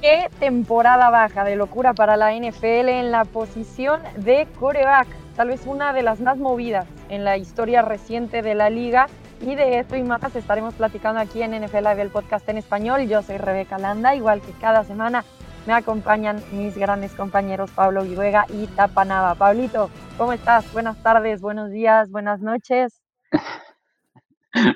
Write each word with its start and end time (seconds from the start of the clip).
Qué 0.00 0.30
temporada 0.38 1.10
baja 1.10 1.44
de 1.44 1.56
locura 1.56 1.92
para 1.92 2.16
la 2.16 2.32
NFL 2.32 2.88
en 2.88 3.10
la 3.10 3.26
posición 3.26 4.00
de 4.16 4.48
coreback. 4.58 5.06
Tal 5.36 5.48
vez 5.48 5.66
una 5.66 5.92
de 5.92 6.02
las 6.02 6.20
más 6.20 6.38
movidas 6.38 6.86
en 7.10 7.22
la 7.22 7.36
historia 7.36 7.82
reciente 7.82 8.40
de 8.40 8.54
la 8.54 8.70
liga. 8.70 9.08
Y 9.42 9.56
de 9.56 9.78
esto 9.78 9.96
y 9.96 10.02
más 10.02 10.34
estaremos 10.34 10.72
platicando 10.72 11.20
aquí 11.20 11.42
en 11.42 11.52
NFL 11.52 11.84
Live, 11.84 12.00
el 12.00 12.10
podcast 12.10 12.48
en 12.48 12.56
español. 12.56 13.08
Yo 13.08 13.20
soy 13.20 13.36
Rebeca 13.36 13.76
Landa, 13.76 14.14
igual 14.14 14.40
que 14.40 14.52
cada 14.52 14.84
semana 14.84 15.22
me 15.66 15.74
acompañan 15.74 16.42
mis 16.52 16.78
grandes 16.78 17.12
compañeros 17.12 17.70
Pablo 17.70 18.02
Viruega 18.02 18.46
y 18.48 18.68
Tapanava. 18.68 19.34
Pablito, 19.34 19.90
¿cómo 20.16 20.32
estás? 20.32 20.70
Buenas 20.72 21.02
tardes, 21.02 21.42
buenos 21.42 21.70
días, 21.70 22.10
buenas 22.10 22.40
noches. 22.40 23.02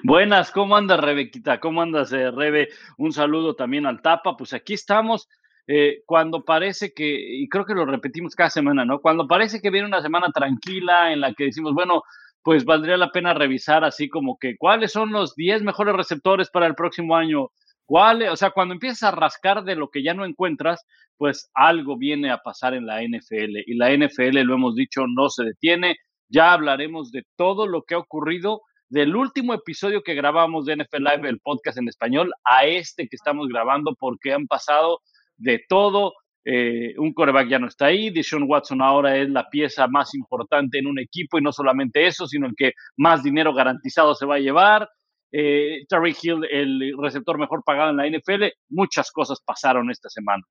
Buenas, 0.05 0.51
¿cómo 0.53 0.77
andas, 0.77 1.01
Rebequita? 1.01 1.59
¿Cómo 1.59 1.83
andas, 1.83 2.13
eh, 2.13 2.31
Rebe? 2.31 2.69
Un 2.97 3.13
saludo 3.13 3.55
también 3.55 3.87
al 3.87 4.03
Tapa. 4.03 4.37
Pues 4.37 4.53
aquí 4.53 4.75
estamos. 4.75 5.29
Eh, 5.67 6.03
cuando 6.07 6.45
parece 6.45 6.93
que, 6.93 7.05
y 7.07 7.49
creo 7.49 7.65
que 7.65 7.75
lo 7.75 7.87
repetimos 7.87 8.35
cada 8.35 8.51
semana, 8.51 8.85
¿no? 8.85 9.01
Cuando 9.01 9.27
parece 9.27 9.61
que 9.61 9.71
viene 9.71 9.89
una 9.89 10.03
semana 10.03 10.29
tranquila 10.33 11.13
en 11.13 11.21
la 11.21 11.33
que 11.33 11.45
decimos, 11.45 11.73
bueno, 11.75 12.03
pues 12.43 12.65
valdría 12.65 12.97
la 12.99 13.11
pena 13.11 13.33
revisar 13.33 13.85
así 13.85 14.09
como 14.09 14.37
que 14.39 14.57
cuáles 14.59 14.93
son 14.93 15.11
los 15.11 15.35
10 15.35 15.63
mejores 15.63 15.97
receptores 15.97 16.51
para 16.51 16.67
el 16.67 16.75
próximo 16.75 17.17
año. 17.17 17.49
¿Cuáles? 17.87 18.31
O 18.31 18.37
sea, 18.37 18.51
cuando 18.51 18.75
empiezas 18.75 19.03
a 19.05 19.17
rascar 19.17 19.65
de 19.65 19.75
lo 19.75 19.89
que 19.89 20.03
ya 20.03 20.15
no 20.15 20.25
encuentras, 20.25 20.87
pues 21.17 21.51
algo 21.55 21.97
viene 21.99 22.31
a 22.31 22.39
pasar 22.39 22.75
en 22.75 22.87
la 22.87 23.03
NFL. 23.03 23.63
Y 23.67 23.75
la 23.75 23.91
NFL, 23.91 24.43
lo 24.43 24.55
hemos 24.55 24.75
dicho, 24.77 25.07
no 25.07 25.29
se 25.31 25.45
detiene. 25.45 25.97
Ya 26.29 26.53
hablaremos 26.53 27.11
de 27.11 27.25
todo 27.37 27.67
lo 27.67 27.83
que 27.83 27.95
ha 27.95 27.99
ocurrido 27.99 28.63
del 28.95 29.17
último 29.17 29.55
episodio 29.55 30.05
que 30.05 30.15
grabamos 30.15 30.67
de 30.67 30.77
NFL 30.77 30.99
Live, 30.99 31.29
el 31.29 31.41
podcast 31.41 31.79
en 31.79 31.89
español, 31.89 32.31
a 32.45 32.65
este 32.65 33.09
que 33.09 33.17
estamos 33.17 33.49
grabando, 33.49 33.97
porque 33.99 34.33
han 34.33 34.47
pasado 34.47 35.01
de 35.37 35.65
todo. 35.69 36.13
Eh, 36.45 36.95
un 36.99 37.13
coreback 37.13 37.49
ya 37.49 37.59
no 37.59 37.67
está 37.67 37.87
ahí, 37.87 38.11
Deshaun 38.11 38.45
Watson 38.47 38.81
ahora 38.81 39.17
es 39.17 39.29
la 39.29 39.49
pieza 39.51 39.89
más 39.89 40.15
importante 40.15 40.79
en 40.79 40.87
un 40.87 41.01
equipo 41.01 41.39
y 41.39 41.43
no 41.43 41.51
solamente 41.51 42.07
eso, 42.07 42.29
sino 42.29 42.47
el 42.47 42.55
que 42.57 42.71
más 42.97 43.25
dinero 43.25 43.53
garantizado 43.53 44.15
se 44.15 44.27
va 44.27 44.37
a 44.37 44.39
llevar. 44.39 44.89
Eh, 45.33 45.85
Terry 45.89 46.15
Hill, 46.23 46.47
el 46.49 46.95
receptor 46.97 47.37
mejor 47.37 47.65
pagado 47.65 47.91
en 47.91 47.97
la 47.97 48.07
NFL, 48.07 48.45
muchas 48.69 49.11
cosas 49.11 49.41
pasaron 49.45 49.91
esta 49.91 50.09
semana. 50.09 50.45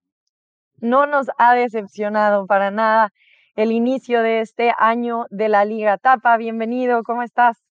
No 0.82 1.06
nos 1.06 1.28
ha 1.38 1.54
decepcionado 1.54 2.46
para 2.46 2.72
nada 2.72 3.14
el 3.56 3.72
inicio 3.72 4.22
de 4.22 4.42
este 4.42 4.74
año 4.78 5.28
de 5.30 5.48
la 5.48 5.64
Liga 5.64 5.98
Tapa. 5.98 6.36
Bienvenido, 6.36 7.04
¿cómo 7.04 7.24
estás? 7.24 7.63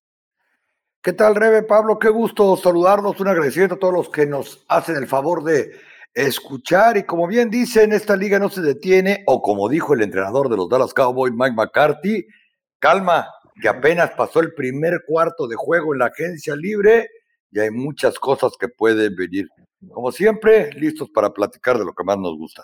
¿Qué 1.03 1.11
tal, 1.11 1.35
Rebe? 1.35 1.63
Pablo, 1.63 1.99
qué 1.99 2.07
gusto 2.07 2.55
saludarnos. 2.55 3.19
Un 3.19 3.27
agradecimiento 3.27 3.75
a 3.75 3.79
todos 3.79 3.93
los 3.93 4.09
que 4.09 4.25
nos 4.25 4.63
hacen 4.69 4.95
el 4.95 5.05
favor 5.05 5.43
de 5.43 5.71
escuchar. 6.13 6.95
Y 6.95 7.03
como 7.03 7.27
bien 7.27 7.49
dicen, 7.49 7.91
esta 7.91 8.15
liga 8.15 8.39
no 8.39 8.47
se 8.47 8.61
detiene, 8.61 9.21
o 9.27 9.41
como 9.41 9.67
dijo 9.67 9.93
el 9.93 10.01
entrenador 10.01 10.47
de 10.47 10.55
los 10.55 10.69
Dallas 10.69 10.93
Cowboys, 10.93 11.33
Mike 11.33 11.55
McCarthy, 11.57 12.25
calma, 12.79 13.27
que 13.61 13.67
apenas 13.67 14.11
pasó 14.11 14.39
el 14.39 14.53
primer 14.53 15.01
cuarto 15.05 15.45
de 15.45 15.57
juego 15.57 15.91
en 15.93 15.99
la 15.99 16.05
agencia 16.05 16.55
libre 16.55 17.09
y 17.51 17.59
hay 17.59 17.69
muchas 17.69 18.17
cosas 18.17 18.53
que 18.57 18.69
pueden 18.69 19.13
venir. 19.13 19.49
Como 19.91 20.09
siempre, 20.09 20.71
listos 20.71 21.09
para 21.09 21.33
platicar 21.33 21.77
de 21.77 21.83
lo 21.83 21.91
que 21.91 22.05
más 22.05 22.17
nos 22.17 22.37
gusta. 22.37 22.63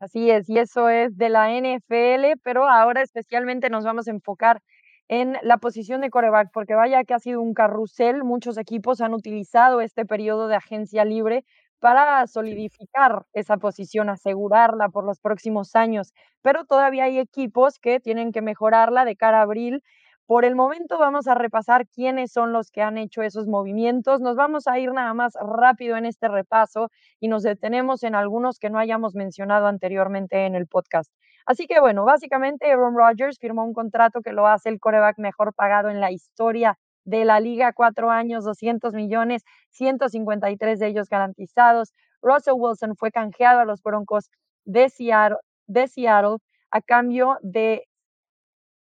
Así 0.00 0.30
es, 0.30 0.48
y 0.48 0.58
eso 0.58 0.88
es 0.88 1.18
de 1.18 1.28
la 1.28 1.50
NFL, 1.50 2.40
pero 2.42 2.66
ahora 2.66 3.02
especialmente 3.02 3.68
nos 3.68 3.84
vamos 3.84 4.08
a 4.08 4.12
enfocar 4.12 4.62
en 5.08 5.36
la 5.42 5.56
posición 5.58 6.00
de 6.02 6.10
coreback, 6.10 6.50
porque 6.52 6.74
vaya 6.74 7.04
que 7.04 7.14
ha 7.14 7.18
sido 7.18 7.40
un 7.42 7.54
carrusel, 7.54 8.24
muchos 8.24 8.58
equipos 8.58 9.00
han 9.00 9.14
utilizado 9.14 9.80
este 9.80 10.04
periodo 10.06 10.48
de 10.48 10.56
agencia 10.56 11.04
libre 11.04 11.44
para 11.80 12.26
solidificar 12.26 13.24
esa 13.32 13.56
posición, 13.56 14.08
asegurarla 14.10 14.88
por 14.88 15.04
los 15.04 15.20
próximos 15.20 15.76
años, 15.76 16.12
pero 16.42 16.64
todavía 16.64 17.04
hay 17.04 17.18
equipos 17.18 17.78
que 17.78 18.00
tienen 18.00 18.32
que 18.32 18.42
mejorarla 18.42 19.04
de 19.04 19.16
cara 19.16 19.38
a 19.40 19.42
abril. 19.42 19.82
Por 20.26 20.44
el 20.44 20.54
momento 20.56 20.98
vamos 20.98 21.26
a 21.26 21.34
repasar 21.34 21.86
quiénes 21.88 22.32
son 22.32 22.52
los 22.52 22.70
que 22.70 22.82
han 22.82 22.98
hecho 22.98 23.22
esos 23.22 23.46
movimientos. 23.46 24.20
Nos 24.20 24.36
vamos 24.36 24.66
a 24.66 24.78
ir 24.78 24.92
nada 24.92 25.14
más 25.14 25.34
rápido 25.40 25.96
en 25.96 26.04
este 26.04 26.28
repaso 26.28 26.90
y 27.20 27.28
nos 27.28 27.42
detenemos 27.42 28.02
en 28.02 28.14
algunos 28.14 28.58
que 28.58 28.68
no 28.70 28.78
hayamos 28.78 29.14
mencionado 29.14 29.66
anteriormente 29.68 30.44
en 30.44 30.54
el 30.54 30.66
podcast. 30.66 31.10
Así 31.48 31.66
que 31.66 31.80
bueno, 31.80 32.04
básicamente 32.04 32.70
Aaron 32.70 32.94
Rodgers 32.94 33.38
firmó 33.38 33.64
un 33.64 33.72
contrato 33.72 34.20
que 34.20 34.34
lo 34.34 34.46
hace 34.46 34.68
el 34.68 34.78
coreback 34.78 35.16
mejor 35.16 35.54
pagado 35.54 35.88
en 35.88 35.98
la 35.98 36.12
historia 36.12 36.78
de 37.06 37.24
la 37.24 37.40
liga, 37.40 37.72
cuatro 37.72 38.10
años, 38.10 38.44
200 38.44 38.92
millones, 38.92 39.44
153 39.70 40.78
de 40.78 40.86
ellos 40.86 41.08
garantizados. 41.08 41.94
Russell 42.20 42.52
Wilson 42.58 42.96
fue 42.96 43.10
canjeado 43.10 43.60
a 43.60 43.64
los 43.64 43.82
Broncos 43.82 44.28
de 44.66 44.90
Seattle, 44.90 45.38
de 45.66 45.88
Seattle 45.88 46.36
a 46.70 46.82
cambio 46.82 47.38
de 47.40 47.88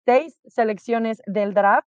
seis 0.05 0.37
selecciones 0.45 1.19
del 1.25 1.55
draft. 1.55 1.89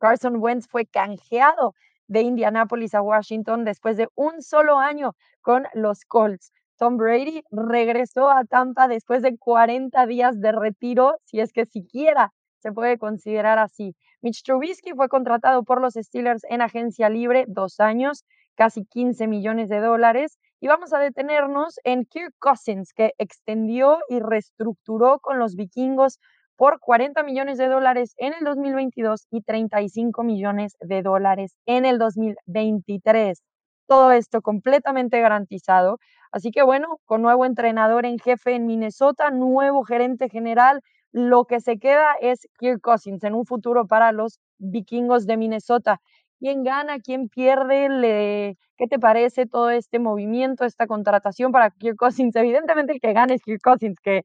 Carson 0.00 0.38
Wentz 0.38 0.66
fue 0.66 0.86
canjeado 0.86 1.74
de 2.08 2.22
Indianapolis 2.22 2.92
a 2.96 3.02
Washington 3.02 3.64
después 3.64 3.96
de 3.96 4.08
un 4.16 4.42
solo 4.42 4.80
año 4.80 5.12
con 5.42 5.68
los 5.74 6.04
Colts. 6.04 6.50
Tom 6.78 6.96
Brady 6.96 7.42
regresó 7.50 8.30
a 8.30 8.44
Tampa 8.44 8.88
después 8.88 9.22
de 9.22 9.36
40 9.38 10.06
días 10.06 10.40
de 10.40 10.52
retiro, 10.52 11.16
si 11.24 11.40
es 11.40 11.52
que 11.52 11.66
siquiera 11.66 12.32
se 12.58 12.72
puede 12.72 12.98
considerar 12.98 13.58
así. 13.58 13.94
Mitch 14.22 14.42
Trubisky 14.42 14.92
fue 14.92 15.08
contratado 15.08 15.62
por 15.62 15.80
los 15.80 15.94
Steelers 15.94 16.42
en 16.48 16.60
agencia 16.60 17.08
libre 17.08 17.44
dos 17.48 17.80
años, 17.80 18.24
casi 18.56 18.84
15 18.84 19.26
millones 19.26 19.68
de 19.68 19.80
dólares. 19.80 20.38
Y 20.60 20.68
vamos 20.68 20.92
a 20.92 20.98
detenernos 20.98 21.78
en 21.84 22.06
Kirk 22.06 22.34
Cousins, 22.38 22.92
que 22.92 23.12
extendió 23.18 23.98
y 24.08 24.20
reestructuró 24.20 25.20
con 25.20 25.38
los 25.38 25.54
vikingos 25.54 26.18
por 26.56 26.80
40 26.80 27.22
millones 27.22 27.58
de 27.58 27.68
dólares 27.68 28.14
en 28.16 28.32
el 28.32 28.44
2022 28.44 29.26
y 29.30 29.42
35 29.42 30.24
millones 30.24 30.76
de 30.80 31.02
dólares 31.02 31.54
en 31.66 31.84
el 31.84 31.98
2023. 31.98 33.42
Todo 33.86 34.10
esto 34.10 34.42
completamente 34.42 35.20
garantizado. 35.20 35.98
Así 36.32 36.50
que 36.50 36.62
bueno, 36.62 36.98
con 37.04 37.22
nuevo 37.22 37.44
entrenador 37.44 38.06
en 38.06 38.18
jefe 38.18 38.54
en 38.54 38.66
Minnesota, 38.66 39.30
nuevo 39.30 39.84
gerente 39.84 40.28
general, 40.28 40.80
lo 41.12 41.44
que 41.44 41.60
se 41.60 41.78
queda 41.78 42.14
es 42.20 42.48
Kirk 42.58 42.80
Cousins 42.80 43.24
en 43.24 43.34
un 43.34 43.46
futuro 43.46 43.86
para 43.86 44.12
los 44.12 44.38
vikingos 44.58 45.26
de 45.26 45.36
Minnesota. 45.36 46.00
¿Quién 46.38 46.62
gana? 46.62 46.98
¿Quién 46.98 47.28
pierde? 47.28 48.56
¿Qué 48.76 48.86
te 48.86 48.98
parece 48.98 49.46
todo 49.46 49.70
este 49.70 49.98
movimiento, 49.98 50.64
esta 50.64 50.86
contratación 50.86 51.52
para 51.52 51.70
Kirk 51.70 51.96
Cousins? 51.96 52.36
Evidentemente 52.36 52.92
el 52.92 53.00
que 53.00 53.14
gana 53.14 53.34
es 53.34 53.42
Kirk 53.42 53.62
Cousins, 53.62 53.98
que 54.02 54.22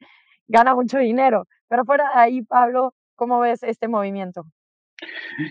gana 0.48 0.76
mucho 0.76 0.98
dinero. 0.98 1.46
Pero 1.70 1.86
fuera 1.86 2.10
de 2.14 2.20
ahí, 2.20 2.42
Pablo, 2.42 2.94
¿cómo 3.16 3.40
ves 3.40 3.64
este 3.64 3.88
movimiento? 3.88 4.44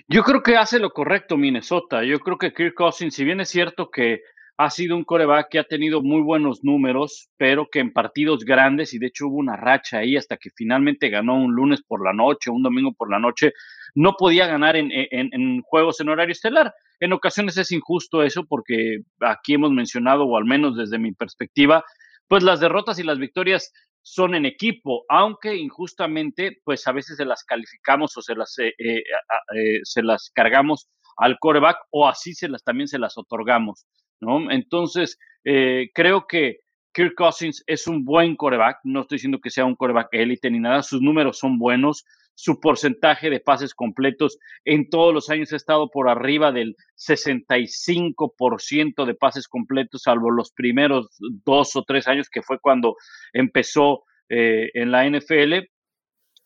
Yo 0.06 0.22
creo 0.22 0.42
que 0.42 0.56
hace 0.56 0.78
lo 0.78 0.90
correcto 0.90 1.36
Minnesota. 1.36 2.04
Yo 2.04 2.20
creo 2.20 2.36
que 2.36 2.52
Kirk 2.52 2.74
Cousins, 2.74 3.14
si 3.14 3.24
bien 3.24 3.40
es 3.40 3.48
cierto 3.48 3.90
que 3.90 4.20
ha 4.62 4.68
sido 4.68 4.94
un 4.94 5.04
coreback 5.04 5.48
que 5.50 5.58
ha 5.58 5.64
tenido 5.64 6.02
muy 6.02 6.20
buenos 6.20 6.62
números, 6.62 7.30
pero 7.38 7.68
que 7.72 7.78
en 7.78 7.94
partidos 7.94 8.44
grandes, 8.44 8.92
y 8.92 8.98
de 8.98 9.06
hecho 9.06 9.28
hubo 9.28 9.38
una 9.38 9.56
racha 9.56 9.98
ahí 9.98 10.18
hasta 10.18 10.36
que 10.36 10.50
finalmente 10.54 11.08
ganó 11.08 11.36
un 11.36 11.54
lunes 11.54 11.82
por 11.82 12.04
la 12.04 12.12
noche, 12.12 12.50
un 12.50 12.62
domingo 12.62 12.92
por 12.92 13.10
la 13.10 13.18
noche, 13.18 13.54
no 13.94 14.16
podía 14.18 14.46
ganar 14.46 14.76
en, 14.76 14.90
en 14.92 15.62
juegos 15.62 16.00
en 16.00 16.10
horario 16.10 16.32
estelar. 16.32 16.74
En 17.00 17.14
ocasiones 17.14 17.56
es 17.56 17.72
injusto 17.72 18.22
eso 18.22 18.44
porque 18.46 18.98
aquí 19.20 19.54
hemos 19.54 19.70
mencionado, 19.70 20.24
o 20.24 20.36
al 20.36 20.44
menos 20.44 20.76
desde 20.76 20.98
mi 20.98 21.12
perspectiva, 21.12 21.82
pues 22.28 22.42
las 22.42 22.60
derrotas 22.60 22.98
y 22.98 23.02
las 23.02 23.18
victorias 23.18 23.72
son 24.02 24.34
en 24.34 24.44
equipo, 24.44 25.04
aunque 25.08 25.56
injustamente, 25.56 26.58
pues 26.64 26.86
a 26.86 26.92
veces 26.92 27.16
se 27.16 27.24
las 27.24 27.44
calificamos 27.44 28.14
o 28.18 28.20
se 28.20 28.34
las, 28.34 28.58
eh, 28.58 28.74
eh, 28.78 29.02
eh, 29.56 29.80
se 29.84 30.02
las 30.02 30.30
cargamos 30.34 30.88
al 31.16 31.38
coreback 31.38 31.78
o 31.90 32.06
así 32.06 32.34
se 32.34 32.48
las, 32.48 32.62
también 32.62 32.88
se 32.88 32.98
las 32.98 33.16
otorgamos, 33.16 33.86
¿no? 34.20 34.50
Entonces, 34.50 35.18
creo 35.42 36.26
que 36.26 36.60
Kirk 36.92 37.14
Cousins 37.16 37.62
es 37.66 37.86
un 37.86 38.04
buen 38.04 38.36
coreback, 38.36 38.80
no 38.84 39.00
estoy 39.02 39.16
diciendo 39.16 39.40
que 39.40 39.50
sea 39.50 39.64
un 39.64 39.76
coreback 39.76 40.08
élite 40.12 40.50
ni 40.50 40.58
nada, 40.58 40.82
sus 40.82 41.00
números 41.00 41.38
son 41.38 41.58
buenos, 41.58 42.04
su 42.34 42.58
porcentaje 42.58 43.28
de 43.28 43.40
pases 43.40 43.74
completos 43.74 44.38
en 44.64 44.88
todos 44.88 45.12
los 45.12 45.28
años 45.28 45.52
ha 45.52 45.56
estado 45.56 45.90
por 45.90 46.08
arriba 46.08 46.52
del 46.52 46.74
65% 46.96 49.04
de 49.04 49.14
pases 49.14 49.46
completos, 49.46 50.02
salvo 50.02 50.30
los 50.30 50.52
primeros 50.52 51.18
dos 51.44 51.76
o 51.76 51.84
tres 51.84 52.08
años 52.08 52.30
que 52.30 52.40
fue 52.42 52.58
cuando 52.58 52.96
empezó 53.34 54.04
eh, 54.30 54.70
en 54.74 54.90
la 54.90 55.08
NFL. 55.08 55.68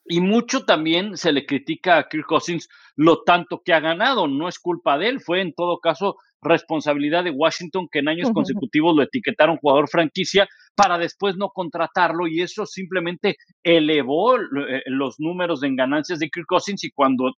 Y 0.07 0.21
mucho 0.21 0.65
también 0.65 1.17
se 1.17 1.33
le 1.33 1.47
critica 1.47 1.99
a 1.99 2.09
Kirk 2.09 2.27
Cousins 2.27 2.69
lo 2.95 3.23
tanto 3.23 3.63
que 3.65 3.73
ha 3.73 3.81
ganado. 3.81 4.29
No 4.29 4.49
es 4.49 4.59
culpa 4.59 4.99
de 4.99 5.09
él, 5.09 5.21
fue 5.21 5.41
en 5.41 5.55
todo 5.55 5.79
caso 5.79 6.17
responsabilidad 6.43 7.25
de 7.25 7.31
Washington 7.31 7.89
que 7.91 8.01
en 8.01 8.09
años 8.09 8.31
consecutivos 8.31 8.95
lo 8.95 9.03
etiquetaron 9.03 9.57
jugador 9.57 9.89
franquicia 9.89 10.47
para 10.77 10.99
después 10.99 11.37
no 11.37 11.49
contratarlo 11.49 12.27
y 12.27 12.43
eso 12.43 12.67
simplemente 12.67 13.37
elevó 13.63 14.37
eh, 14.37 14.83
los 14.87 15.17
números 15.19 15.61
de 15.61 15.75
ganancias 15.75 16.19
de 16.19 16.29
Kirk 16.29 16.47
Cousins 16.47 16.85
y 16.85 16.91
cuando 16.91 17.33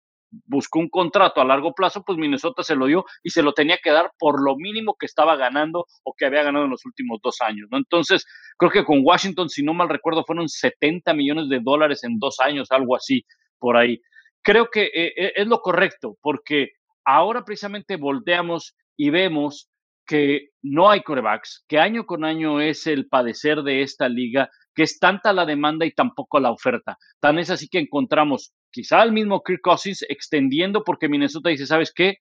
buscó 0.46 0.80
un 0.80 0.90
contrato 0.90 1.42
a 1.42 1.46
largo 1.46 1.74
plazo, 1.74 2.04
pues 2.04 2.18
Minnesota 2.18 2.64
se 2.64 2.76
lo 2.76 2.88
dio 2.88 3.06
y 3.24 3.30
se 3.30 3.44
lo 3.44 3.54
tenía 3.54 3.78
que 3.84 3.92
dar 3.92 4.12
por 4.18 4.44
lo 4.44 4.56
mínimo 4.56 4.96
que 5.00 5.06
estaba 5.06 5.36
ganando 5.36 5.86
o 6.04 6.14
que 6.18 6.26
había 6.26 6.44
ganado 6.44 6.66
en 6.66 6.72
los 6.72 6.86
últimos 6.86 7.20
dos 7.22 7.42
años, 7.42 7.68
¿no? 7.72 7.78
Entonces, 7.78 8.26
creo 8.58 8.72
que 8.72 8.84
con 8.84 9.02
Washington, 9.04 9.50
si 9.50 9.64
no 9.64 9.74
mal 9.74 9.90
recuerdo, 9.90 10.24
fueron 10.26 10.50
70 10.50 11.14
millones 11.14 11.50
de 11.50 11.60
dólares 11.62 12.04
en 12.04 12.20
dos 12.20 12.40
años, 12.40 12.72
algo 12.72 12.96
así 12.96 13.26
por 13.60 13.78
ahí. 13.78 14.02
Creo 14.42 14.70
que 14.72 14.86
eh, 14.86 15.14
eh, 15.16 15.34
es 15.36 15.48
lo 15.48 15.62
correcto, 15.62 16.18
porque 16.22 16.70
ahora 17.04 17.44
precisamente 17.44 17.96
volteamos 17.96 18.76
y 18.98 19.10
vemos 19.10 19.70
que 20.06 20.50
no 20.62 20.90
hay 20.90 21.02
corebacks, 21.02 21.66
que 21.68 21.80
año 21.80 22.06
con 22.06 22.24
año 22.24 22.62
es 22.62 22.86
el 22.88 23.08
padecer 23.08 23.64
de 23.64 23.82
esta 23.82 24.08
liga, 24.08 24.50
que 24.76 24.84
es 24.84 25.00
tanta 25.00 25.34
la 25.34 25.46
demanda 25.46 25.86
y 25.86 25.92
tampoco 25.92 26.40
la 26.40 26.52
oferta. 26.52 26.98
Tan 27.20 27.40
es 27.40 27.50
así 27.50 27.68
que 27.68 27.80
encontramos 27.80 28.54
quizá 28.70 29.02
el 29.04 29.14
mismo 29.14 29.42
Kirk 29.42 29.62
Cousins 29.62 30.06
extendiendo 30.10 30.84
porque 30.84 31.10
Minnesota 31.10 31.50
dice, 31.50 31.66
¿sabes 31.66 31.94
qué? 31.96 32.18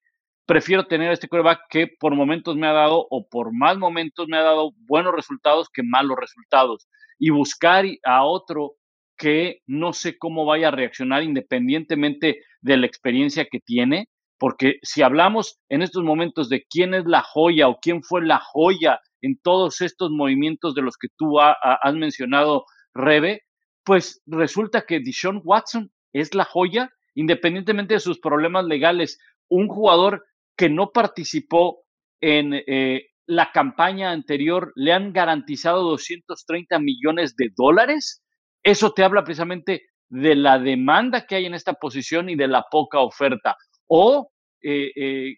Prefiero 0.46 0.86
tener 0.86 1.10
este 1.10 1.28
coreback 1.28 1.62
que 1.68 1.88
por 1.98 2.14
momentos 2.14 2.56
me 2.56 2.66
ha 2.66 2.72
dado 2.72 3.06
o 3.10 3.26
por 3.28 3.52
más 3.52 3.76
momentos 3.76 4.28
me 4.28 4.36
ha 4.36 4.42
dado 4.42 4.72
buenos 4.86 5.14
resultados 5.14 5.68
que 5.68 5.82
malos 5.82 6.16
resultados. 6.18 6.86
Y 7.18 7.30
buscar 7.30 7.84
a 8.04 8.24
otro 8.24 8.76
que 9.16 9.60
no 9.66 9.92
sé 9.92 10.18
cómo 10.18 10.44
vaya 10.44 10.68
a 10.68 10.72
reaccionar 10.72 11.22
independientemente 11.22 12.42
de 12.60 12.76
la 12.76 12.86
experiencia 12.86 13.46
que 13.50 13.60
tiene, 13.60 14.08
porque 14.44 14.78
si 14.82 15.00
hablamos 15.00 15.58
en 15.70 15.80
estos 15.80 16.04
momentos 16.04 16.50
de 16.50 16.66
quién 16.68 16.92
es 16.92 17.06
la 17.06 17.22
joya 17.22 17.66
o 17.66 17.78
quién 17.80 18.02
fue 18.02 18.22
la 18.22 18.38
joya 18.38 19.00
en 19.22 19.38
todos 19.42 19.80
estos 19.80 20.10
movimientos 20.10 20.74
de 20.74 20.82
los 20.82 20.98
que 20.98 21.08
tú 21.16 21.40
has 21.40 21.94
mencionado, 21.94 22.66
Rebe, 22.92 23.44
pues 23.84 24.20
resulta 24.26 24.84
que 24.86 25.00
Dishon 25.00 25.40
Watson 25.42 25.90
es 26.12 26.34
la 26.34 26.44
joya, 26.44 26.90
independientemente 27.14 27.94
de 27.94 28.00
sus 28.00 28.20
problemas 28.20 28.66
legales. 28.66 29.18
Un 29.48 29.66
jugador 29.66 30.26
que 30.58 30.68
no 30.68 30.90
participó 30.92 31.78
en 32.20 32.52
eh, 32.52 33.06
la 33.24 33.50
campaña 33.50 34.10
anterior, 34.10 34.74
le 34.74 34.92
han 34.92 35.14
garantizado 35.14 35.84
230 35.84 36.78
millones 36.80 37.34
de 37.36 37.48
dólares. 37.56 38.22
Eso 38.62 38.92
te 38.92 39.04
habla 39.04 39.24
precisamente 39.24 39.86
de 40.10 40.34
la 40.34 40.58
demanda 40.58 41.24
que 41.24 41.36
hay 41.36 41.46
en 41.46 41.54
esta 41.54 41.72
posición 41.72 42.28
y 42.28 42.36
de 42.36 42.48
la 42.48 42.66
poca 42.70 43.00
oferta 43.00 43.56
o 43.86 44.30
eh, 44.64 44.92
eh, 44.96 45.36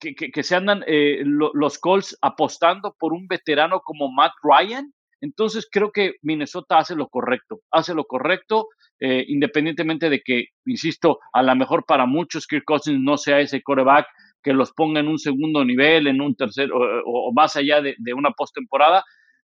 que, 0.00 0.42
se 0.42 0.56
andan 0.56 0.82
eh, 0.86 1.22
los 1.24 1.78
Colts 1.78 2.18
apostando 2.20 2.94
por 2.98 3.12
un 3.12 3.28
veterano 3.28 3.80
como 3.80 4.10
Matt 4.12 4.32
Ryan. 4.42 4.92
Entonces 5.20 5.68
creo 5.70 5.90
que 5.92 6.16
Minnesota 6.22 6.78
hace 6.78 6.94
lo 6.94 7.08
correcto, 7.08 7.60
hace 7.70 7.94
lo 7.94 8.04
correcto, 8.04 8.68
independientemente 9.00 10.10
de 10.10 10.20
que, 10.20 10.48
insisto, 10.66 11.18
a 11.32 11.42
lo 11.42 11.56
mejor 11.56 11.84
para 11.86 12.06
muchos 12.06 12.46
Kirk 12.46 12.64
Cousins 12.64 13.00
no 13.00 13.16
sea 13.16 13.40
ese 13.40 13.62
coreback 13.62 14.06
que 14.42 14.52
los 14.52 14.72
ponga 14.72 15.00
en 15.00 15.08
un 15.08 15.18
segundo 15.18 15.64
nivel, 15.64 16.06
en 16.06 16.20
un 16.20 16.36
tercer 16.36 16.68
o, 16.72 17.32
más 17.32 17.56
allá 17.56 17.80
de, 17.80 17.94
de 17.98 18.12
una 18.12 18.30
postemporada, 18.32 19.04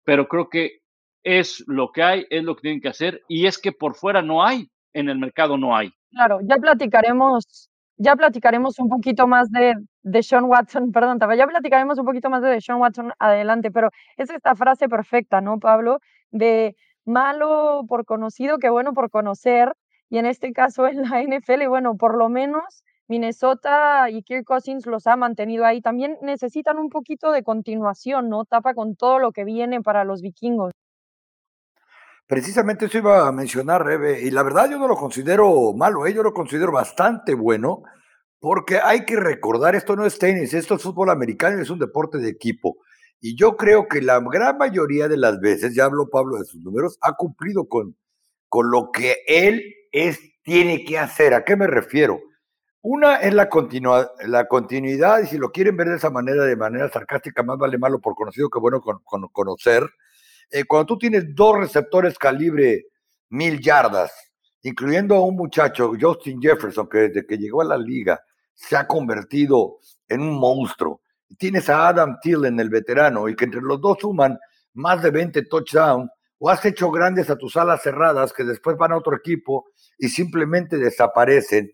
pero 0.03 0.27
creo 0.27 0.49
que 0.49 0.79
es 1.23 1.63
lo 1.67 1.91
que 1.91 2.03
hay, 2.03 2.25
es 2.29 2.43
lo 2.43 2.55
que 2.55 2.61
tienen 2.61 2.81
que 2.81 2.89
hacer 2.89 3.23
y 3.27 3.47
es 3.47 3.57
que 3.57 3.71
por 3.71 3.95
fuera 3.95 4.21
no 4.21 4.45
hay, 4.45 4.69
en 4.93 5.09
el 5.09 5.17
mercado 5.17 5.57
no 5.57 5.75
hay. 5.75 5.91
Claro, 6.11 6.39
ya 6.47 6.57
platicaremos 6.57 7.69
ya 7.97 8.15
platicaremos 8.15 8.79
un 8.79 8.89
poquito 8.89 9.27
más 9.27 9.49
de, 9.51 9.75
de 10.03 10.23
Sean 10.23 10.45
Watson, 10.45 10.91
perdón, 10.93 11.19
ya 11.37 11.47
platicaremos 11.47 11.97
un 11.99 12.05
poquito 12.05 12.29
más 12.29 12.41
de 12.41 12.61
Sean 12.61 12.79
Watson 12.79 13.13
adelante, 13.19 13.71
pero 13.71 13.89
es 14.17 14.29
esta 14.29 14.55
frase 14.55 14.89
perfecta, 14.89 15.41
¿no, 15.41 15.59
Pablo? 15.59 15.99
De 16.31 16.75
malo 17.05 17.83
por 17.87 18.05
conocido 18.05 18.57
que 18.57 18.69
bueno 18.69 18.93
por 18.93 19.09
conocer, 19.09 19.73
y 20.09 20.17
en 20.17 20.25
este 20.25 20.53
caso 20.53 20.87
en 20.87 21.01
la 21.03 21.21
NFL, 21.21 21.67
bueno, 21.67 21.95
por 21.97 22.17
lo 22.17 22.29
menos 22.29 22.83
Minnesota 23.07 24.09
y 24.09 24.23
Kirk 24.23 24.45
Cousins 24.45 24.85
los 24.85 25.07
ha 25.07 25.15
mantenido 25.15 25.65
ahí. 25.65 25.81
También 25.81 26.17
necesitan 26.21 26.77
un 26.79 26.89
poquito 26.89 27.31
de 27.31 27.43
continuación, 27.43 28.29
¿no? 28.29 28.45
Tapa 28.45 28.73
con 28.73 28.95
todo 28.95 29.19
lo 29.19 29.31
que 29.31 29.43
viene 29.45 29.81
para 29.81 30.03
los 30.03 30.21
vikingos. 30.21 30.71
Precisamente 32.27 32.85
eso 32.85 32.97
iba 32.97 33.27
a 33.27 33.31
mencionar, 33.31 33.85
Rebe, 33.85 34.21
y 34.21 34.31
la 34.31 34.41
verdad 34.41 34.69
yo 34.69 34.79
no 34.79 34.87
lo 34.87 34.95
considero 34.95 35.73
malo, 35.73 36.07
¿eh? 36.07 36.13
yo 36.13 36.23
lo 36.23 36.33
considero 36.33 36.71
bastante 36.71 37.35
bueno, 37.35 37.83
porque 38.39 38.79
hay 38.79 39.05
que 39.05 39.15
recordar, 39.15 39.75
esto 39.75 39.95
no 39.95 40.05
es 40.05 40.17
tenis, 40.17 40.53
esto 40.53 40.75
es 40.75 40.81
fútbol 40.81 41.11
americano, 41.11 41.61
es 41.61 41.69
un 41.69 41.79
deporte 41.79 42.17
de 42.17 42.29
equipo. 42.29 42.77
Y 43.21 43.35
yo 43.35 43.55
creo 43.57 43.87
que 43.87 44.01
la 44.01 44.19
gran 44.19 44.57
mayoría 44.57 45.07
de 45.07 45.17
las 45.17 45.39
veces, 45.39 45.75
ya 45.75 45.85
habló 45.85 46.09
Pablo 46.09 46.37
de 46.37 46.45
sus 46.45 46.61
números, 46.61 46.97
ha 47.01 47.13
cumplido 47.13 47.67
con, 47.67 47.95
con 48.49 48.71
lo 48.71 48.91
que 48.91 49.17
él 49.27 49.63
es, 49.91 50.19
tiene 50.43 50.83
que 50.83 50.97
hacer. 50.97 51.33
¿A 51.33 51.43
qué 51.43 51.55
me 51.55 51.67
refiero? 51.67 52.21
Una 52.81 53.15
es 53.17 53.33
la, 53.33 53.49
la 54.27 54.47
continuidad, 54.47 55.23
y 55.23 55.27
si 55.27 55.37
lo 55.37 55.51
quieren 55.51 55.75
ver 55.75 55.89
de 55.89 55.95
esa 55.95 56.11
manera, 56.11 56.43
de 56.43 56.55
manera 56.55 56.87
sarcástica, 56.89 57.41
más 57.41 57.57
vale 57.57 57.77
malo 57.79 57.99
por 57.99 58.13
conocido 58.15 58.49
que 58.49 58.59
bueno 58.59 58.81
con, 58.81 58.99
conocer. 59.31 59.89
Eh, 60.51 60.63
cuando 60.65 60.85
tú 60.85 60.97
tienes 60.97 61.35
dos 61.35 61.57
receptores 61.57 62.17
calibre 62.17 62.85
mil 63.29 63.59
yardas, 63.59 64.11
incluyendo 64.61 65.15
a 65.15 65.25
un 65.25 65.35
muchacho, 65.35 65.93
Justin 65.99 66.41
Jefferson, 66.41 66.87
que 66.87 67.09
desde 67.09 67.25
que 67.25 67.37
llegó 67.37 67.61
a 67.61 67.65
la 67.65 67.77
liga 67.77 68.19
se 68.53 68.75
ha 68.75 68.87
convertido 68.87 69.79
en 70.07 70.21
un 70.21 70.39
monstruo. 70.39 71.01
Tienes 71.37 71.69
a 71.69 71.87
Adam 71.87 72.17
Thielen, 72.21 72.59
el 72.59 72.69
veterano, 72.69 73.27
y 73.27 73.35
que 73.35 73.45
entre 73.45 73.61
los 73.61 73.81
dos 73.81 73.97
suman 73.99 74.39
más 74.73 75.01
de 75.01 75.11
20 75.11 75.43
touchdowns, 75.43 76.09
o 76.37 76.49
has 76.49 76.63
hecho 76.65 76.91
grandes 76.91 77.29
a 77.29 77.37
tus 77.37 77.55
alas 77.57 77.81
cerradas 77.81 78.33
que 78.33 78.43
después 78.43 78.77
van 78.77 78.91
a 78.91 78.97
otro 78.97 79.15
equipo 79.15 79.65
y 79.97 80.09
simplemente 80.09 80.77
desaparecen 80.77 81.71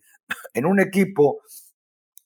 en 0.54 0.66
un 0.66 0.80
equipo 0.80 1.42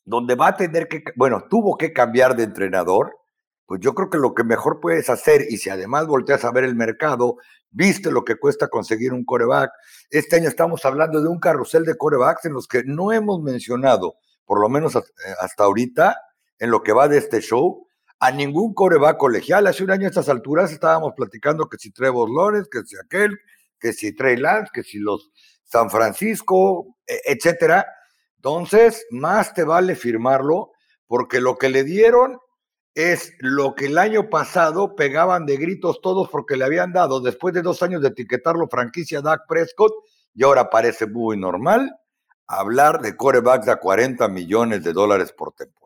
donde 0.04 0.36
va 0.36 0.50
a 0.50 0.56
tener 0.56 0.88
que, 0.88 1.04
bueno, 1.16 1.46
tuvo 1.50 1.78
que 1.78 1.92
cambiar 1.92 2.36
de 2.36 2.44
entrenador, 2.44 3.18
pues 3.66 3.82
yo 3.82 3.94
creo 3.94 4.10
que 4.10 4.18
lo 4.18 4.34
que 4.34 4.44
mejor 4.44 4.80
puedes 4.80 5.10
hacer, 5.10 5.46
y 5.50 5.58
si 5.58 5.70
además 5.70 6.08
volteas 6.08 6.46
a 6.46 6.52
ver 6.52 6.64
el 6.64 6.76
mercado, 6.76 7.38
viste 7.72 8.12
lo 8.12 8.24
que 8.24 8.36
cuesta 8.36 8.68
conseguir 8.68 9.14
un 9.14 9.26
coreback, 9.26 9.72
este 10.10 10.36
año 10.36 10.50
estamos 10.50 10.86
hablando 10.86 11.22
de 11.22 11.28
un 11.28 11.40
carrusel 11.40 11.84
de 11.84 11.98
corebacks 11.98 12.46
en 12.46 12.54
los 12.54 12.68
que 12.68 12.84
no 12.86 13.12
hemos 13.12 13.42
mencionado, 13.42 14.16
por 14.46 14.62
lo 14.62 14.70
menos 14.70 14.96
eh, 14.96 15.02
hasta 15.40 15.64
ahorita, 15.64 16.18
en 16.60 16.72
lo 16.72 16.84
que 16.84 16.94
va 16.94 17.08
de 17.08 17.18
este 17.18 17.42
show, 17.42 17.88
a 18.20 18.32
ningún 18.32 18.74
coreback 18.74 19.18
colegial. 19.18 19.68
Hace 19.68 19.84
un 19.84 19.92
año 19.92 20.06
a 20.06 20.10
estas 20.10 20.30
alturas 20.30 20.72
estábamos 20.72 21.14
platicando 21.16 21.68
que 21.68 21.78
si 21.78 21.92
Trevor 21.92 22.30
Lawrence, 22.30 22.70
que 22.72 22.84
si 22.84 22.96
aquel, 22.98 23.38
que 23.80 23.94
si 23.94 24.16
Trey 24.16 24.38
Lance, 24.38 24.72
que 24.74 24.84
si 24.84 25.00
los 25.00 25.32
San 25.64 25.90
Francisco, 25.90 26.96
e, 27.06 27.20
etcétera. 27.26 27.86
Entonces, 28.38 29.06
más 29.12 29.54
te 29.54 29.64
vale 29.64 29.96
firmarlo, 29.96 30.72
porque 31.08 31.42
lo 31.42 31.58
que 31.58 31.70
le 31.70 31.84
dieron 31.84 32.40
es 32.96 33.34
lo 33.40 33.76
que 33.76 33.88
el 33.88 33.98
año 33.98 34.30
pasado 34.30 34.96
pegaban 34.96 35.46
de 35.46 35.58
gritos 35.58 36.00
todos 36.02 36.30
porque 36.30 36.56
le 36.56 36.64
habían 36.64 36.94
dado, 36.94 37.20
después 37.20 37.54
de 37.54 37.62
dos 37.62 37.84
años 37.84 38.02
de 38.02 38.08
etiquetarlo 38.08 38.68
franquicia 38.68 39.22
Dak 39.22 39.42
Prescott, 39.48 39.92
y 40.34 40.44
ahora 40.44 40.70
parece 40.70 41.06
muy 41.06 41.38
normal 41.38 41.94
hablar 42.48 43.02
de 43.02 43.16
corebacks 43.16 43.68
a 43.68 43.78
40 43.78 44.28
millones 44.30 44.84
de 44.84 44.94
dólares 44.94 45.34
por 45.34 45.54
temporada. 45.54 45.86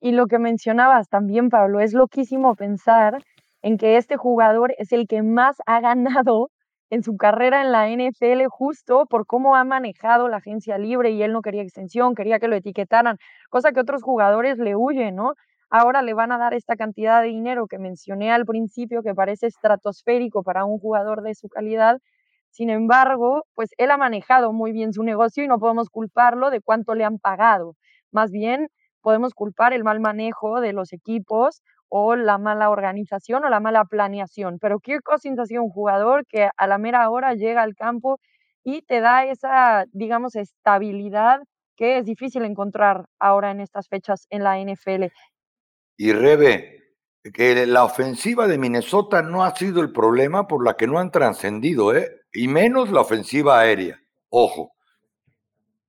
Y 0.00 0.12
lo 0.12 0.26
que 0.26 0.38
mencionabas 0.38 1.08
también, 1.08 1.48
Pablo, 1.48 1.80
es 1.80 1.94
loquísimo 1.94 2.54
pensar 2.54 3.24
en 3.62 3.78
que 3.78 3.96
este 3.96 4.16
jugador 4.16 4.74
es 4.78 4.92
el 4.92 5.08
que 5.08 5.22
más 5.22 5.56
ha 5.66 5.80
ganado 5.80 6.50
en 6.90 7.02
su 7.02 7.16
carrera 7.16 7.62
en 7.62 7.72
la 7.72 7.88
NFL 7.88 8.46
justo 8.48 9.06
por 9.06 9.26
cómo 9.26 9.56
ha 9.56 9.64
manejado 9.64 10.28
la 10.28 10.38
agencia 10.38 10.78
libre 10.78 11.10
y 11.10 11.22
él 11.22 11.32
no 11.32 11.42
quería 11.42 11.62
extensión, 11.62 12.14
quería 12.14 12.38
que 12.38 12.48
lo 12.48 12.56
etiquetaran, 12.56 13.18
cosa 13.50 13.72
que 13.72 13.80
otros 13.80 14.02
jugadores 14.02 14.58
le 14.58 14.76
huyen, 14.76 15.16
¿no? 15.16 15.34
Ahora 15.68 16.02
le 16.02 16.14
van 16.14 16.30
a 16.30 16.38
dar 16.38 16.54
esta 16.54 16.76
cantidad 16.76 17.22
de 17.22 17.28
dinero 17.28 17.66
que 17.66 17.78
mencioné 17.78 18.30
al 18.32 18.46
principio, 18.46 19.02
que 19.02 19.14
parece 19.14 19.48
estratosférico 19.48 20.42
para 20.44 20.64
un 20.64 20.78
jugador 20.78 21.22
de 21.22 21.34
su 21.34 21.48
calidad. 21.48 21.98
Sin 22.50 22.70
embargo, 22.70 23.44
pues 23.54 23.70
él 23.76 23.90
ha 23.90 23.96
manejado 23.96 24.52
muy 24.52 24.72
bien 24.72 24.92
su 24.92 25.02
negocio 25.02 25.42
y 25.42 25.48
no 25.48 25.58
podemos 25.58 25.90
culparlo 25.90 26.50
de 26.50 26.60
cuánto 26.60 26.94
le 26.94 27.04
han 27.04 27.18
pagado. 27.18 27.74
Más 28.12 28.30
bien, 28.30 28.68
podemos 29.02 29.34
culpar 29.34 29.72
el 29.72 29.84
mal 29.84 30.00
manejo 30.00 30.60
de 30.60 30.72
los 30.72 30.92
equipos 30.92 31.62
o 31.88 32.16
la 32.16 32.38
mala 32.38 32.70
organización 32.70 33.44
o 33.44 33.48
la 33.48 33.60
mala 33.60 33.84
planeación. 33.84 34.58
Pero 34.60 34.80
Kirk 34.80 35.02
Cousins 35.04 35.38
ha 35.38 35.46
sido 35.46 35.62
un 35.62 35.70
jugador 35.70 36.26
que 36.26 36.48
a 36.56 36.66
la 36.66 36.78
mera 36.78 37.08
hora 37.10 37.34
llega 37.34 37.62
al 37.62 37.74
campo 37.74 38.18
y 38.64 38.82
te 38.82 39.00
da 39.00 39.24
esa, 39.24 39.84
digamos, 39.92 40.34
estabilidad 40.36 41.40
que 41.76 41.98
es 41.98 42.04
difícil 42.04 42.44
encontrar 42.44 43.06
ahora 43.18 43.50
en 43.50 43.60
estas 43.60 43.88
fechas 43.88 44.26
en 44.30 44.42
la 44.42 44.58
NFL. 44.58 45.12
Y 45.98 46.12
Rebe, 46.12 46.76
que 47.32 47.66
la 47.66 47.84
ofensiva 47.84 48.46
de 48.46 48.58
Minnesota 48.58 49.22
no 49.22 49.44
ha 49.44 49.54
sido 49.54 49.80
el 49.82 49.92
problema 49.92 50.46
por 50.46 50.64
la 50.64 50.74
que 50.74 50.86
no 50.86 50.98
han 50.98 51.10
trascendido, 51.10 51.94
¿eh? 51.94 52.08
Y 52.32 52.48
menos 52.48 52.90
la 52.90 53.00
ofensiva 53.00 53.60
aérea. 53.60 54.00
Ojo. 54.30 54.72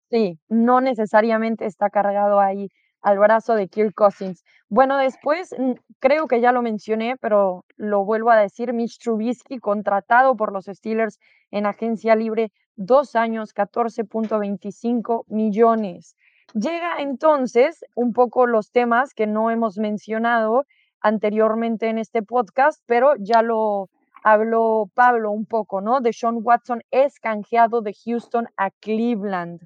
Sí, 0.09 0.39
no 0.47 0.79
necesariamente 0.81 1.65
está 1.65 1.89
cargado 1.89 2.39
ahí 2.39 2.69
al 3.01 3.19
brazo 3.19 3.55
de 3.55 3.67
Kirk 3.67 3.93
Cousins. 3.93 4.43
Bueno, 4.69 4.97
después 4.97 5.55
creo 5.99 6.27
que 6.27 6.41
ya 6.41 6.51
lo 6.51 6.61
mencioné, 6.61 7.15
pero 7.17 7.63
lo 7.77 8.03
vuelvo 8.03 8.31
a 8.31 8.37
decir, 8.37 8.73
Mitch 8.73 8.99
Trubisky 8.99 9.59
contratado 9.59 10.35
por 10.35 10.51
los 10.51 10.65
Steelers 10.65 11.19
en 11.51 11.65
agencia 11.65 12.15
libre, 12.17 12.51
dos 12.75 13.15
años, 13.15 13.53
14.25 13.55 15.23
millones. 15.27 16.17
Llega 16.53 16.97
entonces 16.99 17.85
un 17.95 18.11
poco 18.11 18.45
los 18.45 18.71
temas 18.71 19.13
que 19.13 19.25
no 19.25 19.51
hemos 19.51 19.77
mencionado 19.77 20.65
anteriormente 20.99 21.87
en 21.87 21.97
este 21.97 22.21
podcast, 22.21 22.81
pero 22.85 23.13
ya 23.19 23.41
lo 23.41 23.89
habló 24.21 24.89
Pablo 24.93 25.31
un 25.31 25.45
poco, 25.45 25.79
¿no? 25.79 26.01
De 26.01 26.11
Sean 26.11 26.39
Watson 26.43 26.83
es 26.91 27.19
canjeado 27.19 27.81
de 27.81 27.93
Houston 27.93 28.47
a 28.57 28.71
Cleveland. 28.71 29.61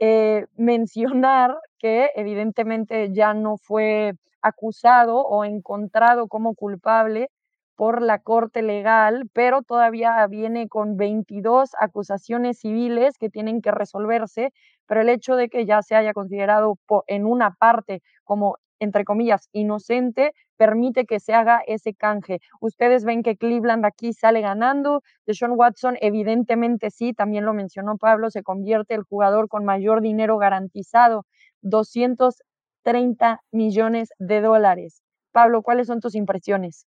Eh, 0.00 0.46
mencionar 0.56 1.56
que 1.78 2.10
evidentemente 2.16 3.12
ya 3.12 3.32
no 3.32 3.56
fue 3.58 4.14
acusado 4.42 5.18
o 5.18 5.44
encontrado 5.44 6.26
como 6.26 6.54
culpable 6.56 7.30
por 7.76 8.02
la 8.02 8.18
Corte 8.20 8.62
Legal, 8.62 9.28
pero 9.32 9.62
todavía 9.62 10.26
viene 10.26 10.68
con 10.68 10.96
22 10.96 11.70
acusaciones 11.78 12.58
civiles 12.60 13.18
que 13.18 13.30
tienen 13.30 13.60
que 13.62 13.70
resolverse, 13.70 14.52
pero 14.86 15.00
el 15.00 15.08
hecho 15.08 15.36
de 15.36 15.48
que 15.48 15.64
ya 15.64 15.80
se 15.82 15.94
haya 15.96 16.12
considerado 16.12 16.76
en 17.06 17.24
una 17.26 17.52
parte 17.52 18.02
como 18.24 18.56
entre 18.84 19.04
comillas, 19.04 19.48
inocente, 19.52 20.32
permite 20.56 21.04
que 21.04 21.20
se 21.20 21.34
haga 21.34 21.62
ese 21.66 21.94
canje. 21.94 22.38
Ustedes 22.60 23.04
ven 23.04 23.22
que 23.22 23.36
Cleveland 23.36 23.84
aquí 23.84 24.12
sale 24.12 24.40
ganando. 24.40 25.02
De 25.26 25.34
Sean 25.34 25.52
Watson, 25.56 25.96
evidentemente 26.00 26.90
sí, 26.90 27.12
también 27.12 27.44
lo 27.44 27.52
mencionó 27.52 27.96
Pablo, 27.96 28.30
se 28.30 28.42
convierte 28.42 28.94
el 28.94 29.02
jugador 29.02 29.48
con 29.48 29.64
mayor 29.64 30.00
dinero 30.00 30.38
garantizado, 30.38 31.24
230 31.62 33.40
millones 33.50 34.10
de 34.18 34.40
dólares. 34.40 35.02
Pablo, 35.32 35.62
¿cuáles 35.62 35.88
son 35.88 36.00
tus 36.00 36.14
impresiones? 36.14 36.86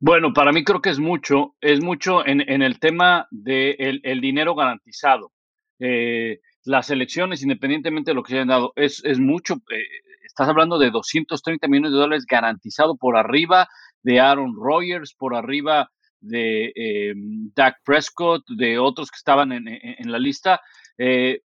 Bueno, 0.00 0.32
para 0.32 0.52
mí 0.52 0.64
creo 0.64 0.80
que 0.80 0.90
es 0.90 0.98
mucho, 0.98 1.54
es 1.60 1.82
mucho 1.82 2.26
en, 2.26 2.40
el 2.40 2.78
tema 2.78 3.26
del 3.30 4.00
el 4.02 4.20
dinero 4.20 4.54
garantizado. 4.54 5.32
Eh, 5.78 6.40
las 6.64 6.90
elecciones, 6.90 7.42
independientemente 7.42 8.10
de 8.10 8.14
lo 8.14 8.22
que 8.22 8.30
se 8.30 8.36
hayan 8.36 8.48
dado, 8.48 8.72
es, 8.76 9.04
es 9.04 9.18
mucho. 9.18 9.54
Eh, 9.70 9.84
estás 10.24 10.48
hablando 10.48 10.78
de 10.78 10.90
230 10.90 11.68
millones 11.68 11.92
de 11.92 11.98
dólares 11.98 12.24
garantizado 12.28 12.96
por 12.96 13.16
arriba 13.16 13.68
de 14.02 14.20
Aaron 14.20 14.54
Rodgers, 14.56 15.14
por 15.14 15.34
arriba 15.34 15.90
de 16.20 16.72
eh, 16.74 17.14
Dak 17.54 17.76
Prescott, 17.84 18.42
de 18.48 18.78
otros 18.78 19.10
que 19.10 19.16
estaban 19.16 19.52
en, 19.52 20.10
la 20.10 20.18
lista. 20.18 20.60
Eh, 20.96 21.40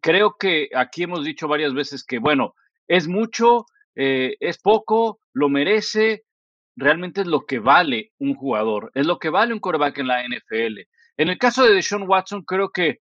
creo 0.00 0.36
que 0.38 0.68
aquí 0.74 1.02
hemos 1.02 1.24
dicho 1.24 1.48
varias 1.48 1.74
veces 1.74 2.04
que, 2.04 2.18
bueno, 2.18 2.54
es 2.86 3.08
mucho, 3.08 3.66
es 3.96 4.58
poco, 4.58 5.20
lo 5.32 5.48
merece, 5.48 6.24
realmente 6.76 7.22
es 7.22 7.26
lo 7.26 7.46
que 7.46 7.60
vale 7.60 8.12
un 8.18 8.34
jugador, 8.34 8.90
es 8.94 9.06
lo 9.06 9.18
que 9.18 9.30
vale 9.30 9.54
un 9.54 9.60
quarterback 9.60 9.98
en 9.98 10.08
la 10.08 10.22
NFL. 10.22 10.80
En 11.16 11.28
el 11.28 11.38
caso 11.38 11.64
de 11.64 11.74
Deshaun 11.74 12.08
Watson, 12.08 12.42
creo 12.42 12.70
que 12.70 12.98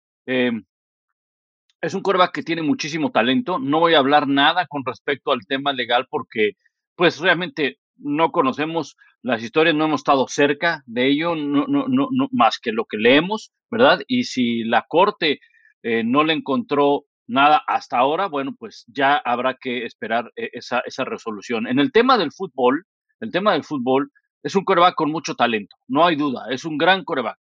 es 1.80 1.94
un 1.94 2.02
coreback 2.02 2.32
que 2.32 2.42
tiene 2.42 2.62
muchísimo 2.62 3.10
talento. 3.10 3.58
No 3.58 3.80
voy 3.80 3.94
a 3.94 3.98
hablar 3.98 4.28
nada 4.28 4.66
con 4.66 4.84
respecto 4.84 5.32
al 5.32 5.46
tema 5.46 5.72
legal 5.72 6.06
porque, 6.10 6.52
pues, 6.96 7.18
realmente 7.20 7.78
no 7.96 8.32
conocemos 8.32 8.96
las 9.22 9.42
historias, 9.42 9.74
no 9.74 9.84
hemos 9.84 10.00
estado 10.00 10.26
cerca 10.28 10.82
de 10.86 11.08
ello, 11.08 11.34
no, 11.34 11.66
no, 11.66 11.86
no, 11.88 12.08
más 12.32 12.58
que 12.58 12.72
lo 12.72 12.86
que 12.86 12.96
leemos, 12.96 13.52
¿verdad? 13.70 14.00
Y 14.08 14.24
si 14.24 14.64
la 14.64 14.86
corte 14.88 15.40
eh, 15.82 16.02
no 16.04 16.24
le 16.24 16.32
encontró 16.32 17.04
nada 17.26 17.62
hasta 17.66 17.98
ahora, 17.98 18.26
bueno, 18.26 18.54
pues 18.58 18.84
ya 18.88 19.16
habrá 19.16 19.56
que 19.60 19.84
esperar 19.84 20.32
eh, 20.36 20.48
esa, 20.52 20.80
esa 20.86 21.04
resolución. 21.04 21.66
En 21.66 21.78
el 21.78 21.92
tema 21.92 22.16
del 22.16 22.32
fútbol, 22.32 22.84
el 23.20 23.30
tema 23.30 23.52
del 23.52 23.64
fútbol 23.64 24.10
es 24.42 24.56
un 24.56 24.64
coreback 24.64 24.94
con 24.94 25.10
mucho 25.10 25.34
talento, 25.34 25.76
no 25.86 26.06
hay 26.06 26.16
duda, 26.16 26.46
es 26.50 26.64
un 26.64 26.78
gran 26.78 27.04
coreback 27.04 27.36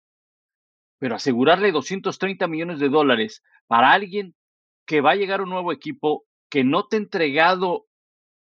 pero 1.00 1.16
asegurarle 1.16 1.72
230 1.72 2.48
millones 2.48 2.80
de 2.80 2.90
dólares 2.90 3.42
para 3.68 3.92
alguien 3.92 4.36
que 4.86 5.02
va 5.02 5.12
a 5.12 5.16
llegar 5.16 5.40
a 5.40 5.44
un 5.44 5.50
nuevo 5.50 5.72
equipo 5.72 6.26
que 6.50 6.64
no 6.64 6.86
te 6.86 6.98
ha 6.98 7.00
entregado 7.00 7.86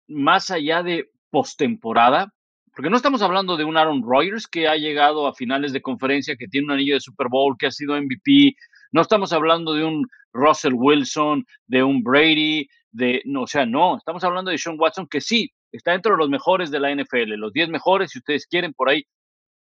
más 0.09 0.51
allá 0.51 0.83
de 0.83 1.11
postemporada, 1.31 2.33
porque 2.75 2.91
no 2.91 2.97
estamos 2.97 3.23
hablando 3.23 3.57
de 3.57 3.65
un 3.65 3.77
Aaron 3.77 4.03
Rodgers 4.03 4.47
que 4.47 4.69
ha 4.69 4.77
llegado 4.77 5.27
a 5.27 5.35
finales 5.35 5.73
de 5.73 5.83
conferencia, 5.83 6.37
que 6.37 6.47
tiene 6.47 6.67
un 6.67 6.73
anillo 6.73 6.95
de 6.95 7.01
Super 7.01 7.29
Bowl, 7.29 7.57
que 7.59 7.67
ha 7.67 7.71
sido 7.71 8.01
MVP, 8.01 8.55
no 8.93 9.01
estamos 9.03 9.33
hablando 9.33 9.75
de 9.75 9.85
un 9.85 10.07
Russell 10.33 10.75
Wilson, 10.75 11.45
de 11.67 11.83
un 11.83 12.03
Brady, 12.03 12.69
de, 12.91 13.23
no, 13.25 13.43
o 13.43 13.47
sea, 13.47 13.67
no, 13.67 13.97
estamos 13.97 14.23
hablando 14.25 14.51
de 14.51 14.59
Sean 14.59 14.77
Watson, 14.79 15.07
que 15.09 15.21
sí, 15.21 15.51
está 15.73 15.93
dentro 15.93 16.13
de 16.13 16.19
los 16.19 16.31
mejores 16.31 16.71
de 16.71 16.81
la 16.81 16.95
NFL, 16.95 17.35
los 17.37 17.53
10 17.53 17.69
mejores, 17.71 18.11
si 18.11 18.19
ustedes 18.19 18.47
quieren, 18.47 18.73
por 18.73 18.89
ahí, 18.89 19.05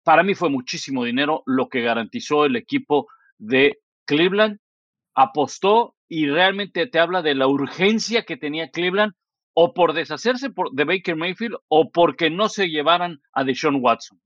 para 0.08 0.24
mí 0.24 0.36
fue 0.36 0.50
muchísimo 0.50 1.04
dinero 1.04 1.44
lo 1.46 1.68
que 1.68 1.82
garantizó 1.82 2.46
el 2.46 2.56
equipo 2.56 3.08
de 3.38 3.80
Cleveland. 4.06 4.58
Apostó 5.14 5.96
y 6.08 6.30
realmente 6.30 6.88
te 6.88 6.98
habla 6.98 7.22
de 7.22 7.36
la 7.36 7.48
urgencia 7.48 8.24
que 8.24 8.38
tenía 8.38 8.70
Cleveland 8.70 9.12
o 9.54 9.74
por 9.74 9.92
deshacerse 9.92 10.48
de 10.72 10.84
Baker 10.86 11.18
Mayfield 11.18 11.58
o 11.68 11.92
porque 11.92 12.30
no 12.30 12.48
se 12.48 12.70
llevaran 12.70 13.20
a 13.34 13.44
Deshaun 13.44 13.84
Watson. 13.84 14.18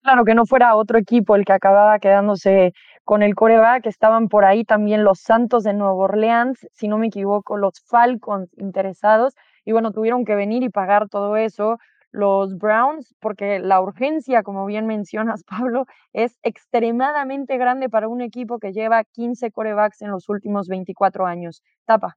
Claro, 0.00 0.24
que 0.24 0.34
no 0.34 0.46
fuera 0.46 0.76
otro 0.76 0.96
equipo 0.96 1.36
el 1.36 1.44
que 1.44 1.52
acababa 1.52 1.98
quedándose 1.98 2.72
con 3.04 3.22
el 3.22 3.34
coreback, 3.34 3.84
estaban 3.84 4.28
por 4.28 4.46
ahí 4.46 4.64
también 4.64 5.04
los 5.04 5.20
Santos 5.20 5.62
de 5.62 5.74
Nueva 5.74 5.92
Orleans, 5.92 6.66
si 6.72 6.88
no 6.88 6.96
me 6.96 7.08
equivoco, 7.08 7.58
los 7.58 7.82
Falcons 7.86 8.48
interesados, 8.56 9.34
y 9.66 9.72
bueno, 9.72 9.92
tuvieron 9.92 10.24
que 10.24 10.34
venir 10.34 10.62
y 10.62 10.70
pagar 10.70 11.10
todo 11.10 11.36
eso 11.36 11.78
los 12.12 12.56
Browns, 12.58 13.14
porque 13.20 13.58
la 13.58 13.80
urgencia, 13.80 14.42
como 14.42 14.66
bien 14.66 14.86
mencionas, 14.86 15.44
Pablo, 15.48 15.86
es 16.12 16.38
extremadamente 16.42 17.56
grande 17.56 17.88
para 17.88 18.08
un 18.08 18.20
equipo 18.20 18.58
que 18.58 18.72
lleva 18.72 19.04
15 19.04 19.50
corebacks 19.52 20.02
en 20.02 20.10
los 20.10 20.28
últimos 20.28 20.68
24 20.68 21.26
años. 21.26 21.62
Tapa. 21.84 22.16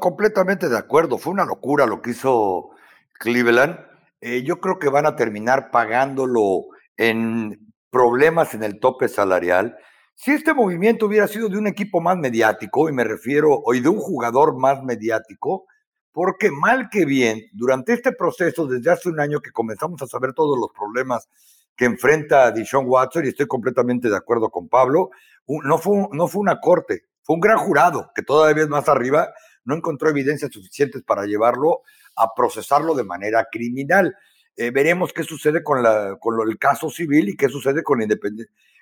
completamente 0.00 0.68
de 0.68 0.78
acuerdo. 0.78 1.18
Fue 1.18 1.32
una 1.32 1.44
locura 1.44 1.86
lo 1.86 2.02
que 2.02 2.10
hizo 2.10 2.70
Cleveland. 3.18 3.78
Eh, 4.20 4.42
yo 4.42 4.60
creo 4.60 4.78
que 4.78 4.88
van 4.88 5.06
a 5.06 5.14
terminar 5.14 5.70
pagándolo 5.70 6.66
en 6.96 7.72
problemas 7.90 8.54
en 8.54 8.64
el 8.64 8.80
tope 8.80 9.08
salarial. 9.08 9.76
Si 10.14 10.32
este 10.32 10.52
movimiento 10.52 11.06
hubiera 11.06 11.28
sido 11.28 11.48
de 11.48 11.58
un 11.58 11.68
equipo 11.68 12.00
más 12.00 12.16
mediático, 12.16 12.88
y 12.88 12.92
me 12.92 13.04
refiero, 13.04 13.60
hoy 13.64 13.80
de 13.80 13.88
un 13.88 13.98
jugador 13.98 14.58
más 14.58 14.82
mediático, 14.82 15.66
porque 16.12 16.50
mal 16.50 16.88
que 16.90 17.04
bien, 17.04 17.42
durante 17.52 17.92
este 17.92 18.12
proceso, 18.12 18.66
desde 18.66 18.90
hace 18.90 19.08
un 19.08 19.20
año 19.20 19.40
que 19.40 19.52
comenzamos 19.52 20.00
a 20.02 20.06
saber 20.06 20.32
todos 20.32 20.58
los 20.58 20.70
problemas 20.76 21.28
que 21.76 21.84
enfrenta 21.84 22.50
Dishon 22.50 22.86
Watson, 22.86 23.24
y 23.24 23.28
estoy 23.28 23.46
completamente 23.46 24.08
de 24.08 24.16
acuerdo 24.16 24.50
con 24.50 24.68
Pablo, 24.68 25.10
no 25.46 25.78
fue, 25.78 26.08
no 26.12 26.26
fue 26.26 26.40
una 26.40 26.60
corte, 26.60 27.04
fue 27.22 27.34
un 27.34 27.40
gran 27.40 27.58
jurado 27.58 28.10
que 28.14 28.22
todavía 28.22 28.64
es 28.64 28.68
más 28.68 28.88
arriba, 28.88 29.32
no 29.64 29.76
encontró 29.76 30.08
evidencias 30.08 30.50
suficientes 30.50 31.02
para 31.02 31.26
llevarlo 31.26 31.82
a 32.16 32.34
procesarlo 32.34 32.94
de 32.94 33.04
manera 33.04 33.46
criminal. 33.50 34.16
Eh, 34.56 34.70
veremos 34.70 35.12
qué 35.12 35.22
sucede 35.22 35.62
con, 35.62 35.82
la, 35.82 36.16
con 36.18 36.36
el 36.48 36.58
caso 36.58 36.90
civil 36.90 37.28
y 37.28 37.36
qué 37.36 37.48
sucede 37.48 37.82
con, 37.82 38.00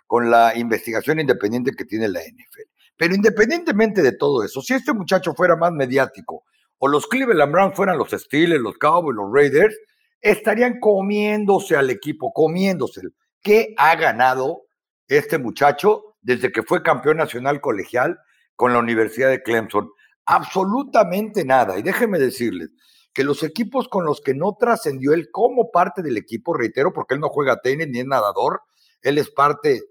con 0.06 0.30
la 0.30 0.56
investigación 0.56 1.20
independiente 1.20 1.72
que 1.72 1.84
tiene 1.84 2.08
la 2.08 2.20
NFL. 2.20 2.70
Pero 2.96 3.14
independientemente 3.14 4.00
de 4.00 4.12
todo 4.12 4.42
eso, 4.42 4.62
si 4.62 4.74
este 4.74 4.92
muchacho 4.94 5.34
fuera 5.34 5.56
más 5.56 5.72
mediático, 5.72 6.44
o 6.78 6.88
los 6.88 7.06
Cleveland 7.06 7.52
Browns 7.52 7.76
fueran 7.76 7.98
los 7.98 8.10
Steelers, 8.10 8.60
los 8.60 8.76
Cowboys, 8.78 9.16
los 9.16 9.32
Raiders, 9.32 9.76
estarían 10.20 10.80
comiéndose 10.80 11.76
al 11.76 11.90
equipo, 11.90 12.32
comiéndose. 12.32 13.02
¿Qué 13.42 13.74
ha 13.76 13.94
ganado 13.96 14.62
este 15.08 15.38
muchacho 15.38 16.16
desde 16.20 16.50
que 16.50 16.62
fue 16.62 16.82
campeón 16.82 17.18
nacional 17.18 17.60
colegial 17.60 18.18
con 18.56 18.72
la 18.72 18.78
Universidad 18.78 19.30
de 19.30 19.42
Clemson? 19.42 19.90
Absolutamente 20.26 21.44
nada. 21.44 21.78
Y 21.78 21.82
déjenme 21.82 22.18
decirles 22.18 22.70
que 23.12 23.24
los 23.24 23.42
equipos 23.42 23.88
con 23.88 24.04
los 24.04 24.20
que 24.20 24.34
no 24.34 24.56
trascendió 24.58 25.14
él 25.14 25.30
como 25.30 25.70
parte 25.70 26.02
del 26.02 26.18
equipo, 26.18 26.52
reitero, 26.54 26.92
porque 26.92 27.14
él 27.14 27.20
no 27.20 27.28
juega 27.28 27.60
tenis 27.62 27.88
ni 27.88 28.00
es 28.00 28.06
nadador, 28.06 28.60
él 29.00 29.18
es 29.18 29.30
parte 29.30 29.82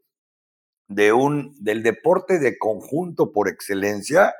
de 0.87 1.13
un, 1.13 1.55
del 1.59 1.81
deporte 1.81 2.37
de 2.37 2.57
conjunto 2.57 3.31
por 3.31 3.47
excelencia, 3.47 4.35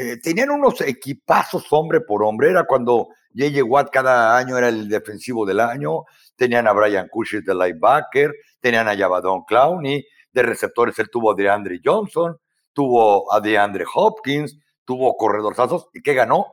eh, 0.00 0.16
tenían 0.18 0.50
unos 0.50 0.80
equipazos 0.80 1.66
hombre 1.72 2.00
por 2.00 2.22
hombre, 2.24 2.48
era 2.48 2.64
cuando 2.64 3.08
J.J. 3.36 3.62
Watt 3.64 3.90
cada 3.90 4.38
año 4.38 4.56
era 4.56 4.68
el 4.68 4.88
defensivo 4.88 5.44
del 5.44 5.60
año, 5.60 6.04
tenían 6.36 6.66
a 6.66 6.72
Brian 6.72 7.08
Cushing 7.08 7.44
de 7.44 7.54
linebacker, 7.54 8.34
tenían 8.60 8.88
a 8.88 8.96
Javadon 8.96 9.44
Clowney, 9.44 10.06
de 10.32 10.42
receptores 10.42 10.98
él 10.98 11.10
tuvo 11.10 11.32
a 11.32 11.34
DeAndre 11.34 11.80
Johnson, 11.84 12.38
tuvo 12.72 13.30
a 13.30 13.40
DeAndre 13.40 13.84
Hopkins, 13.94 14.58
tuvo 14.86 15.14
corredorzazos, 15.18 15.90
¿y 15.92 16.00
qué 16.00 16.14
ganó? 16.14 16.46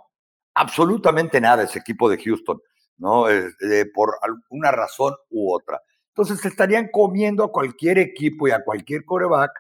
Absolutamente 0.54 1.40
nada 1.40 1.64
ese 1.64 1.80
equipo 1.80 2.10
de 2.10 2.22
Houston, 2.22 2.60
¿no? 2.98 3.30
Eh, 3.30 3.46
por 3.94 4.16
alguna 4.22 4.72
razón 4.72 5.16
u 5.30 5.54
otra. 5.54 5.82
Entonces 6.10 6.44
estarían 6.44 6.90
comiendo 6.92 7.46
a 7.46 7.52
cualquier 7.54 7.98
equipo 7.98 8.50
y 8.50 8.52
a 8.52 8.62
cualquier 8.62 9.06
coreback 9.06 9.52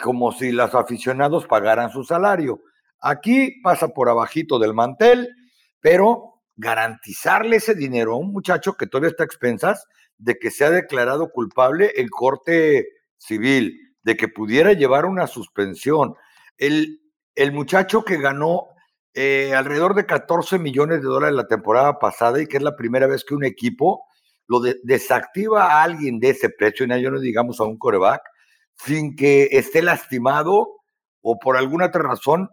como 0.00 0.30
si 0.30 0.52
los 0.52 0.74
aficionados 0.76 1.46
pagaran 1.46 1.90
su 1.90 2.04
salario. 2.04 2.60
Aquí 3.00 3.60
pasa 3.62 3.88
por 3.88 4.08
abajito 4.08 4.58
del 4.58 4.74
mantel, 4.74 5.28
pero 5.80 6.42
garantizarle 6.56 7.56
ese 7.56 7.74
dinero 7.74 8.14
a 8.14 8.18
un 8.18 8.32
muchacho 8.32 8.74
que 8.74 8.86
todavía 8.86 9.10
está 9.10 9.24
a 9.24 9.26
expensas 9.26 9.86
de 10.18 10.38
que 10.38 10.50
se 10.50 10.64
ha 10.64 10.70
declarado 10.70 11.30
culpable 11.30 11.92
en 11.96 12.08
corte 12.08 12.86
civil, 13.18 13.78
de 14.02 14.16
que 14.16 14.28
pudiera 14.28 14.72
llevar 14.72 15.04
una 15.04 15.26
suspensión. 15.26 16.14
El, 16.56 17.00
el 17.34 17.52
muchacho 17.52 18.04
que 18.04 18.16
ganó 18.16 18.68
eh, 19.14 19.54
alrededor 19.54 19.94
de 19.94 20.06
14 20.06 20.58
millones 20.58 21.00
de 21.00 21.08
dólares 21.08 21.36
la 21.36 21.46
temporada 21.46 21.98
pasada 21.98 22.40
y 22.40 22.46
que 22.46 22.58
es 22.58 22.62
la 22.62 22.76
primera 22.76 23.06
vez 23.06 23.24
que 23.24 23.34
un 23.34 23.44
equipo 23.44 24.04
lo 24.46 24.60
desactiva 24.60 25.64
a 25.64 25.82
alguien 25.82 26.18
de 26.20 26.30
ese 26.30 26.50
precio, 26.50 26.84
y 26.84 26.88
no 26.88 27.18
digamos 27.18 27.58
a 27.58 27.64
un 27.64 27.78
coreback, 27.78 28.22
sin 28.74 29.16
que 29.16 29.48
esté 29.52 29.82
lastimado 29.82 30.68
o 31.20 31.38
por 31.38 31.56
alguna 31.56 31.86
otra 31.86 32.02
razón 32.02 32.48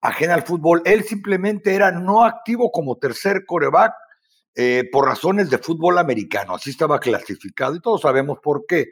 ajena 0.00 0.34
al 0.34 0.42
fútbol. 0.42 0.82
Él 0.84 1.04
simplemente 1.04 1.74
era 1.74 1.90
no 1.90 2.24
activo 2.24 2.70
como 2.70 2.96
tercer 2.96 3.44
coreback 3.46 3.94
eh, 4.54 4.88
por 4.90 5.06
razones 5.06 5.50
de 5.50 5.58
fútbol 5.58 5.98
americano. 5.98 6.54
Así 6.54 6.70
estaba 6.70 6.98
clasificado 6.98 7.74
y 7.76 7.80
todos 7.80 8.00
sabemos 8.02 8.38
por 8.42 8.64
qué. 8.66 8.86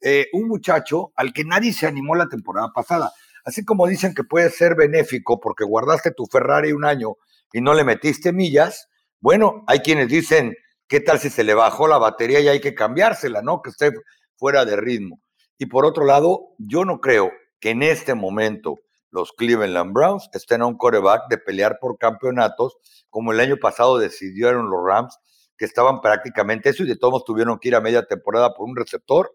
Eh, 0.00 0.26
un 0.32 0.48
muchacho 0.48 1.12
al 1.14 1.32
que 1.32 1.44
nadie 1.44 1.72
se 1.72 1.86
animó 1.86 2.14
la 2.14 2.28
temporada 2.28 2.72
pasada. 2.74 3.12
Así 3.44 3.64
como 3.64 3.86
dicen 3.86 4.14
que 4.14 4.24
puede 4.24 4.50
ser 4.50 4.74
benéfico 4.74 5.40
porque 5.40 5.64
guardaste 5.64 6.12
tu 6.12 6.26
Ferrari 6.26 6.72
un 6.72 6.84
año 6.84 7.16
y 7.52 7.60
no 7.60 7.74
le 7.74 7.84
metiste 7.84 8.32
millas, 8.32 8.88
bueno, 9.20 9.62
hay 9.68 9.80
quienes 9.80 10.08
dicen, 10.08 10.56
¿qué 10.88 11.00
tal 11.00 11.20
si 11.20 11.30
se 11.30 11.44
le 11.44 11.54
bajó 11.54 11.86
la 11.86 11.98
batería 11.98 12.40
y 12.40 12.48
hay 12.48 12.60
que 12.60 12.74
cambiársela, 12.74 13.42
¿no? 13.42 13.62
Que 13.62 13.70
esté 13.70 13.92
fuera 14.36 14.64
de 14.64 14.76
ritmo. 14.76 15.20
Y 15.58 15.66
por 15.66 15.86
otro 15.86 16.04
lado, 16.04 16.54
yo 16.58 16.84
no 16.84 17.00
creo 17.00 17.30
que 17.60 17.70
en 17.70 17.84
este 17.84 18.14
momento 18.14 18.80
los 19.12 19.32
Cleveland 19.32 19.92
Browns 19.92 20.28
estén 20.32 20.62
a 20.62 20.66
un 20.66 20.76
coreback 20.76 21.28
de 21.28 21.36
pelear 21.36 21.78
por 21.78 21.98
campeonatos, 21.98 22.76
como 23.10 23.32
el 23.32 23.40
año 23.40 23.58
pasado 23.58 23.98
decidieron 23.98 24.70
los 24.70 24.80
Rams, 24.84 25.18
que 25.58 25.66
estaban 25.66 26.00
prácticamente 26.00 26.70
eso 26.70 26.82
y 26.82 26.88
de 26.88 26.96
todos 26.96 27.24
tuvieron 27.24 27.58
que 27.58 27.68
ir 27.68 27.76
a 27.76 27.80
media 27.80 28.06
temporada 28.06 28.54
por 28.54 28.68
un 28.68 28.74
receptor 28.74 29.32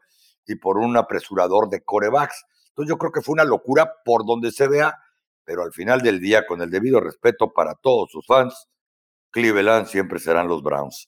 y 0.48 0.55
por 0.55 0.77
un 0.77 0.98
apresurador 0.98 1.69
de 1.69 1.84
corebacks. 1.84 2.43
Entonces 2.69 2.89
yo 2.89 2.98
creo 2.98 3.12
que 3.12 3.22
fue 3.22 3.34
una 3.34 3.43
locura 3.43 3.93
por 4.03 4.25
donde 4.25 4.51
se 4.51 4.67
vea, 4.67 4.98
pero 5.43 5.62
al 5.62 5.72
final 5.72 6.01
del 6.01 6.19
día, 6.19 6.48
con 6.48 6.62
el 6.62 6.72
debido 6.72 7.00
respeto 7.00 7.53
para 7.53 7.75
todos 7.75 8.12
sus 8.12 8.25
fans, 8.25 8.67
Cleveland 9.29 9.86
siempre 9.86 10.17
serán 10.17 10.48
los 10.48 10.63
Browns. 10.63 11.07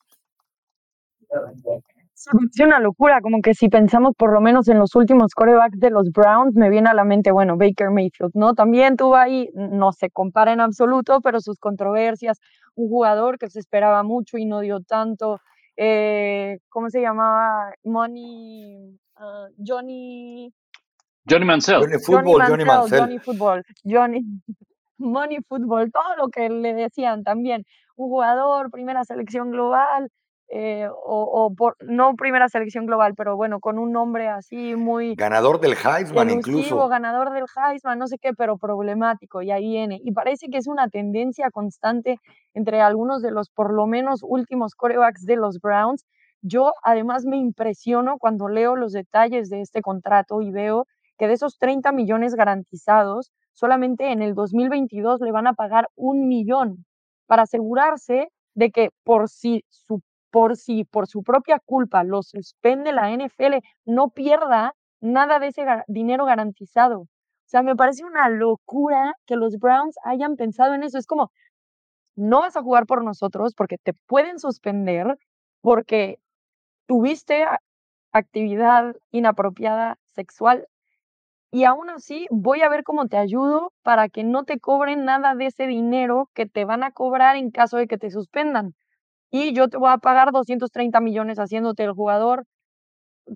Es 2.54 2.60
una 2.60 2.80
locura, 2.80 3.22
como 3.22 3.42
que 3.42 3.54
si 3.54 3.70
pensamos 3.70 4.14
por 4.18 4.34
lo 4.34 4.42
menos 4.42 4.68
en 4.68 4.80
los 4.80 4.96
últimos 4.96 5.34
corebacks 5.34 5.80
de 5.80 5.90
los 5.90 6.10
Browns, 6.12 6.56
me 6.56 6.70
viene 6.70 6.90
a 6.90 6.94
la 6.94 7.04
mente, 7.04 7.32
bueno, 7.32 7.58
Baker 7.58 7.92
Mayfield, 7.92 8.32
¿no? 8.34 8.54
También 8.54 8.98
tuvo 8.98 9.16
ahí, 9.16 9.50
no 9.54 9.92
se 9.92 10.10
compara 10.10 10.54
en 10.54 10.62
absoluto, 10.62 11.22
pero 11.22 11.40
sus 11.40 11.58
controversias, 11.60 12.40
un 12.76 12.90
jugador 12.90 13.38
que 13.38 13.50
se 13.50 13.60
esperaba 13.60 14.04
mucho 14.04 14.38
y 14.38 14.46
no 14.46 14.60
dio 14.60 14.82
tanto, 14.82 15.40
eh, 15.78 16.60
¿cómo 16.70 16.90
se 16.90 17.02
llamaba? 17.02 17.74
Money, 17.84 19.00
uh, 19.18 19.54
Johnny, 19.66 20.54
Johnny 21.30 21.46
Mansell. 21.46 21.80
Johnny 21.80 22.00
Football, 22.00 22.42
Johnny 22.48 22.66
Mansell. 22.66 23.00
Johnny 23.00 23.20
Football, 23.20 23.64
Johnny 23.84 24.22
Money 24.98 25.38
Football, 25.48 25.92
todo 25.92 26.16
lo 26.18 26.30
que 26.30 26.50
le 26.50 26.74
decían 26.74 27.24
también. 27.24 27.64
Un 27.96 28.10
jugador, 28.10 28.72
primera 28.72 29.04
selección 29.04 29.52
global, 29.52 30.10
eh, 30.52 30.90
o, 30.92 31.54
por, 31.56 31.76
no 31.80 32.16
primera 32.16 32.50
selección 32.50 32.88
global, 32.88 33.14
pero 33.16 33.36
bueno, 33.36 33.60
con 33.60 33.78
un 33.78 33.92
nombre 33.92 34.30
así 34.30 34.76
muy... 34.76 35.14
Ganador 35.14 35.60
del 35.60 35.74
Heisman 35.74 36.32
incluso. 36.32 36.88
Ganador 36.88 37.32
del 37.32 37.46
Heisman, 37.56 38.00
no 38.00 38.08
sé 38.08 38.18
qué, 38.18 38.34
pero 38.34 38.58
problemático, 38.58 39.44
y 39.44 39.52
ahí 39.52 39.70
viene. 39.70 40.02
Y 40.04 40.12
parece 40.12 40.48
que 40.48 40.58
es 40.58 40.68
una 40.68 40.88
tendencia 40.90 41.52
constante 41.52 42.18
entre 42.56 42.82
algunos 42.82 43.22
de 43.22 43.30
los, 43.30 43.50
por 43.52 43.72
lo 43.72 43.86
menos, 43.86 44.22
últimos 44.24 44.74
corebacks 44.74 45.24
de 45.26 45.36
los 45.36 45.60
Browns. 45.60 46.06
Yo 46.42 46.74
además 46.84 47.26
me 47.26 47.38
impresiono 47.38 48.18
cuando 48.18 48.48
leo 48.48 48.76
los 48.76 48.94
detalles 48.94 49.50
de 49.50 49.62
este 49.62 49.82
contrato 49.84 50.42
y 50.42 50.52
veo 50.52 50.88
que 51.20 51.28
de 51.28 51.34
esos 51.34 51.60
30 51.60 51.92
millones 51.92 52.34
garantizados, 52.34 53.32
solamente 53.54 54.12
en 54.12 54.24
el 54.24 54.34
2022 54.34 55.22
le 55.22 55.32
van 55.32 55.46
a 55.46 55.54
pagar 55.54 55.90
un 55.96 56.28
millón 56.28 56.86
para 57.28 57.44
asegurarse 57.44 58.30
de 58.56 58.72
que 58.72 58.90
por 59.04 59.30
si 59.30 59.64
su, 59.70 60.02
por 60.32 60.56
si 60.58 60.86
por 60.86 61.08
su 61.08 61.24
propia 61.24 61.60
culpa 61.60 62.04
lo 62.04 62.24
suspende 62.24 62.92
la 62.94 63.12
NFL, 63.12 63.60
no 63.86 64.10
pierda 64.10 64.74
nada 65.02 65.40
de 65.40 65.48
ese 65.48 65.66
dinero 65.88 66.26
garantizado. 66.26 67.02
O 67.02 67.08
sea, 67.52 67.64
me 67.64 67.76
parece 67.76 68.06
una 68.06 68.30
locura 68.30 69.16
que 69.26 69.36
los 69.36 69.58
Browns 69.58 69.96
hayan 70.04 70.36
pensado 70.36 70.74
en 70.76 70.84
eso. 70.84 70.98
Es 71.00 71.08
como, 71.08 71.32
no 72.16 72.42
vas 72.42 72.58
a 72.58 72.62
jugar 72.64 72.86
por 72.86 73.04
nosotros 73.04 73.54
porque 73.56 73.78
te 73.78 73.94
pueden 74.08 74.40
suspender 74.40 75.18
porque 75.62 76.20
tuviste 76.88 77.46
actividad 78.12 78.96
inapropiada 79.12 79.98
sexual 80.08 80.68
y 81.52 81.64
aún 81.66 81.90
así 81.90 82.28
voy 82.32 82.62
a 82.62 82.70
ver 82.70 82.84
cómo 82.84 83.08
te 83.08 83.18
ayudo 83.18 83.74
para 83.84 84.10
que 84.10 84.24
no 84.24 84.44
te 84.46 84.60
cobren 84.60 85.06
nada 85.06 85.36
de 85.36 85.48
ese 85.48 85.68
dinero 85.68 86.30
que 86.34 86.46
te 86.46 86.66
van 86.66 86.84
a 86.84 86.92
cobrar 86.92 87.36
en 87.38 87.52
caso 87.52 87.78
de 87.78 87.88
que 87.88 87.98
te 87.98 88.12
suspendan. 88.12 88.76
Y 89.32 89.54
yo 89.54 89.68
te 89.70 89.78
voy 89.78 89.92
a 89.92 89.98
pagar 89.98 90.32
230 90.32 91.00
millones 91.02 91.38
haciéndote 91.38 91.84
el 91.84 91.94
jugador 91.94 92.46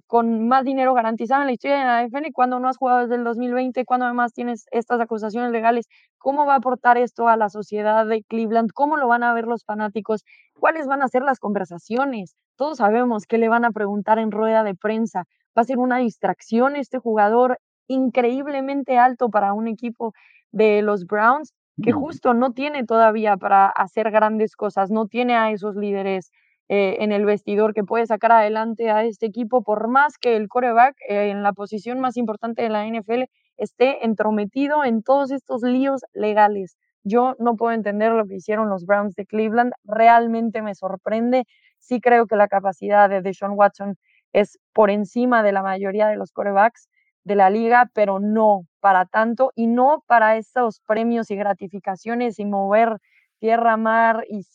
con 0.07 0.47
más 0.47 0.63
dinero 0.65 0.93
garantizado 0.93 1.41
en 1.41 1.47
la 1.47 1.53
historia 1.53 1.77
de 1.77 1.85
la 1.85 2.03
NFL 2.03 2.31
cuando 2.33 2.59
no 2.59 2.67
has 2.67 2.77
jugado 2.77 3.01
desde 3.01 3.15
el 3.15 3.23
2020, 3.23 3.85
cuando 3.85 4.05
además 4.05 4.33
tienes 4.33 4.65
estas 4.71 4.99
acusaciones 4.99 5.51
legales. 5.51 5.87
¿Cómo 6.17 6.45
va 6.45 6.53
a 6.53 6.57
aportar 6.57 6.97
esto 6.97 7.27
a 7.27 7.37
la 7.37 7.49
sociedad 7.49 8.05
de 8.05 8.23
Cleveland? 8.23 8.71
¿Cómo 8.73 8.97
lo 8.97 9.07
van 9.07 9.23
a 9.23 9.33
ver 9.33 9.45
los 9.45 9.63
fanáticos? 9.65 10.23
¿Cuáles 10.59 10.87
van 10.87 11.03
a 11.03 11.07
ser 11.07 11.21
las 11.23 11.39
conversaciones? 11.39 12.35
Todos 12.55 12.77
sabemos 12.77 13.25
que 13.25 13.37
le 13.37 13.49
van 13.49 13.65
a 13.65 13.71
preguntar 13.71 14.19
en 14.19 14.31
rueda 14.31 14.63
de 14.63 14.75
prensa. 14.75 15.25
¿Va 15.57 15.61
a 15.61 15.65
ser 15.65 15.77
una 15.77 15.97
distracción 15.97 16.75
este 16.75 16.97
jugador 16.97 17.59
increíblemente 17.87 18.97
alto 18.97 19.29
para 19.29 19.53
un 19.53 19.67
equipo 19.67 20.13
de 20.51 20.81
los 20.81 21.05
Browns 21.05 21.53
que 21.81 21.91
justo 21.91 22.33
no 22.33 22.51
tiene 22.51 22.85
todavía 22.85 23.37
para 23.37 23.67
hacer 23.67 24.11
grandes 24.11 24.55
cosas, 24.55 24.91
no 24.91 25.07
tiene 25.07 25.35
a 25.35 25.51
esos 25.51 25.75
líderes 25.75 26.31
eh, 26.69 26.97
en 26.99 27.11
el 27.11 27.25
vestidor 27.25 27.73
que 27.73 27.83
puede 27.83 28.05
sacar 28.05 28.31
adelante 28.31 28.89
a 28.89 29.03
este 29.03 29.25
equipo, 29.25 29.63
por 29.63 29.87
más 29.87 30.17
que 30.17 30.35
el 30.35 30.47
coreback 30.47 30.95
eh, 31.09 31.29
en 31.29 31.43
la 31.43 31.53
posición 31.53 31.99
más 31.99 32.15
importante 32.17 32.61
de 32.61 32.69
la 32.69 32.85
NFL 32.87 33.23
esté 33.57 34.05
entrometido 34.05 34.83
en 34.83 35.03
todos 35.03 35.31
estos 35.31 35.61
líos 35.63 36.01
legales. 36.13 36.77
Yo 37.03 37.35
no 37.37 37.55
puedo 37.55 37.73
entender 37.73 38.11
lo 38.13 38.25
que 38.25 38.35
hicieron 38.35 38.69
los 38.69 38.85
Browns 38.85 39.15
de 39.15 39.25
Cleveland, 39.25 39.73
realmente 39.83 40.61
me 40.61 40.73
sorprende. 40.73 41.43
Sí 41.79 41.99
creo 41.99 42.27
que 42.27 42.37
la 42.37 42.47
capacidad 42.47 43.09
de 43.09 43.21
Deshaun 43.21 43.57
Watson 43.57 43.95
es 44.31 44.57
por 44.73 44.89
encima 44.89 45.43
de 45.43 45.51
la 45.51 45.61
mayoría 45.61 46.07
de 46.07 46.15
los 46.15 46.31
corebacks, 46.31 46.87
de 47.23 47.35
la 47.35 47.49
liga, 47.49 47.89
pero 47.93 48.19
no 48.19 48.67
para 48.79 49.05
tanto 49.05 49.51
y 49.55 49.67
no 49.67 50.03
para 50.07 50.37
esos 50.37 50.81
premios 50.81 51.31
y 51.31 51.35
gratificaciones 51.35 52.39
y 52.39 52.45
mover 52.45 52.99
tierra, 53.39 53.77
mar 53.77 54.25
y, 54.29 54.45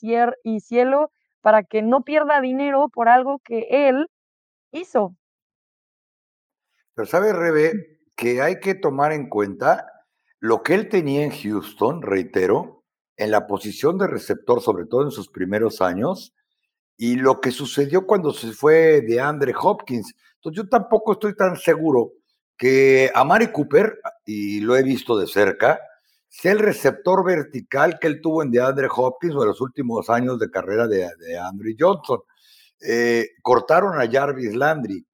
y 0.43 0.61
cielo 0.61 1.11
para 1.41 1.63
que 1.63 1.83
no 1.83 2.03
pierda 2.03 2.41
dinero 2.41 2.89
por 2.89 3.09
algo 3.09 3.39
que 3.45 3.67
él 3.71 4.09
hizo. 4.73 5.17
Pero 6.95 7.07
sabe, 7.07 7.33
Rebe, 7.33 8.01
que 8.17 8.43
hay 8.43 8.61
que 8.61 8.75
tomar 8.75 9.13
en 9.13 9.29
cuenta 9.29 9.87
lo 10.41 10.63
que 10.63 10.75
él 10.75 10.89
tenía 10.89 11.23
en 11.25 11.31
Houston, 11.31 12.03
reitero, 12.03 12.85
en 13.17 13.31
la 13.31 13.47
posición 13.47 13.99
de 13.99 14.07
receptor, 14.07 14.61
sobre 14.61 14.87
todo 14.87 15.05
en 15.05 15.11
sus 15.11 15.29
primeros 15.29 15.81
años, 15.81 16.35
y 16.97 17.17
lo 17.17 17.41
que 17.41 17.51
sucedió 17.51 18.07
cuando 18.07 18.33
se 18.33 18.53
fue 18.53 19.01
de 19.03 19.21
Andre 19.21 19.55
Hopkins. 19.61 20.15
Entonces 20.37 20.65
yo 20.65 20.69
tampoco 20.69 21.13
estoy 21.13 21.35
tan 21.37 21.57
seguro 21.57 22.13
que 22.59 23.11
a 23.15 23.25
Mari 23.25 23.53
Cooper, 23.53 24.01
y 24.27 24.61
lo 24.61 24.77
he 24.77 24.83
visto 24.83 25.17
de 25.17 25.29
cerca, 25.29 25.81
sea 26.29 26.53
el 26.53 26.59
receptor 26.59 27.25
vertical 27.25 27.99
que 27.99 28.09
él 28.09 28.21
tuvo 28.21 28.43
en 28.43 28.51
DeAndre 28.51 28.89
Hopkins 28.95 29.35
o 29.35 29.43
en 29.43 29.49
los 29.49 29.61
últimos 29.61 30.11
años 30.11 30.39
de 30.39 30.51
carrera 30.51 30.87
de, 30.89 31.09
Andrew 31.39 31.75
Johnson. 31.79 32.21
Eh, 32.81 33.31
cortaron 33.43 33.99
a 33.99 34.11
Jarvis 34.11 34.55
Landry. 34.55 35.07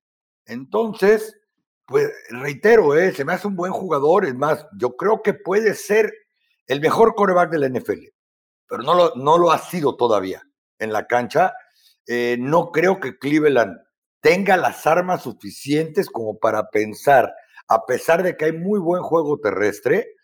Entonces, 0.46 1.38
pues 1.86 2.10
reitero, 2.30 2.96
eh, 2.96 3.12
se 3.12 3.24
me 3.24 3.34
hace 3.34 3.46
un 3.46 3.56
buen 3.56 3.72
jugador. 3.72 4.24
Es 4.24 4.34
más, 4.34 4.66
yo 4.76 4.96
creo 4.96 5.22
que 5.22 5.34
puede 5.34 5.74
ser 5.74 6.12
el 6.66 6.80
mejor 6.80 7.14
coreback 7.14 7.50
de 7.50 7.58
la 7.58 7.68
NFL, 7.68 8.08
pero 8.66 8.82
no 8.82 8.94
lo, 8.94 9.14
no 9.16 9.38
lo 9.38 9.52
ha 9.52 9.58
sido 9.58 9.96
todavía 9.96 10.42
en 10.78 10.92
la 10.92 11.06
cancha. 11.06 11.54
Eh, 12.06 12.36
no 12.38 12.70
creo 12.70 13.00
que 13.00 13.18
Cleveland 13.18 13.78
tenga 14.24 14.56
las 14.56 14.86
armas 14.86 15.24
suficientes 15.24 16.08
como 16.08 16.38
para 16.38 16.70
pensar, 16.70 17.34
a 17.68 17.84
pesar 17.84 18.22
de 18.22 18.38
que 18.38 18.46
hay 18.46 18.52
muy 18.52 18.80
buen 18.80 19.02
juego 19.02 19.38
terrestre, 19.38 20.14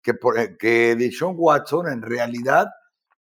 que, 0.00 0.12
eh, 0.38 0.56
que 0.58 1.10
Watson 1.22 1.88
en 1.88 2.00
realidad 2.00 2.68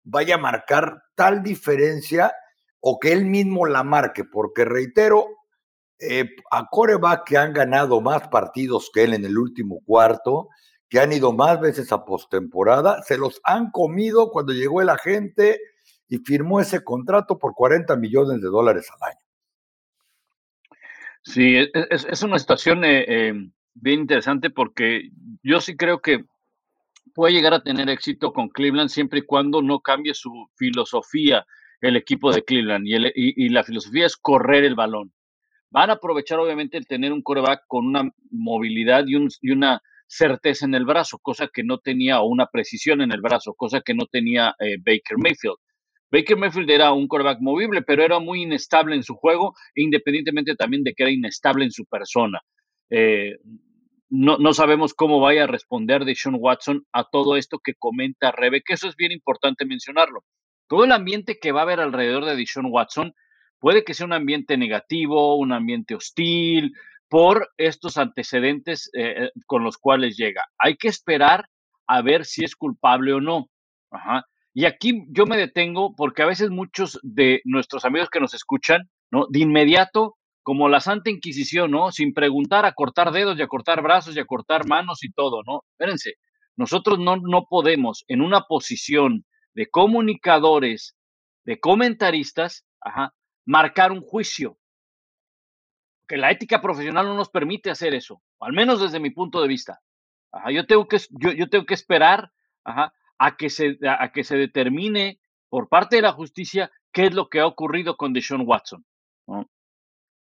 vaya 0.03 0.35
a 0.35 0.37
marcar 0.37 1.01
tal 1.15 1.41
diferencia 1.41 2.31
o 2.79 2.99
que 2.99 3.11
él 3.11 3.25
mismo 3.25 3.65
la 3.65 3.83
marque, 3.83 4.23
porque 4.23 4.65
reitero, 4.65 5.25
eh, 5.99 6.29
a 6.51 6.67
coreback 6.69 7.25
que 7.25 7.37
han 7.39 7.51
ganado 7.51 7.99
más 7.99 8.27
partidos 8.27 8.91
que 8.93 9.05
él 9.05 9.15
en 9.15 9.25
el 9.25 9.35
último 9.35 9.79
cuarto, 9.83 10.49
que 10.89 10.99
han 10.99 11.11
ido 11.11 11.33
más 11.33 11.59
veces 11.59 11.91
a 11.91 12.05
postemporada, 12.05 13.01
se 13.01 13.17
los 13.17 13.41
han 13.43 13.71
comido 13.71 14.29
cuando 14.29 14.53
llegó 14.53 14.79
el 14.83 14.89
agente 14.89 15.59
y 16.07 16.19
firmó 16.19 16.59
ese 16.59 16.83
contrato 16.83 17.39
por 17.39 17.55
40 17.55 17.95
millones 17.95 18.41
de 18.41 18.47
dólares 18.47 18.87
al 18.91 19.09
año. 19.09 19.18
Sí, 21.23 21.55
e, 21.55 21.63
e, 21.73 21.87
es, 21.89 22.23
una 22.23 22.39
situación 22.39 22.83
eh, 22.83 23.05
eh, 23.07 23.33
bien 23.73 24.01
interesante 24.01 24.49
porque 24.49 25.09
yo 25.43 25.61
sí 25.61 25.75
creo 25.75 25.99
que 25.99 26.23
puede 27.13 27.33
llegar 27.33 27.53
a 27.53 27.63
tener 27.63 27.89
éxito 27.89 28.33
con 28.33 28.49
Cleveland 28.49 28.89
siempre 28.89 29.19
y 29.19 29.23
cuando 29.23 29.61
no 29.61 29.79
cambie 29.81 30.13
su 30.13 30.31
filosofía 30.55 31.45
el 31.81 31.95
equipo 31.95 32.31
de 32.31 32.43
Cleveland 32.43 32.85
y, 32.87 33.45
y 33.45 33.49
la 33.49 33.63
filosofía 33.63 34.05
es 34.05 34.17
correr 34.17 34.63
el 34.63 34.75
balón. 34.75 35.13
Van 35.71 35.89
a 35.89 35.93
aprovechar 35.93 36.39
obviamente 36.39 36.77
el 36.77 36.87
tener 36.87 37.13
un 37.13 37.21
coreback 37.21 37.61
con 37.67 37.85
una 37.85 38.09
movilidad 38.31 39.05
y, 39.07 39.15
un, 39.15 39.29
y 39.41 39.51
una 39.51 39.81
certeza 40.07 40.65
en 40.65 40.73
el 40.73 40.85
brazo, 40.85 41.19
cosa 41.19 41.47
que 41.53 41.63
no 41.63 41.77
tenía, 41.77 42.21
o 42.21 42.27
una 42.27 42.47
precisión 42.47 43.01
en 43.01 43.11
el 43.11 43.21
brazo, 43.21 43.53
cosa 43.53 43.81
que 43.81 43.93
no 43.93 44.07
tenía 44.07 44.55
eh, 44.59 44.77
Baker 44.79 45.17
Mayfield. 45.17 45.57
Baker 46.11 46.37
Mayfield 46.37 46.69
era 46.69 46.91
un 46.91 47.07
quarterback 47.07 47.39
movible, 47.41 47.81
pero 47.81 48.03
era 48.03 48.19
muy 48.19 48.43
inestable 48.43 48.95
en 48.95 49.03
su 49.03 49.15
juego, 49.15 49.55
independientemente 49.75 50.55
también 50.55 50.83
de 50.83 50.93
que 50.93 51.03
era 51.03 51.11
inestable 51.11 51.65
en 51.65 51.71
su 51.71 51.85
persona. 51.85 52.41
Eh, 52.89 53.37
no, 54.09 54.37
no, 54.37 54.53
sabemos 54.53 54.95
cómo 54.95 55.19
vaya 55.19 55.43
a 55.43 55.47
responder 55.47 56.03
de 56.03 56.17
Watson 56.33 56.83
a 56.91 57.03
todo 57.03 57.37
esto 57.37 57.59
que 57.59 57.75
comenta 57.75 58.31
Rebe, 58.31 58.61
que 58.61 58.73
eso 58.73 58.87
es 58.87 58.95
bien 58.95 59.11
importante 59.11 59.65
mencionarlo. 59.65 60.23
Todo 60.67 60.83
el 60.83 60.91
ambiente 60.91 61.37
que 61.39 61.51
va 61.51 61.61
a 61.61 61.63
haber 61.63 61.79
alrededor 61.79 62.25
de 62.25 62.35
Deshaun 62.35 62.67
Watson 62.71 63.13
puede 63.59 63.83
que 63.83 63.93
sea 63.93 64.07
un 64.07 64.13
ambiente 64.13 64.57
negativo, 64.57 65.35
un 65.35 65.51
ambiente 65.51 65.93
hostil, 65.93 66.73
por 67.09 67.49
estos 67.57 67.97
antecedentes 67.97 68.89
eh, 68.93 69.25
eh, 69.25 69.31
con 69.45 69.63
los 69.63 69.77
cuales 69.77 70.15
llega. 70.15 70.45
Hay 70.57 70.77
que 70.77 70.87
esperar 70.87 71.45
a 71.87 72.01
ver 72.01 72.23
si 72.23 72.45
es 72.45 72.55
culpable 72.55 73.13
o 73.13 73.19
no. 73.19 73.49
Y 74.59 74.65
aquí 74.65 75.05
yo 75.07 75.25
me 75.25 75.37
detengo 75.37 75.95
porque 75.95 76.21
a 76.21 76.25
veces 76.25 76.49
muchos 76.49 76.99
de 77.01 77.41
nuestros 77.45 77.85
amigos 77.85 78.09
que 78.09 78.19
nos 78.19 78.33
escuchan, 78.33 78.89
¿no? 79.09 79.25
De 79.29 79.39
inmediato, 79.39 80.17
como 80.43 80.67
la 80.67 80.81
Santa 80.81 81.09
Inquisición, 81.09 81.71
¿no? 81.71 81.93
Sin 81.93 82.13
preguntar 82.13 82.65
a 82.65 82.73
cortar 82.73 83.13
dedos 83.13 83.39
y 83.39 83.41
a 83.41 83.47
cortar 83.47 83.81
brazos 83.81 84.17
y 84.17 84.19
a 84.19 84.25
cortar 84.25 84.67
manos 84.67 85.01
y 85.05 85.13
todo, 85.13 85.43
¿no? 85.47 85.61
Espérense, 85.71 86.15
nosotros 86.57 86.99
no, 86.99 87.15
no 87.15 87.45
podemos 87.49 88.03
en 88.09 88.19
una 88.19 88.41
posición 88.49 89.23
de 89.53 89.67
comunicadores, 89.67 90.93
de 91.45 91.57
comentaristas, 91.61 92.65
marcar 93.45 93.93
un 93.93 94.01
juicio 94.01 94.57
que 96.05 96.17
la 96.17 96.31
ética 96.31 96.61
profesional 96.61 97.05
no 97.05 97.15
nos 97.15 97.29
permite 97.29 97.71
hacer 97.71 97.93
eso, 97.93 98.21
al 98.41 98.51
menos 98.51 98.81
desde 98.81 98.99
mi 98.99 99.11
punto 99.11 99.41
de 99.41 99.47
vista. 99.47 99.79
yo, 100.51 100.65
tengo 100.65 100.85
que, 100.85 100.97
yo, 101.11 101.47
tengo 101.49 101.65
que 101.65 101.75
esperar 101.75 102.29
a, 103.19 103.37
que 103.37 103.49
se, 103.49 103.77
a 103.87 104.11
que 104.11 104.23
se 104.23 104.37
determine 104.37 105.19
por 105.49 105.69
parte 105.69 105.97
de 105.97 106.01
la 106.01 106.13
justicia 106.13 106.71
qué 106.91 107.05
es 107.05 107.13
lo 107.13 107.29
que 107.29 107.39
ha 107.39 107.45
ocurrido 107.45 107.97
con 107.97 108.13
Deshaun 108.13 108.43
Watson. 108.47 108.85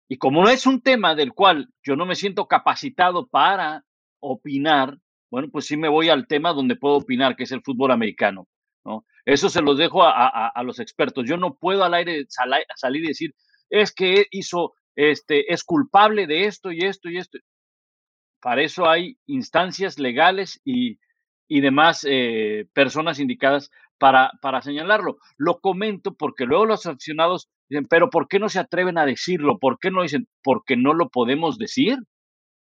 Y 0.08 0.18
como 0.18 0.42
no 0.42 0.48
es 0.48 0.66
un 0.66 0.80
tema 0.80 1.14
del 1.14 1.32
cual 1.32 1.68
yo 1.84 1.94
no 1.94 2.04
me 2.04 2.16
siento 2.16 2.48
capacitado 2.48 3.28
para 3.28 3.84
opinar, 4.18 4.98
bueno, 5.30 5.48
pues 5.52 5.66
sí 5.66 5.76
me 5.76 5.88
voy 5.88 6.08
al 6.08 6.26
tema 6.26 6.52
donde 6.52 6.74
puedo 6.74 6.96
opinar, 6.96 7.36
que 7.36 7.44
es 7.44 7.52
el 7.52 7.62
fútbol 7.62 7.92
americano. 7.92 8.48
¿no? 8.84 9.04
Eso 9.24 9.48
se 9.48 9.62
los 9.62 9.78
dejo 9.78 10.02
a, 10.02 10.48
a 10.48 10.62
los 10.64 10.80
expertos. 10.80 11.28
Yo 11.28 11.36
no 11.36 11.54
puedo 11.54 11.84
al 11.84 11.94
aire 11.94 12.26
salir 12.28 13.04
y 13.04 13.08
decir, 13.08 13.34
es 13.68 13.94
que 13.94 14.26
hizo 14.32 14.74
este, 14.96 15.52
es 15.52 15.64
culpable 15.64 16.26
de 16.26 16.44
esto 16.44 16.72
y 16.72 16.80
esto 16.80 17.08
y 17.08 17.18
esto. 17.18 17.38
Para 18.40 18.62
eso 18.62 18.88
hay 18.88 19.18
instancias 19.26 19.98
legales 19.98 20.60
y, 20.64 20.98
demás 21.58 22.06
eh, 22.08 22.66
personas 22.72 23.18
indicadas 23.18 23.72
para, 23.98 24.30
para 24.40 24.62
señalarlo. 24.62 25.18
Lo 25.36 25.58
comento 25.58 26.14
porque 26.14 26.46
luego 26.46 26.64
los 26.64 26.86
aficionados 26.86 27.48
dicen, 27.68 27.86
pero 27.90 28.08
¿por 28.08 28.28
qué 28.28 28.38
no 28.38 28.48
se 28.48 28.60
atreven 28.60 28.96
a 28.98 29.04
decirlo? 29.04 29.58
¿Por 29.58 29.78
qué 29.80 29.90
no 29.90 30.02
dicen? 30.02 30.28
Porque 30.44 30.76
no 30.76 30.94
lo 30.94 31.10
podemos 31.10 31.58
decir. 31.58 31.98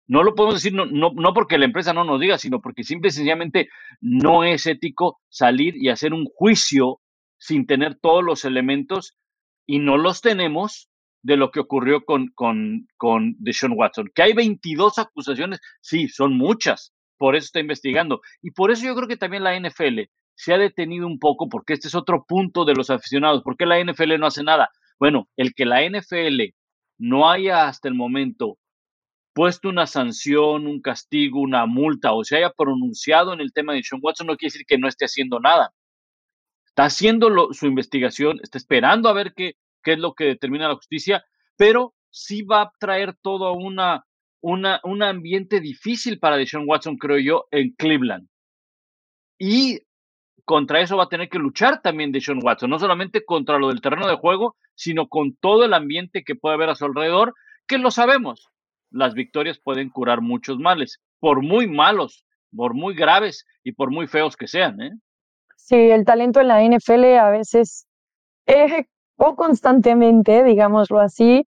No 0.07 0.23
lo 0.23 0.33
podemos 0.33 0.55
decir 0.55 0.73
no, 0.73 0.85
no, 0.87 1.11
no 1.13 1.33
porque 1.33 1.59
la 1.59 1.65
empresa 1.65 1.93
no 1.93 2.03
nos 2.03 2.19
diga, 2.19 2.39
sino 2.39 2.61
porque 2.61 2.83
simple 2.83 3.09
y 3.09 3.11
sencillamente 3.11 3.69
no 4.01 4.43
es 4.43 4.65
ético 4.65 5.19
salir 5.29 5.75
y 5.77 5.89
hacer 5.89 6.13
un 6.13 6.25
juicio 6.25 6.99
sin 7.37 7.67
tener 7.67 7.99
todos 8.01 8.23
los 8.23 8.43
elementos 8.43 9.15
y 9.67 9.77
no 9.77 9.97
los 9.97 10.21
tenemos 10.21 10.89
de 11.21 11.37
lo 11.37 11.51
que 11.51 11.59
ocurrió 11.59 12.05
con, 12.05 12.29
con, 12.33 12.87
con 12.97 13.35
Deshaun 13.39 13.73
Watson. 13.75 14.09
Que 14.15 14.23
hay 14.23 14.33
22 14.33 14.97
acusaciones, 14.97 15.59
sí, 15.81 16.07
son 16.07 16.35
muchas, 16.37 16.93
por 17.19 17.36
eso 17.36 17.45
está 17.45 17.60
investigando. 17.60 18.21
Y 18.41 18.51
por 18.51 18.71
eso 18.71 18.86
yo 18.86 18.95
creo 18.95 19.08
que 19.08 19.17
también 19.17 19.43
la 19.43 19.60
NFL 19.60 20.10
se 20.34 20.53
ha 20.53 20.58
detenido 20.58 21.05
un 21.05 21.19
poco, 21.19 21.49
porque 21.49 21.73
este 21.73 21.89
es 21.89 21.95
otro 21.95 22.25
punto 22.27 22.65
de 22.65 22.73
los 22.73 22.89
aficionados. 22.89 23.43
¿Por 23.43 23.58
qué 23.58 23.65
la 23.67 23.79
NFL 23.84 24.17
no 24.17 24.25
hace 24.25 24.41
nada? 24.41 24.69
Bueno, 24.97 25.29
el 25.38 25.53
que 25.53 25.65
la 25.65 25.82
NFL 25.88 26.55
no 26.97 27.29
haya 27.29 27.67
hasta 27.67 27.89
el 27.89 27.93
momento 27.93 28.58
puesto 29.34 29.69
una 29.69 29.86
sanción, 29.86 30.65
un 30.67 30.82
castigo, 30.82 31.41
una 31.41 31.65
multa 31.65 32.13
o 32.13 32.23
se 32.23 32.38
haya 32.38 32.51
pronunciado 32.51 33.34
en 33.34 33.41
el 33.41 33.53
tema 33.53 33.73
de 33.73 33.77
Deshaun 33.79 34.01
Watson 34.03 34.27
no 34.27 34.36
quiere 34.36 34.51
decir 34.51 34.65
que 34.67 34.77
no 34.77 34.88
esté 34.88 35.05
haciendo 35.05 35.39
nada. 35.39 35.73
Está 36.65 36.86
haciendo 36.86 37.53
su 37.53 37.67
investigación, 37.67 38.39
está 38.41 38.58
esperando 38.58 39.10
a 39.10 39.13
ver 39.13 39.34
qué, 39.36 39.53
qué 39.84 39.93
es 39.93 39.99
lo 39.99 40.13
que 40.13 40.25
determina 40.25 40.67
la 40.67 40.75
justicia, 40.75 41.23
pero 41.58 41.93
sí 42.10 42.43
va 42.43 42.63
a 42.63 42.71
traer 42.79 43.15
todo 43.21 43.53
una, 43.53 44.05
una, 44.41 44.80
un 44.84 45.04
ambiente 45.04 45.60
difícil 45.60 46.19
para 46.19 46.38
Deshaun 46.38 46.65
Watson, 46.67 46.97
creo 46.97 47.17
yo, 47.17 47.45
en 47.52 47.71
Cleveland. 47.78 48.28
Y 49.38 49.80
contra 50.45 50.82
eso 50.82 50.97
va 50.97 51.04
a 51.04 51.10
tener 51.10 51.30
que 51.30 51.39
luchar 51.39 51.82
también 51.82 52.12
Deshaun 52.12 52.43
Watson, 52.43 52.69
no 52.69 52.80
solamente 52.80 53.23
contra 53.23 53.60
lo 53.60 53.67
del 53.67 53.82
terreno 53.82 54.08
de 54.08 54.15
juego, 54.15 54.56
sino 54.75 55.08
con 55.08 55.36
todo 55.36 55.65
el 55.65 55.73
ambiente 55.73 56.23
que 56.23 56.36
puede 56.36 56.56
haber 56.56 56.69
a 56.69 56.75
su 56.75 56.86
alrededor, 56.86 57.34
que 57.67 57.78
lo 57.78 57.91
sabemos. 57.91 58.47
Las 58.89 59.13
victorias 59.13 59.60
pueden 59.60 59.89
curar 59.89 60.21
muchos 60.21 60.58
males, 60.58 60.99
por 61.19 61.43
muy 61.43 61.67
malos, 61.67 62.25
por 62.56 62.73
muy 62.73 62.95
graves 62.95 63.45
y 63.63 63.73
por 63.73 63.91
muy 63.91 64.08
feos 64.08 64.36
que 64.36 64.47
sean. 64.47 64.82
¿eh? 64.82 64.91
Sí, 65.56 65.75
el 65.75 66.06
talento 66.06 66.41
en 66.41 66.47
la 66.47 66.63
NFL 66.63 67.04
a 67.17 67.30
veces 67.30 67.86
eh, 68.47 68.86
o 69.17 69.36
constantemente, 69.36 70.43
digámoslo 70.43 70.99
así, 70.99 71.45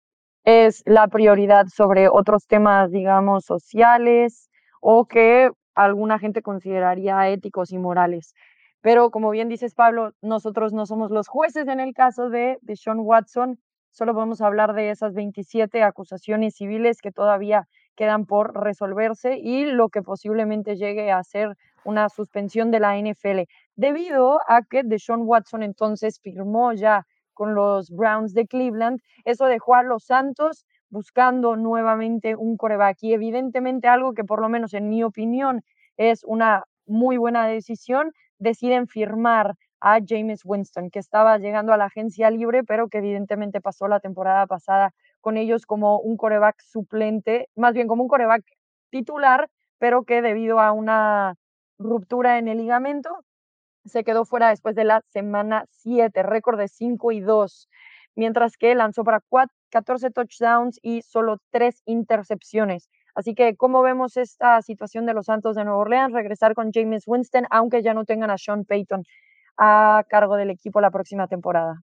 es 0.46 0.84
la 0.86 1.08
prioridad 1.08 1.66
sobre 1.66 2.08
otros 2.08 2.46
temas, 2.46 2.92
digamos, 2.92 3.44
sociales 3.44 4.48
o 4.80 5.04
que 5.06 5.50
alguna 5.74 6.20
gente 6.20 6.40
consideraría 6.40 7.28
éticos 7.28 7.72
y 7.72 7.78
morales. 7.78 8.32
Pero 8.80 9.10
como 9.10 9.30
bien 9.30 9.48
dices, 9.48 9.74
Pablo, 9.74 10.12
nosotros 10.22 10.72
no 10.72 10.86
somos 10.86 11.10
los 11.10 11.26
jueces 11.26 11.66
en 11.66 11.80
el 11.80 11.92
caso 11.94 12.30
de, 12.30 12.58
de 12.62 12.76
Sean 12.76 13.00
Watson, 13.00 13.58
solo 13.90 14.14
podemos 14.14 14.40
hablar 14.40 14.72
de 14.74 14.90
esas 14.90 15.14
27 15.14 15.82
acusaciones 15.82 16.54
civiles 16.54 17.00
que 17.00 17.10
todavía 17.10 17.66
quedan 17.96 18.24
por 18.24 18.54
resolverse 18.54 19.38
y 19.38 19.64
lo 19.64 19.88
que 19.88 20.02
posiblemente 20.02 20.76
llegue 20.76 21.10
a 21.10 21.24
ser 21.24 21.56
una 21.82 22.08
suspensión 22.08 22.70
de 22.70 22.78
la 22.78 22.96
NFL, 22.96 23.48
debido 23.74 24.38
a 24.46 24.62
que 24.62 24.84
Deshaun 24.84 25.22
Watson 25.26 25.64
entonces 25.64 26.20
firmó 26.20 26.72
ya 26.72 27.04
con 27.36 27.54
los 27.54 27.90
Browns 27.90 28.34
de 28.34 28.46
Cleveland. 28.48 29.00
Eso 29.24 29.44
dejó 29.46 29.74
a 29.76 29.82
los 29.84 30.04
Santos 30.04 30.66
buscando 30.88 31.54
nuevamente 31.56 32.34
un 32.34 32.56
coreback 32.56 32.96
y 33.02 33.12
evidentemente 33.12 33.86
algo 33.86 34.14
que 34.14 34.24
por 34.24 34.40
lo 34.40 34.48
menos 34.48 34.72
en 34.74 34.88
mi 34.88 35.04
opinión 35.04 35.62
es 35.98 36.24
una 36.24 36.64
muy 36.86 37.18
buena 37.18 37.46
decisión, 37.46 38.12
deciden 38.38 38.88
firmar 38.88 39.54
a 39.80 39.98
James 40.06 40.40
Winston, 40.44 40.90
que 40.90 40.98
estaba 40.98 41.36
llegando 41.38 41.72
a 41.72 41.76
la 41.76 41.84
agencia 41.86 42.30
libre, 42.30 42.64
pero 42.64 42.88
que 42.88 42.98
evidentemente 42.98 43.60
pasó 43.60 43.88
la 43.88 44.00
temporada 44.00 44.46
pasada 44.46 44.92
con 45.20 45.36
ellos 45.36 45.66
como 45.66 45.98
un 46.00 46.16
coreback 46.16 46.56
suplente, 46.62 47.48
más 47.54 47.74
bien 47.74 47.86
como 47.86 48.02
un 48.02 48.08
coreback 48.08 48.44
titular, 48.90 49.48
pero 49.78 50.04
que 50.04 50.22
debido 50.22 50.60
a 50.60 50.72
una 50.72 51.34
ruptura 51.78 52.38
en 52.38 52.48
el 52.48 52.58
ligamento 52.58 53.10
se 53.86 54.04
quedó 54.04 54.24
fuera 54.24 54.50
después 54.50 54.74
de 54.74 54.84
la 54.84 55.02
semana 55.08 55.64
7, 55.70 56.22
récord 56.22 56.58
de 56.58 56.68
5 56.68 57.12
y 57.12 57.20
2, 57.20 57.68
mientras 58.14 58.56
que 58.56 58.74
lanzó 58.74 59.04
para 59.04 59.22
14 59.70 60.10
touchdowns 60.10 60.78
y 60.82 61.02
solo 61.02 61.38
3 61.50 61.82
intercepciones. 61.86 62.88
Así 63.14 63.34
que, 63.34 63.56
¿cómo 63.56 63.82
vemos 63.82 64.16
esta 64.16 64.60
situación 64.60 65.06
de 65.06 65.14
los 65.14 65.26
Santos 65.26 65.56
de 65.56 65.64
Nueva 65.64 65.78
Orleans? 65.78 66.12
Regresar 66.12 66.54
con 66.54 66.70
James 66.72 67.04
Winston, 67.06 67.46
aunque 67.50 67.82
ya 67.82 67.94
no 67.94 68.04
tengan 68.04 68.30
a 68.30 68.36
Sean 68.36 68.64
Payton 68.64 69.04
a 69.56 70.04
cargo 70.08 70.36
del 70.36 70.50
equipo 70.50 70.82
la 70.82 70.90
próxima 70.90 71.26
temporada. 71.26 71.82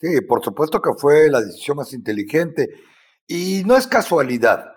Sí, 0.00 0.20
por 0.22 0.42
supuesto 0.42 0.80
que 0.80 0.92
fue 0.96 1.30
la 1.30 1.40
decisión 1.40 1.76
más 1.76 1.92
inteligente. 1.92 2.68
Y 3.26 3.62
no 3.66 3.76
es 3.76 3.86
casualidad. 3.86 4.72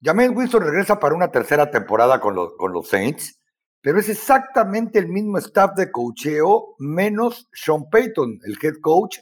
James 0.00 0.30
Winston 0.34 0.62
regresa 0.62 1.00
para 1.00 1.14
una 1.14 1.30
tercera 1.32 1.70
temporada 1.70 2.20
con 2.20 2.34
los 2.36 2.88
Saints 2.88 3.40
pero 3.84 4.00
es 4.00 4.08
exactamente 4.08 4.98
el 4.98 5.08
mismo 5.08 5.36
staff 5.36 5.74
de 5.76 5.92
coacheo 5.92 6.74
menos 6.78 7.50
Sean 7.52 7.90
Payton. 7.90 8.40
El 8.42 8.56
head 8.62 8.80
coach 8.80 9.18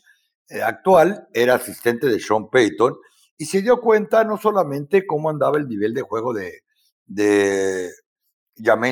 eh, 0.48 0.62
actual 0.62 1.26
era 1.34 1.56
asistente 1.56 2.06
de 2.06 2.20
Sean 2.20 2.48
Payton 2.48 2.94
y 3.36 3.46
se 3.46 3.60
dio 3.60 3.80
cuenta 3.80 4.22
no 4.22 4.38
solamente 4.38 5.04
cómo 5.04 5.30
andaba 5.30 5.58
el 5.58 5.66
nivel 5.66 5.94
de 5.94 6.02
juego 6.02 6.32
de, 6.32 6.62
de 7.06 7.90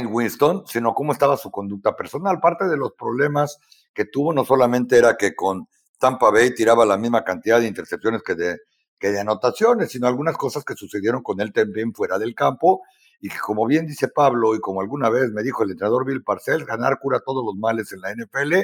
Winston, 0.09 0.65
sino 0.67 0.93
cómo 0.93 1.13
estaba 1.13 1.37
su 1.37 1.53
conducta 1.53 1.95
personal. 1.95 2.41
Parte 2.41 2.65
de 2.67 2.77
los 2.77 2.95
problemas 2.95 3.57
que 3.95 4.07
tuvo 4.07 4.33
no 4.33 4.45
solamente 4.45 4.99
era 4.99 5.17
que 5.17 5.37
con 5.37 5.69
Tampa 6.01 6.33
Bay 6.33 6.53
tiraba 6.53 6.85
la 6.85 6.99
misma 6.99 7.23
cantidad 7.23 7.61
de 7.61 7.69
intercepciones 7.69 8.25
que 8.25 8.35
de, 8.35 8.59
que 8.99 9.13
de 9.13 9.21
anotaciones, 9.21 9.93
sino 9.93 10.09
algunas 10.09 10.37
cosas 10.37 10.65
que 10.65 10.75
sucedieron 10.75 11.23
con 11.23 11.41
él 11.41 11.53
también 11.53 11.95
fuera 11.95 12.19
del 12.19 12.35
campo 12.35 12.83
y 13.21 13.29
que 13.29 13.39
como 13.39 13.67
bien 13.67 13.87
dice 13.87 14.09
Pablo 14.09 14.55
y 14.55 14.61
como 14.61 14.81
alguna 14.81 15.11
vez 15.11 15.31
me 15.31 15.43
dijo 15.43 15.63
el 15.63 15.73
entrenador 15.73 16.07
Bill 16.07 16.23
Parcells, 16.23 16.65
ganar 16.65 16.99
cura 16.99 17.21
todos 17.21 17.45
los 17.45 17.55
males 17.57 17.93
en 17.93 18.01
la 18.01 18.15
NFL 18.15 18.55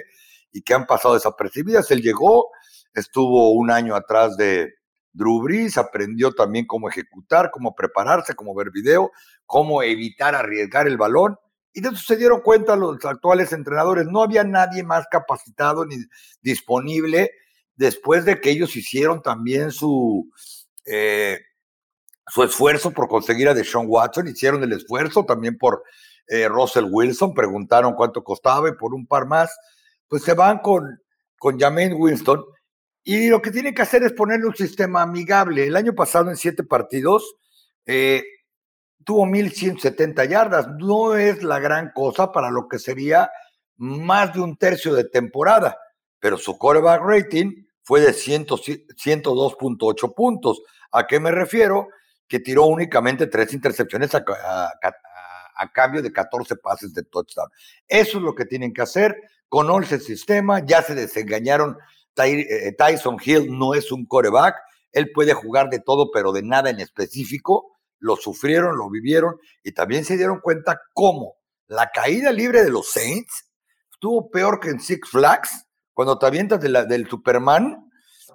y 0.52 0.62
que 0.62 0.74
han 0.74 0.86
pasado 0.86 1.14
desapercibidas. 1.14 1.90
Él 1.90 2.00
llegó, 2.00 2.48
estuvo 2.94 3.52
un 3.52 3.70
año 3.70 3.94
atrás 3.94 4.36
de 4.36 4.74
Drew 5.12 5.42
Brees, 5.42 5.76
aprendió 5.76 6.32
también 6.32 6.66
cómo 6.66 6.88
ejecutar, 6.88 7.50
cómo 7.50 7.74
prepararse, 7.74 8.34
cómo 8.34 8.54
ver 8.54 8.70
video, 8.70 9.10
cómo 9.44 9.82
evitar 9.82 10.34
arriesgar 10.34 10.86
el 10.86 10.96
balón. 10.96 11.36
Y 11.74 11.82
de 11.82 11.88
eso 11.90 11.98
se 11.98 12.16
dieron 12.16 12.40
cuenta 12.40 12.76
los 12.76 13.04
actuales 13.04 13.52
entrenadores. 13.52 14.06
No 14.06 14.22
había 14.22 14.44
nadie 14.44 14.82
más 14.82 15.06
capacitado 15.10 15.84
ni 15.84 15.96
disponible 16.40 17.30
después 17.74 18.24
de 18.24 18.40
que 18.40 18.50
ellos 18.50 18.74
hicieron 18.76 19.20
también 19.20 19.70
su, 19.70 20.30
eh, 20.86 21.40
su 22.28 22.42
esfuerzo 22.42 22.90
por 22.90 23.08
conseguir 23.08 23.48
a 23.48 23.54
Deshaun 23.54 23.86
Watson, 23.88 24.28
hicieron 24.28 24.62
el 24.62 24.72
esfuerzo 24.72 25.24
también 25.24 25.56
por 25.56 25.82
eh, 26.26 26.48
Russell 26.48 26.86
Wilson, 26.90 27.32
preguntaron 27.34 27.94
cuánto 27.94 28.22
costaba 28.24 28.68
y 28.68 28.72
por 28.72 28.92
un 28.94 29.06
par 29.06 29.26
más, 29.26 29.56
pues 30.08 30.24
se 30.24 30.34
van 30.34 30.58
con, 30.58 31.00
con 31.38 31.58
Jamein 31.58 31.94
Winston. 31.96 32.44
Y 33.04 33.28
lo 33.28 33.40
que 33.40 33.52
tienen 33.52 33.74
que 33.74 33.82
hacer 33.82 34.02
es 34.02 34.12
ponerle 34.12 34.46
un 34.46 34.56
sistema 34.56 35.02
amigable. 35.02 35.66
El 35.66 35.76
año 35.76 35.94
pasado 35.94 36.28
en 36.28 36.36
siete 36.36 36.64
partidos 36.64 37.36
eh, 37.86 38.24
tuvo 39.04 39.24
1.170 39.26 40.28
yardas. 40.28 40.66
No 40.78 41.14
es 41.14 41.44
la 41.44 41.60
gran 41.60 41.92
cosa 41.94 42.32
para 42.32 42.50
lo 42.50 42.66
que 42.66 42.80
sería 42.80 43.30
más 43.76 44.34
de 44.34 44.40
un 44.40 44.56
tercio 44.56 44.92
de 44.94 45.04
temporada, 45.04 45.78
pero 46.18 46.36
su 46.36 46.58
quarterback 46.58 47.02
rating 47.02 47.66
fue 47.82 48.00
de 48.00 48.12
102.8 48.12 50.14
puntos. 50.14 50.62
¿A 50.90 51.06
qué 51.06 51.20
me 51.20 51.30
refiero? 51.30 51.86
Que 52.28 52.40
tiró 52.40 52.66
únicamente 52.66 53.26
tres 53.26 53.52
intercepciones 53.52 54.14
a, 54.14 54.24
cambio 55.72 56.02
de 56.02 56.12
14 56.12 56.56
pases 56.56 56.92
de 56.92 57.02
touchdown. 57.04 57.48
Eso 57.88 58.18
es 58.18 58.24
lo 58.24 58.34
que 58.34 58.44
tienen 58.44 58.72
que 58.72 58.82
hacer. 58.82 59.16
Conoce 59.48 59.96
el 59.96 60.00
sistema, 60.00 60.64
ya 60.64 60.82
se 60.82 60.94
desengañaron. 60.94 61.76
Eh, 62.18 62.74
Tyson 62.76 63.16
Hill 63.22 63.56
no 63.56 63.74
es 63.74 63.92
un 63.92 64.06
coreback, 64.06 64.56
él 64.92 65.10
puede 65.12 65.34
jugar 65.34 65.68
de 65.68 65.80
todo, 65.80 66.10
pero 66.10 66.32
de 66.32 66.42
nada 66.42 66.70
en 66.70 66.80
específico. 66.80 67.76
Lo 67.98 68.16
sufrieron, 68.16 68.76
lo 68.76 68.90
vivieron 68.90 69.36
y 69.62 69.72
también 69.72 70.04
se 70.04 70.16
dieron 70.16 70.40
cuenta 70.40 70.80
cómo 70.92 71.36
la 71.66 71.90
caída 71.90 72.30
libre 72.32 72.62
de 72.62 72.70
los 72.70 72.90
Saints 72.90 73.50
estuvo 73.90 74.30
peor 74.30 74.60
que 74.60 74.68
en 74.68 74.80
Six 74.80 75.08
Flags 75.08 75.66
cuando 75.96 76.18
te 76.18 76.26
avientas 76.26 76.60
del 76.60 77.08
Superman, 77.08 77.90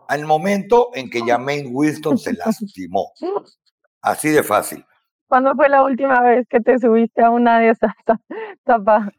al 0.08 0.25
momento 0.25 0.89
en 0.95 1.12
que 1.12 1.21
Jermaine 1.21 1.69
Winston 1.69 2.17
se 2.17 2.34
lastimó. 2.34 3.13
Así 4.02 4.30
de 4.30 4.44
fácil. 4.44 4.86
¿Cuándo 5.28 5.56
fue 5.56 5.70
la 5.70 5.84
última 5.84 6.22
vez 6.22 6.48
que 6.50 6.60
te 6.60 6.78
subiste 6.78 7.24
a 7.24 7.30
una 7.30 7.60
de 7.60 7.70
esas 7.70 7.94
tapas? 8.66 9.10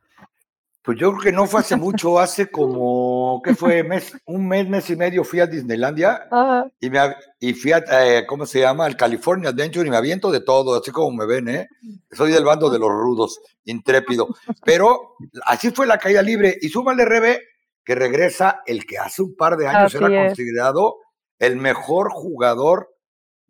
Pues 0.83 0.99
yo 0.99 1.13
creo 1.13 1.23
que 1.23 1.33
no 1.33 1.47
fue 1.47 1.61
hace 1.61 1.77
mucho, 1.77 2.19
hace 2.19 2.51
como, 2.51 3.41
¿qué 3.45 3.55
fue? 3.55 3.85
Mes, 3.85 4.13
un 4.27 4.49
mes, 4.49 4.69
mes 4.69 4.91
y 4.91 4.97
medio 4.97 5.23
fui 5.23 5.39
a 5.39 5.47
Disneylandia 5.47 6.29
y, 6.81 6.91
me, 6.91 6.99
y 7.39 7.55
fui 7.55 7.71
a, 7.71 7.85
eh, 7.89 8.27
¿cómo 8.27 8.47
se 8.47 8.61
llama? 8.61 8.85
Al 8.85 8.97
California 8.97 9.51
Adventure 9.51 9.87
y 9.87 9.91
me 9.91 9.97
aviento 9.97 10.33
de 10.33 10.41
todo, 10.41 10.79
así 10.79 10.91
como 10.91 11.17
me 11.17 11.25
ven, 11.25 11.49
¿eh? 11.49 11.69
Soy 12.11 12.33
del 12.33 12.45
bando 12.45 12.69
de 12.69 12.81
los 12.81 12.91
rudos, 12.91 13.41
intrépido. 13.65 14.27
Pero 14.65 15.15
así 15.47 15.71
fue 15.71 15.87
la 15.87 15.99
caída 15.99 16.21
libre 16.21 16.59
y 16.61 16.69
súmale, 16.69 17.05
Rebe, 17.05 17.41
que 17.85 17.95
regresa 17.95 18.63
el 18.67 18.85
que 18.85 18.99
hace 18.99 19.23
un 19.23 19.37
par 19.37 19.57
de 19.57 19.69
años 19.69 19.95
era 19.95 20.09
considerado 20.09 20.97
el 21.39 21.57
mejor 21.57 22.11
jugador 22.11 22.92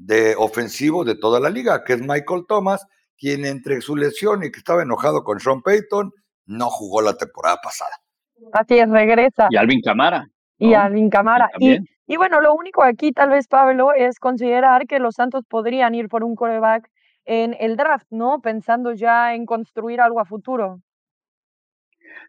de 0.04 0.34
ofensivo 0.36 1.04
de 1.04 1.16
toda 1.16 1.40
la 1.40 1.50
liga, 1.50 1.84
que 1.84 1.94
es 1.94 2.00
Michael 2.00 2.44
Thomas, 2.48 2.86
quien 3.16 3.44
entre 3.44 3.80
su 3.80 3.96
lesión 3.96 4.42
y 4.42 4.50
que 4.50 4.58
estaba 4.58 4.82
enojado 4.82 5.22
con 5.22 5.38
Sean 5.38 5.62
Payton, 5.62 6.12
no 6.46 6.70
jugó 6.70 7.02
la 7.02 7.16
temporada 7.16 7.58
pasada. 7.62 7.92
Así 8.52 8.78
es, 8.78 8.88
regresa. 8.88 9.46
Y 9.50 9.56
Alvin 9.56 9.80
Camara. 9.80 10.26
Y 10.58 10.74
Alvin 10.74 11.08
Camara. 11.08 11.48
Y, 11.58 11.78
y, 12.06 12.16
bueno, 12.16 12.40
lo 12.40 12.54
único 12.54 12.82
aquí 12.82 13.12
tal 13.12 13.30
vez, 13.30 13.46
Pablo, 13.46 13.92
es 13.94 14.18
considerar 14.18 14.86
que 14.86 14.98
los 14.98 15.14
Santos 15.14 15.44
podrían 15.48 15.94
ir 15.94 16.08
por 16.08 16.24
un 16.24 16.34
coreback 16.34 16.88
en 17.24 17.56
el 17.60 17.76
draft, 17.76 18.06
¿no? 18.10 18.40
Pensando 18.40 18.92
ya 18.92 19.34
en 19.34 19.46
construir 19.46 20.00
algo 20.00 20.20
a 20.20 20.24
futuro. 20.24 20.80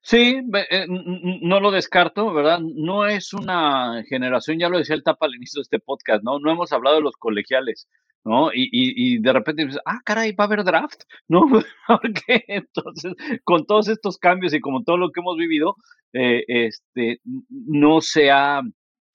Sí, 0.01 0.41
eh, 0.69 0.85
no 0.87 1.59
lo 1.59 1.71
descarto, 1.71 2.33
¿verdad? 2.33 2.59
No 2.59 3.07
es 3.07 3.33
una 3.33 4.03
generación, 4.07 4.59
ya 4.59 4.69
lo 4.69 4.77
decía 4.77 4.95
el 4.95 5.03
Tapa 5.03 5.25
al 5.25 5.35
inicio 5.35 5.59
de 5.59 5.63
este 5.63 5.79
podcast, 5.79 6.23
¿no? 6.23 6.39
No 6.39 6.51
hemos 6.51 6.73
hablado 6.73 6.97
de 6.97 7.01
los 7.03 7.15
colegiales, 7.15 7.87
¿no? 8.25 8.51
Y, 8.53 8.63
y, 8.71 9.15
y 9.15 9.17
de 9.19 9.33
repente 9.33 9.65
dices, 9.65 9.81
ah, 9.85 9.99
caray, 10.03 10.33
va 10.33 10.45
a 10.45 10.47
haber 10.47 10.63
draft, 10.63 11.03
¿no? 11.27 11.41
Porque 11.87 12.43
entonces, 12.47 13.13
con 13.43 13.65
todos 13.65 13.87
estos 13.87 14.17
cambios 14.17 14.53
y 14.53 14.59
como 14.59 14.83
todo 14.83 14.97
lo 14.97 15.11
que 15.11 15.21
hemos 15.21 15.37
vivido, 15.37 15.75
eh, 16.13 16.43
este, 16.47 17.19
no 17.49 18.01
se 18.01 18.29
ha 18.31 18.61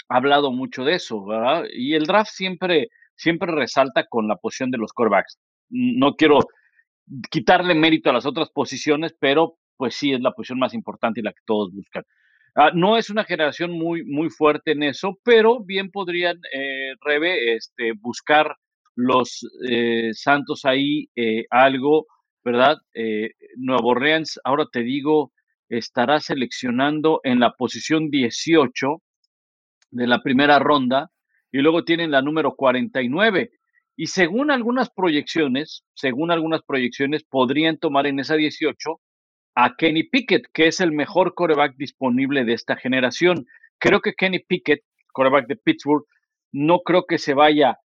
hablado 0.09 0.53
mucho 0.53 0.85
de 0.85 0.95
eso, 0.95 1.25
¿verdad? 1.25 1.65
Y 1.73 1.95
el 1.95 2.05
draft 2.07 2.31
siempre, 2.33 2.89
siempre 3.15 3.53
resalta 3.53 4.07
con 4.07 4.27
la 4.27 4.37
posición 4.37 4.71
de 4.71 4.79
los 4.79 4.93
corebacks. 4.93 5.39
No 5.71 6.17
quiero 6.17 6.41
quitarle 7.31 7.75
mérito 7.75 8.11
a 8.11 8.13
las 8.13 8.27
otras 8.27 8.51
posiciones, 8.51 9.15
pero 9.19 9.59
pues 9.79 9.95
sí 9.97 10.13
es 10.13 10.21
la 10.21 10.33
posición 10.33 10.59
más 10.59 10.75
importante 10.75 11.21
y 11.21 11.23
la 11.23 11.33
que 11.33 11.41
todos 11.47 11.73
buscan. 11.73 12.05
Ah, 12.55 12.73
no 12.75 12.99
es 12.99 13.09
una 13.09 13.25
generación 13.25 13.71
muy, 13.73 14.05
muy 14.05 14.31
fuerte 14.31 14.73
en 14.73 14.83
eso, 14.83 15.19
pero 15.25 15.61
bien 15.65 15.91
podrían, 15.91 16.39
eh, 16.53 16.95
Rebe, 17.01 17.55
este, 17.55 17.93
buscar 17.99 18.57
los 18.97 19.47
eh, 19.69 20.11
Santos 20.13 20.65
ahí 20.65 21.09
eh, 21.15 21.45
algo, 21.51 22.07
¿verdad? 22.45 22.79
Eh, 22.95 23.31
Nuevo 23.57 23.91
Orleans, 23.91 24.41
ahora 24.43 24.67
te 24.73 24.83
digo, 24.83 25.33
estará 25.69 26.19
seleccionando 26.19 27.21
en 27.23 27.39
la 27.39 27.53
posición 27.53 28.11
18 28.11 29.01
de 29.93 30.07
la 30.09 30.21
primera 30.21 30.59
ronda 30.59 31.11
y 31.53 31.59
luego 31.59 31.85
tienen 31.85 32.11
la 32.11 32.23
número 32.23 32.57
49. 32.57 33.51
Y 33.97 34.07
según 34.07 34.51
algunas 34.51 34.91
proyecciones, 34.91 35.85
según 35.95 36.33
algunas 36.33 36.63
proyecciones, 36.63 37.23
podrían 37.23 37.79
tomar 37.79 38.09
en 38.09 38.19
esa 38.19 38.35
18 38.35 39.01
a 39.61 39.75
Kenny 39.75 40.05
Pickett, 40.05 40.47
que 40.53 40.69
es 40.69 40.81
el 40.81 40.93
mejor 40.93 41.35
coreback 41.35 41.75
disponible 41.77 42.45
de 42.45 42.53
esta 42.53 42.77
generación. 42.77 43.47
Creo 43.79 44.01
que 44.01 44.15
Kenny 44.15 44.39
Pickett, 44.39 44.85
coreback 45.13 45.49
de 45.49 45.57
Pittsburgh, 45.57 46.05
no 46.53 46.79
creo 46.85 47.07
que 47.07 47.19
se 47.19 47.35
vaya 47.35 47.81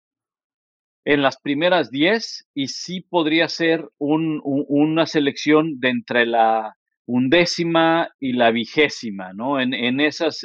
en 1.04 1.20
las 1.20 1.38
primeras 1.38 1.90
10 1.90 2.48
y 2.54 2.68
sí 2.68 3.02
podría 3.02 3.50
ser 3.50 3.86
una 3.98 5.04
selección 5.04 5.78
de 5.78 5.90
entre 5.90 6.24
la 6.24 6.74
undécima 7.04 8.12
y 8.18 8.32
la 8.32 8.50
vigésima, 8.50 9.34
¿no? 9.34 9.60
En, 9.60 10.00
esos 10.00 10.40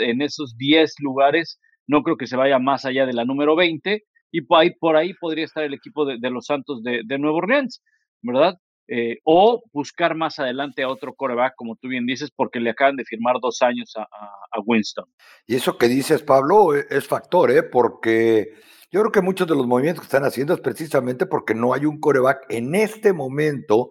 10 0.58 0.94
lugares 1.00 1.58
no 1.88 2.04
creo 2.04 2.18
que 2.18 2.28
se 2.28 2.36
vaya 2.36 2.60
más 2.60 2.84
allá 2.84 3.06
de 3.06 3.14
la 3.14 3.24
número 3.24 3.56
20 3.56 4.04
y 4.30 4.42
por 4.42 4.60
ahí, 4.60 4.72
por 4.78 4.98
ahí 4.98 5.14
podría 5.14 5.46
estar 5.46 5.64
el 5.64 5.74
equipo 5.74 6.06
de, 6.06 6.18
los 6.30 6.48
Santos 6.48 6.84
de, 6.84 7.02
de 7.06 7.18
Nueva 7.18 7.38
Orleans, 7.38 7.82
¿verdad? 8.22 8.58
Eh, 8.88 9.20
o 9.24 9.64
buscar 9.72 10.14
más 10.14 10.40
adelante 10.40 10.84
a 10.84 10.90
otro 10.90 11.14
coreback, 11.14 11.56
como 11.56 11.78
tú 11.78 11.88
bien 11.88 12.06
dices, 12.06 12.32
porque 12.36 12.60
le 12.60 12.72
acaban 12.72 12.98
de 12.98 13.06
firmar 13.06 13.36
dos 13.42 13.62
años 13.62 13.94
a, 13.96 14.60
Winston. 14.66 15.06
Y 15.48 15.56
eso 15.56 15.78
que 15.78 15.88
dices, 15.88 16.22
Pablo, 16.22 16.76
e, 16.76 16.86
es 16.90 17.08
factor, 17.08 17.50
¿eh? 17.52 17.64
porque 17.64 18.54
yo 18.92 19.00
creo 19.02 19.12
que 19.12 19.22
muchos 19.22 19.48
de 19.48 19.56
los 19.56 19.66
movimientos 19.66 20.02
que 20.02 20.08
están 20.08 20.26
haciendo 20.26 20.54
es 20.54 20.60
precisamente 20.60 21.26
porque 21.26 21.56
no 21.56 21.74
hay 21.74 21.86
un 21.86 22.00
coreback 22.00 22.46
en 22.50 22.76
este 22.76 23.14
momento 23.14 23.90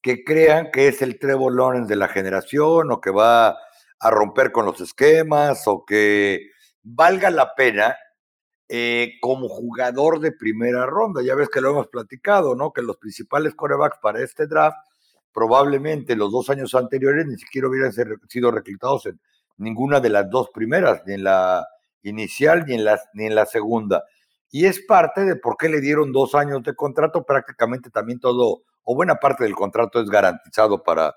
que 0.00 0.24
crean 0.24 0.70
que 0.72 0.88
es 0.88 1.02
el 1.02 1.18
Trevor 1.18 1.54
Lawrence 1.54 1.88
de 1.88 1.96
la 1.96 2.08
generación 2.08 2.90
o 2.90 3.00
que 3.00 3.10
va 3.10 3.56
a 4.00 4.10
romper 4.10 4.52
con 4.52 4.64
los 4.64 4.80
esquemas 4.80 5.64
o 5.66 5.84
que 5.84 6.50
valga 6.82 7.30
la 7.30 7.54
pena 7.54 7.96
eh, 8.68 9.14
como 9.20 9.48
jugador 9.48 10.20
de 10.20 10.32
primera 10.32 10.86
ronda. 10.86 11.22
Ya 11.22 11.34
ves 11.34 11.48
que 11.48 11.60
lo 11.60 11.70
hemos 11.70 11.88
platicado, 11.88 12.54
¿no? 12.54 12.72
Que 12.72 12.82
los 12.82 12.96
principales 12.98 13.54
corebacks 13.54 13.98
para 14.02 14.22
este 14.22 14.46
draft, 14.46 14.76
probablemente 15.32 16.16
los 16.16 16.30
dos 16.30 16.50
años 16.50 16.74
anteriores 16.74 17.26
ni 17.26 17.36
siquiera 17.36 17.68
hubieran 17.68 17.92
sido 18.28 18.50
reclutados 18.50 19.06
en 19.06 19.20
ninguna 19.56 20.00
de 20.00 20.10
las 20.10 20.28
dos 20.30 20.50
primeras, 20.52 21.02
ni 21.06 21.14
en 21.14 21.24
la 21.24 21.66
inicial 22.02 22.64
ni 22.66 22.74
en 22.74 22.84
la, 22.84 23.00
ni 23.14 23.26
en 23.26 23.34
la 23.34 23.46
segunda. 23.46 24.04
Y 24.50 24.66
es 24.66 24.80
parte 24.80 25.24
de 25.24 25.36
por 25.36 25.56
qué 25.56 25.68
le 25.68 25.80
dieron 25.80 26.12
dos 26.12 26.34
años 26.34 26.62
de 26.62 26.74
contrato, 26.74 27.24
prácticamente 27.24 27.90
también 27.90 28.18
todo, 28.18 28.62
o 28.82 28.94
buena 28.94 29.16
parte 29.16 29.44
del 29.44 29.54
contrato 29.54 30.00
es 30.00 30.08
garantizado 30.08 30.82
para, 30.82 31.14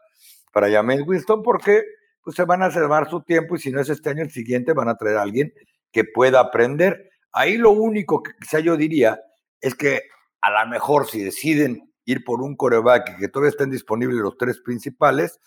para 0.51 0.69
James 0.69 1.01
Winston, 1.07 1.41
porque 1.41 1.83
pues, 2.23 2.35
se 2.35 2.43
van 2.43 2.61
a 2.61 2.67
reservar 2.67 3.09
su 3.09 3.21
tiempo 3.21 3.55
y 3.55 3.59
si 3.59 3.71
no 3.71 3.79
es 3.79 3.89
este 3.89 4.09
año, 4.09 4.23
el 4.23 4.31
siguiente 4.31 4.73
van 4.73 4.89
a 4.89 4.95
traer 4.95 5.17
a 5.17 5.21
alguien 5.21 5.53
que 5.91 6.03
pueda 6.03 6.39
aprender. 6.41 7.10
Ahí 7.33 7.57
lo 7.57 7.71
único 7.71 8.21
que 8.21 8.31
quizá 8.39 8.59
yo 8.59 8.77
diría 8.77 9.19
es 9.59 9.75
que 9.75 10.01
a 10.41 10.49
lo 10.51 10.69
mejor 10.69 11.07
si 11.07 11.23
deciden 11.23 11.91
ir 12.05 12.23
por 12.23 12.41
un 12.41 12.55
coreback 12.55 13.15
y 13.15 13.19
que 13.21 13.27
todavía 13.27 13.51
estén 13.51 13.69
disponibles 13.69 14.17
los 14.17 14.37
tres 14.37 14.59
principales, 14.59 15.39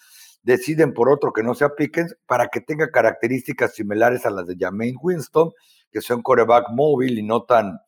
deciden 0.43 0.95
por 0.95 1.11
otro 1.11 1.33
que 1.33 1.43
no 1.43 1.55
sea 1.55 1.75
Pickens 1.75 2.17
para 2.27 2.49
que 2.49 2.61
tenga 2.61 2.91
características 2.91 3.75
similares 3.75 4.25
a 4.25 4.31
las 4.31 4.47
de 4.47 4.57
Jermaine 4.57 4.99
Winston, 5.01 5.53
que 5.91 6.01
sea 6.01 6.17
un 6.17 6.23
coreback 6.23 6.71
móvil 6.71 7.19
y 7.19 7.23
no 7.23 7.43
tan 7.43 7.81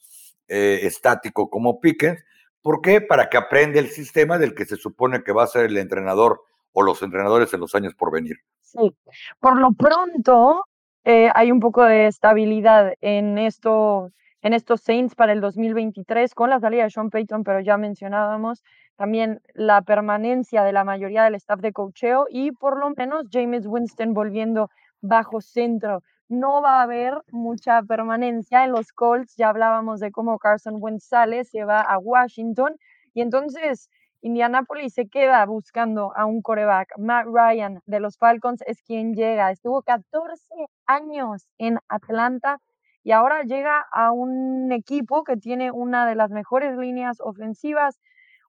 eh, 0.48 0.80
estático 0.82 1.48
como 1.48 1.80
Pickens. 1.80 2.22
¿Por 2.62 2.80
qué? 2.80 3.00
Para 3.00 3.28
que 3.28 3.37
aprenda 3.37 3.78
el 3.78 3.88
sistema 3.88 4.38
del 4.38 4.54
que 4.54 4.64
se 4.64 4.76
supone 4.76 5.22
que 5.22 5.32
va 5.32 5.44
a 5.44 5.48
ser 5.48 5.66
el 5.66 5.76
entrenador 5.76 6.42
o 6.72 6.82
los 6.82 7.00
entrenadores 7.02 7.52
en 7.54 7.61
los 7.61 7.74
años 7.74 7.94
por 7.94 8.12
venir. 8.12 8.37
Sí, 8.61 8.94
por 9.38 9.59
lo 9.59 9.72
pronto 9.72 10.64
eh, 11.07 11.31
hay 11.37 11.53
un 11.53 11.61
poco 11.61 11.85
de 11.85 12.09
estabilidad 12.09 12.95
en 13.01 13.38
esto 13.38 14.11
en 14.42 14.53
estos 14.53 14.81
Saints 14.81 15.14
para 15.14 15.33
el 15.33 15.40
2023 15.40 16.35
con 16.35 16.51
la 16.51 16.59
salida 16.59 16.83
de 16.83 16.90
Sean 16.90 17.11
Payton, 17.11 17.45
pero 17.45 17.61
ya 17.61 17.77
mencionábamos 17.77 18.64
también 18.97 19.40
la 19.55 19.83
permanencia 19.83 20.64
de 20.64 20.73
la 20.73 20.83
mayoría 20.83 21.23
del 21.23 21.37
staff 21.37 21.61
de 21.61 21.73
cocheo 21.73 22.27
y 22.29 22.51
por 22.51 22.79
lo 22.79 22.90
menos 22.90 23.27
James 23.31 23.66
Winston 23.66 24.14
volviendo 24.14 24.69
bajo 25.01 25.40
centro. 25.40 26.03
No 26.29 26.61
va 26.61 26.81
a 26.81 26.83
haber 26.83 27.14
mucha 27.31 27.83
permanencia 27.83 28.64
en 28.64 28.73
los 28.73 28.92
Colts, 28.92 29.37
ya 29.37 29.51
hablábamos 29.51 30.01
de 30.01 30.11
cómo 30.11 30.38
Carson 30.40 30.75
Wentz 30.81 31.05
sale, 31.05 31.45
se 31.45 31.62
va 31.64 31.83
a 31.83 31.99
Washington 31.99 32.77
y 33.14 33.21
entonces 33.21 33.90
Indianapolis 34.27 34.93
se 34.93 35.07
queda 35.07 35.47
buscando 35.47 36.12
a 36.17 36.27
un 36.27 36.43
coreback. 36.43 36.99
Matt 36.99 37.27
Ryan 37.27 37.81
de 37.87 38.01
los 38.01 38.19
Falcons 38.19 38.61
es 38.67 38.83
quien 38.83 39.15
llega. 39.15 39.53
Estuvo 39.53 39.83
14 39.83 40.43
años 40.85 41.47
en 41.59 41.79
Atlanta 41.89 42.59
y 43.05 43.12
ahora 43.12 43.45
llega 43.45 43.87
a 43.93 44.11
un 44.11 44.73
equipo 44.73 45.23
que 45.23 45.37
tiene 45.37 45.71
una 45.71 46.09
de 46.09 46.17
las 46.17 46.33
mejores 46.33 46.77
líneas 46.77 47.19
ofensivas, 47.21 48.01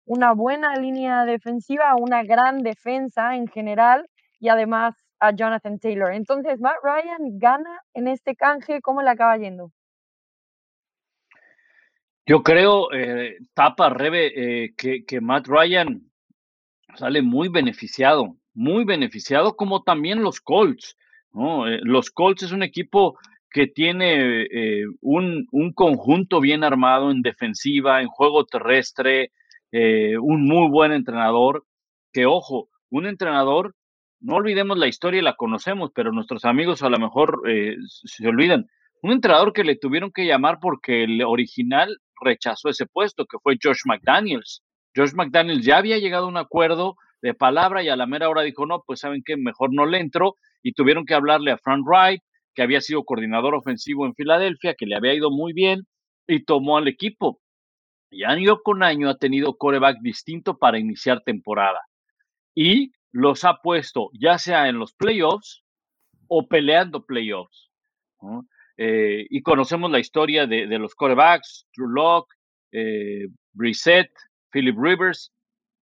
una 0.04 0.34
buena 0.34 0.74
línea 0.78 1.26
defensiva, 1.26 1.94
una 1.96 2.24
gran 2.24 2.64
defensa 2.64 3.36
en 3.36 3.46
general 3.48 4.10
y 4.40 4.50
además 4.50 4.96
a 5.20 5.30
Jonathan 5.32 5.78
Taylor. 5.78 6.12
Entonces, 6.12 6.60
Matt 6.60 6.78
Ryan 6.82 7.38
gana 7.38 7.82
en 7.94 8.08
este 8.08 8.36
canje, 8.36 8.82
¿cómo 8.82 9.04
le 9.04 9.12
acaba 9.12 9.38
yendo? 9.38 9.72
Yo 12.28 12.44
creo, 12.44 12.92
eh, 12.92 13.38
Tapa, 13.54 13.90
Rebe, 13.90 14.66
eh, 14.66 14.74
que, 14.76 15.22
Matt 15.22 15.48
Ryan 15.48 16.02
sale 16.96 17.22
muy 17.22 17.48
beneficiado, 17.48 18.36
muy 18.54 18.84
beneficiado, 18.84 19.56
como 19.56 19.84
también 19.84 20.22
los 20.22 20.42
Colts. 20.42 20.98
Eh, 21.34 21.80
los 21.84 22.12
Colts 22.12 22.44
es 22.44 22.52
un 22.52 22.64
equipo 22.64 23.18
que 23.50 23.68
tiene 23.68 24.42
eh, 24.42 24.84
un, 25.00 25.48
un, 25.54 25.72
conjunto 25.72 26.42
bien 26.42 26.66
armado 26.66 27.12
en 27.12 27.22
defensiva, 27.22 28.02
en 28.02 28.10
juego 28.10 28.46
terrestre, 28.46 29.32
eh, 29.72 30.18
un 30.18 30.46
muy 30.46 30.70
buen 30.70 30.92
entrenador, 30.92 31.66
que 32.12 32.26
ojo, 32.26 32.68
un 32.90 33.06
entrenador, 33.08 33.74
no 34.20 34.36
olvidemos 34.36 34.78
la 34.78 34.88
historia, 34.88 35.22
la 35.22 35.36
conocemos, 35.36 35.92
pero 35.96 36.12
nuestros 36.12 36.44
amigos 36.44 36.84
a 36.84 36.90
lo 36.90 37.00
mejor 37.00 37.42
eh, 37.48 37.78
se 37.88 38.28
olvidan, 38.28 38.68
un 39.02 39.12
entrenador 39.12 39.54
que 39.54 39.64
le 39.64 39.78
tuvieron 39.78 40.12
que 40.12 40.26
llamar 40.26 40.60
porque 40.60 41.06
el 41.06 41.22
original 41.22 42.02
rechazó 42.22 42.70
ese 42.70 42.86
puesto, 42.86 43.26
que 43.26 43.38
fue 43.40 43.58
Josh 43.62 43.82
McDaniels. 43.86 44.64
Josh 44.96 45.14
McDaniels 45.14 45.66
ya 45.66 45.78
había 45.78 45.98
llegado 45.98 46.26
a 46.26 46.30
un 46.30 46.38
acuerdo 46.38 46.96
de 47.22 47.34
palabra 47.34 47.84
y 47.84 47.90
a 47.90 47.96
la 47.96 48.06
mera 48.06 48.30
hora 48.30 48.42
dijo, 48.44 48.66
no, 48.66 48.84
pues 48.86 49.00
saben 49.00 49.22
que 49.26 49.38
mejor 49.38 49.74
no 49.74 49.86
le 49.86 50.00
entro 50.00 50.36
y 50.64 50.74
tuvieron 50.74 51.06
que 51.06 51.14
hablarle 51.14 51.52
a 51.52 51.58
Frank 51.58 51.86
Wright, 51.86 52.22
que 52.54 52.62
había 52.62 52.82
sido 52.82 53.04
coordinador 53.04 53.56
ofensivo 53.56 54.06
en 54.06 54.16
Filadelfia, 54.16 54.76
que 54.76 54.86
le 54.86 54.96
había 54.96 55.14
ido 55.14 55.30
muy 55.32 55.54
bien 55.54 55.88
y 56.28 56.44
tomó 56.44 56.78
al 56.78 56.88
equipo. 56.88 57.40
Y 58.10 58.24
año 58.24 58.60
con 58.64 58.84
año 58.84 59.10
ha 59.10 59.18
tenido 59.18 59.58
coreback 59.58 59.98
distinto 60.02 60.58
para 60.58 60.80
iniciar 60.80 61.22
temporada. 61.24 61.82
Y 62.56 62.92
los 63.12 63.44
ha 63.46 63.62
puesto 63.62 64.10
ya 64.14 64.38
sea 64.38 64.70
en 64.70 64.80
los 64.80 64.94
playoffs 64.94 65.64
o 66.28 66.48
peleando 66.48 67.06
playoffs. 67.06 67.70
Eh, 68.78 69.26
y 69.30 69.42
conocemos 69.42 69.90
la 69.90 70.00
historia 70.00 70.46
de, 70.46 70.66
los 70.78 70.94
corebacks, 70.94 71.66
Drew 71.76 71.90
Locke, 71.90 72.34
eh, 72.72 73.28
Brissett, 73.54 74.12
Philip 74.52 74.78
Rivers. 74.78 75.34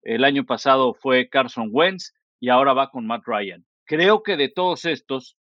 El 0.02 0.24
año 0.24 0.46
pasado 0.46 0.94
fue 0.94 1.30
Carson 1.30 1.70
Wentz 1.72 2.14
y 2.40 2.50
ahora 2.50 2.74
va 2.74 2.90
con 2.90 3.06
Matt 3.06 3.24
Ryan. 3.26 3.66
Creo 3.86 4.24
que 4.24 4.38
de 4.38 4.50
todos 4.50 4.86
estos, 4.86 5.38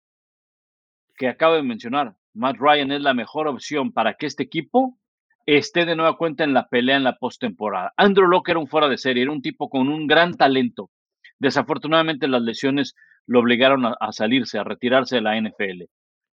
que 1.15 1.27
acabo 1.27 1.55
de 1.55 1.63
mencionar, 1.63 2.15
Matt 2.33 2.57
Ryan 2.59 2.91
es 2.91 3.01
la 3.01 3.13
mejor 3.13 3.47
opción 3.47 3.91
para 3.91 4.15
que 4.15 4.25
este 4.25 4.43
equipo 4.43 4.97
esté 5.45 5.85
de 5.85 5.95
nueva 5.95 6.17
cuenta 6.17 6.43
en 6.43 6.53
la 6.53 6.67
pelea 6.69 6.95
en 6.97 7.03
la 7.03 7.17
postemporada. 7.17 7.93
Andrew 7.97 8.27
Locke 8.27 8.49
era 8.49 8.59
un 8.59 8.67
fuera 8.67 8.87
de 8.87 8.97
serie, 8.97 9.23
era 9.23 9.31
un 9.31 9.41
tipo 9.41 9.69
con 9.69 9.89
un 9.89 10.07
gran 10.07 10.33
talento. 10.35 10.89
Desafortunadamente 11.37 12.27
las 12.27 12.41
lesiones 12.41 12.95
lo 13.27 13.39
obligaron 13.41 13.85
a 13.85 14.11
salirse, 14.11 14.57
a 14.57 14.63
retirarse 14.63 15.17
de 15.17 15.21
la 15.21 15.39
NFL. 15.39 15.83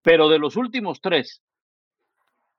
Pero 0.06 0.30
de 0.30 0.38
los 0.38 0.56
últimos 0.56 1.02
tres, 1.02 1.42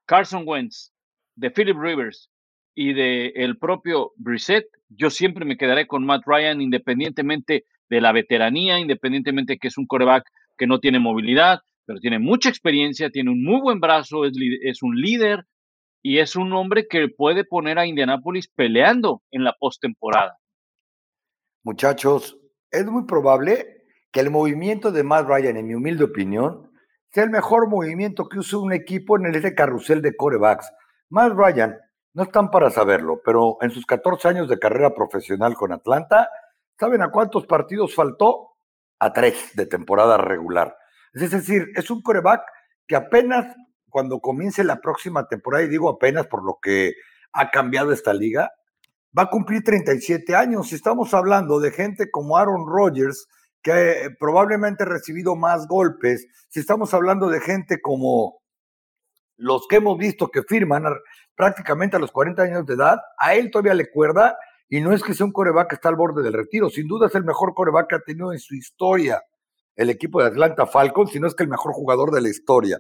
Carson 0.05 0.43
Wentz, 0.45 0.93
de 1.37 1.53
Philip 1.53 1.79
Rivers 1.79 2.29
y 2.75 2.93
de 2.93 3.29
el 3.37 3.57
propio 3.57 4.13
Brissett, 4.17 4.67
yo 4.89 5.11
siempre 5.11 5.45
me 5.45 5.57
quedaré 5.57 5.87
con 5.87 6.05
Matt 6.05 6.25
Ryan 6.27 6.61
independientemente 6.61 7.65
de 7.89 8.01
la 8.01 8.11
veteranía, 8.11 8.81
independientemente 8.81 9.53
de 9.53 9.59
que 9.59 9.69
es 9.69 9.79
un 9.79 9.87
coreback 9.87 10.25
que 10.59 10.67
no 10.67 10.81
tiene 10.81 10.99
movilidad, 10.99 11.61
pero 11.85 12.01
tiene 12.01 12.19
mucha 12.19 12.49
experiencia, 12.49 13.11
tiene 13.11 13.31
un 13.31 13.45
muy 13.45 13.61
buen 13.61 13.79
brazo, 13.79 14.25
es, 14.25 14.83
un 14.83 14.97
líder 14.97 15.45
y 16.03 16.19
es 16.19 16.35
un 16.35 16.53
hombre 16.53 16.89
que 16.89 17.07
puede 17.09 17.45
poner 17.45 17.79
a 17.79 17.87
Indianapolis 17.87 18.49
peleando 18.49 19.23
en 19.31 19.45
la 19.45 19.55
postemporada. 19.57 20.37
Muchachos, 21.63 22.37
es 22.73 22.85
muy 22.87 23.05
probable 23.07 23.85
que 24.11 24.19
el 24.19 24.31
movimiento 24.31 24.91
de 24.91 25.05
Matt 25.05 25.29
Ryan, 25.29 25.59
en 25.59 25.67
mi 25.69 25.75
humilde 25.75 26.03
opinión, 26.03 26.66
sea 27.17 27.25
el 27.25 27.31
mejor 27.31 27.67
movimiento 27.71 28.29
que 28.29 28.41
use 28.41 28.57
un 28.57 28.75
equipo 28.75 29.17
en 29.17 29.35
ese 29.35 29.55
carrusel 29.55 30.03
de 30.03 30.15
corebacks. 30.15 30.71
Matt 31.09 31.33
Ryan, 31.33 31.79
no 32.13 32.25
están 32.25 32.51
para 32.51 32.69
saberlo, 32.69 33.23
pero 33.25 33.57
en 33.63 33.71
sus 33.71 33.87
14 33.87 34.29
años 34.29 34.51
de 34.51 34.59
carrera 34.59 34.95
profesional 34.95 35.55
con 35.55 35.73
Atlanta, 35.73 36.29
¿saben 36.79 37.01
a 37.01 37.11
cuántos 37.11 37.47
partidos 37.47 37.95
faltó? 37.95 38.59
A 38.99 39.15
tres 39.15 39.53
de 39.55 39.65
temporada 39.65 40.19
regular. 40.19 40.77
Es 41.15 41.31
decir, 41.31 41.69
es 41.75 41.91
un 41.91 42.03
coreback 42.03 42.43
que 42.87 42.97
apenas 42.97 43.47
cuando 43.89 44.21
comience 44.21 44.63
la 44.63 44.83
próxima 44.83 45.27
temporada, 45.27 45.65
y 45.65 45.69
digo 45.69 45.89
apenas 45.89 46.27
por 46.27 46.45
lo 46.45 46.59
que 46.61 46.93
ha 47.33 47.49
cambiado 47.49 47.95
esta 47.95 48.13
liga, 48.13 48.53
va 49.19 49.23
a 49.23 49.31
cumplir 49.31 49.65
37 49.65 50.37
años. 50.37 50.71
Estamos 50.75 51.15
hablando 51.15 51.61
de 51.61 51.71
gente 51.71 52.11
como 52.11 52.37
Aaron 52.37 52.67
Rodgers, 52.67 53.27
que 53.67 54.11
probablemente 54.21 54.85
ha 54.85 54.87
recibido 54.87 55.35
más 55.35 55.67
golpes. 55.67 56.29
Si 56.49 56.61
estamos 56.61 56.95
hablando 56.95 57.29
de 57.29 57.41
gente 57.41 57.81
como 57.83 58.39
los 59.37 59.67
que 59.67 59.77
hemos 59.77 59.99
visto 59.99 60.29
que 60.29 60.45
firman 60.45 60.85
prácticamente 61.35 61.97
a 61.97 61.99
los 61.99 62.13
40 62.13 62.43
años 62.43 62.65
de 62.65 62.75
edad, 62.75 63.01
a 63.19 63.35
él 63.35 63.51
todavía 63.51 63.75
le 63.75 63.91
cuerda 63.91 64.39
y 64.69 64.81
no 64.81 64.93
es 64.93 65.03
que 65.03 65.15
sea 65.15 65.27
un 65.27 65.33
coreback 65.33 65.71
que 65.71 65.75
está 65.75 65.89
al 65.89 65.97
borde 65.97 66.23
del 66.23 66.35
retiro, 66.35 66.71
sin 66.71 66.87
duda 66.87 67.09
es 67.09 67.15
el 67.17 67.25
mejor 67.25 67.55
coreback 67.55 67.89
que 67.89 67.95
ha 67.97 68.01
tenido 68.07 68.33
en 68.33 68.39
su 68.39 68.55
historia 68.55 69.21
el 69.75 69.91
equipo 69.91 70.23
de 70.23 70.29
Atlanta 70.29 70.67
Falcons, 70.67 71.11
sino 71.11 71.27
es 71.27 71.35
que 71.35 71.43
el 71.43 71.51
mejor 71.51 71.73
jugador 71.73 72.13
de 72.13 72.21
la 72.21 72.29
historia. 72.29 72.79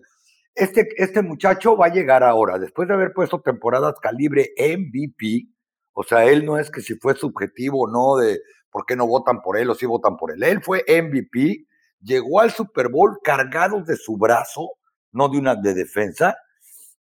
Este, 0.54 0.86
este 0.98 1.20
muchacho 1.20 1.76
va 1.76 1.86
a 1.86 1.92
llegar 1.92 2.22
ahora, 2.22 2.60
después 2.60 2.86
de 2.86 2.94
haber 2.94 3.12
puesto 3.12 3.40
temporadas 3.40 3.94
calibre 4.00 4.52
MVP, 4.56 5.48
o 5.94 6.04
sea, 6.04 6.26
él 6.26 6.46
no 6.46 6.58
es 6.58 6.70
que 6.70 6.80
si 6.80 6.94
fue 6.94 7.16
subjetivo 7.16 7.82
o 7.82 7.90
no 7.90 8.22
de 8.22 8.38
por 8.76 8.84
qué 8.84 8.94
no 8.94 9.06
votan 9.06 9.40
por 9.40 9.56
él 9.56 9.70
o 9.70 9.74
si 9.74 9.86
votan 9.86 10.18
por 10.18 10.32
él. 10.32 10.42
Él 10.42 10.62
fue 10.62 10.84
MVP, 10.86 11.64
llegó 12.02 12.40
al 12.40 12.50
Super 12.50 12.90
Bowl 12.90 13.20
cargado 13.24 13.82
de 13.82 13.96
su 13.96 14.18
brazo, 14.18 14.72
no 15.12 15.30
de 15.30 15.38
una 15.38 15.54
de 15.54 15.72
defensa. 15.72 16.36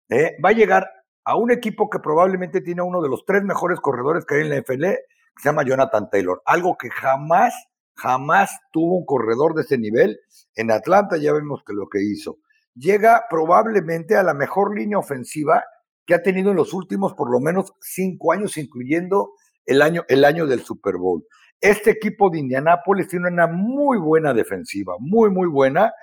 ¿eh? 0.07 0.37
Va 0.41 0.51
a 0.51 0.53
llegar 0.53 0.89
a 1.25 1.35
un 1.35 1.51
equipo 1.51 1.89
que 1.89 1.99
probablemente 1.99 2.61
tiene 2.61 2.81
uno 2.81 3.01
de 3.01 3.09
los 3.09 3.25
tres 3.25 3.43
mejores 3.43 3.81
corredores 3.81 4.23
que 4.23 4.35
hay 4.35 4.41
en 4.43 4.51
la 4.51 4.61
NFL, 4.61 4.83
que 4.83 5.41
se 5.43 5.49
llama 5.49 5.63
Jonathan 5.63 6.09
Taylor. 6.09 6.41
Algo 6.45 6.77
que 6.77 6.89
jamás 6.89 7.53
jamás 7.95 8.57
tuvo 8.71 8.97
un 8.97 9.05
corredor 9.05 9.53
de 9.53 9.63
ese 9.63 9.77
nivel. 9.77 10.17
En 10.55 10.71
Atlanta 10.71 11.17
ya 11.17 11.33
vemos 11.33 11.61
que 11.67 11.73
lo 11.73 11.89
que 11.89 12.01
hizo. 12.01 12.37
Llega 12.73 13.25
probablemente 13.29 14.15
a 14.15 14.23
la 14.23 14.33
mejor 14.33 14.73
línea 14.77 14.97
ofensiva 14.97 15.65
que 16.05 16.13
ha 16.13 16.23
tenido 16.23 16.51
en 16.51 16.55
los 16.55 16.71
últimos 16.73 17.15
por 17.15 17.29
lo 17.29 17.41
menos 17.41 17.73
cinco 17.81 18.31
años, 18.31 18.57
incluyendo 18.57 19.33
el 19.65 19.81
año, 19.81 20.05
el 20.07 20.23
año 20.23 20.45
del 20.45 20.63
Super 20.63 20.95
Bowl. 20.95 21.25
Este 21.61 21.91
equipo 21.91 22.29
de 22.29 22.39
Indianápolis 22.39 23.07
tiene 23.07 23.29
una 23.29 23.47
muy 23.47 23.97
buena 23.97 24.33
defensiva, 24.33 24.95
muy, 24.99 25.29
muy 25.29 25.47
buena, 25.47 25.93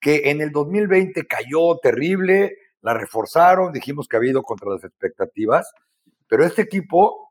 que 0.00 0.30
en 0.30 0.40
el 0.40 0.50
2020 0.50 1.26
cayó 1.26 1.78
terrible, 1.78 2.56
la 2.80 2.94
reforzaron, 2.94 3.72
dijimos 3.72 4.08
que 4.08 4.16
había 4.16 4.30
ido 4.30 4.42
contra 4.42 4.70
las 4.70 4.84
expectativas, 4.84 5.72
pero 6.28 6.44
este 6.44 6.62
equipo 6.62 7.26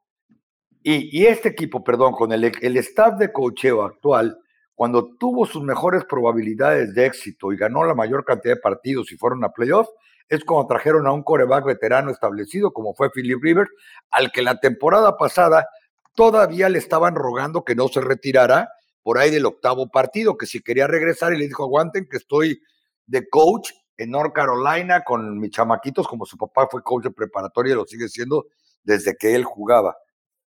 y, 0.88 1.26
este 1.26 1.49
equipo, 1.49 1.84
perdón, 1.84 2.13
con 2.13 2.32
el, 2.32 2.51
el 2.61 2.78
staff 2.78 3.18
de 3.18 3.32
cocheo 3.32 3.84
actual, 3.84 4.38
cuando 4.76 5.16
tuvo 5.18 5.47
sus 5.47 5.63
mejores 5.63 6.03
probabilidades 6.05 6.93
de 6.93 7.07
éxito 7.07 7.51
y 7.51 7.57
ganó 7.57 7.84
la 7.86 7.95
mayor 7.95 8.24
cantidad 8.24 8.53
de 8.53 8.61
partidos 8.61 9.11
y 9.11 9.18
fueron 9.18 9.43
a 9.43 9.49
playoffs, 9.49 9.89
es 10.30 10.43
cuando 10.43 10.68
trajeron 10.68 11.07
a 11.07 11.11
un 11.11 11.24
coreback 11.24 11.66
veterano 11.66 12.11
establecido 12.11 12.72
como 12.72 12.93
fue 12.93 13.09
Philip 13.09 13.41
Rivers, 13.41 13.72
al 14.11 14.32
que 14.32 14.43
la 14.43 14.59
temporada 14.59 15.18
pasada 15.18 15.68
todavía 16.16 16.70
le 16.70 16.80
estaban 16.80 17.16
rogando 17.16 17.63
que 17.63 17.76
no 17.76 17.88
se 17.88 18.01
retirara 18.01 18.70
por 19.03 19.20
ahí 19.20 19.30
del 19.30 19.45
octavo 19.45 19.89
partido, 19.89 20.38
que 20.38 20.47
si 20.47 20.61
quería 20.61 20.88
regresar 20.88 21.34
y 21.34 21.38
le 21.38 21.47
dijo, 21.47 21.63
aguanten 21.63 22.07
que 22.09 22.18
estoy 22.18 22.59
de 23.05 23.30
coach 23.30 23.70
en 23.97 24.09
North 24.09 24.34
Carolina 24.34 25.03
con 25.03 25.39
mis 25.39 25.51
chamaquitos, 25.51 26.07
como 26.07 26.26
su 26.26 26.38
papá 26.38 26.68
fue 26.70 26.82
coach 26.82 27.03
de 27.03 27.11
preparatoria 27.11 27.74
y 27.74 27.76
lo 27.76 27.86
sigue 27.86 28.09
siendo 28.09 28.47
desde 28.84 29.16
que 29.16 29.36
él 29.36 29.43
jugaba. 29.43 29.95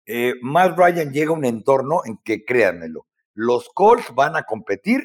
Eh, 0.05 0.35
Matt 0.41 0.77
Ryan 0.77 1.11
llega 1.11 1.31
a 1.31 1.33
un 1.33 1.43
entorno 1.43 2.01
en 2.05 2.17
que, 2.23 2.45
créanmelo, 2.45 3.07
los 3.33 3.69
Colts 3.73 4.15
van 4.15 4.37
a 4.37 4.43
competir 4.43 5.03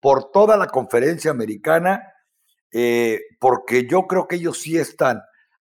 por 0.00 0.30
toda 0.30 0.56
la 0.56 0.68
conferencia 0.68 1.30
americana, 1.30 2.02
eh, 2.72 3.20
porque 3.38 3.86
yo 3.86 4.06
creo 4.06 4.26
que 4.26 4.36
ellos 4.36 4.58
sí 4.60 4.78
están 4.78 5.20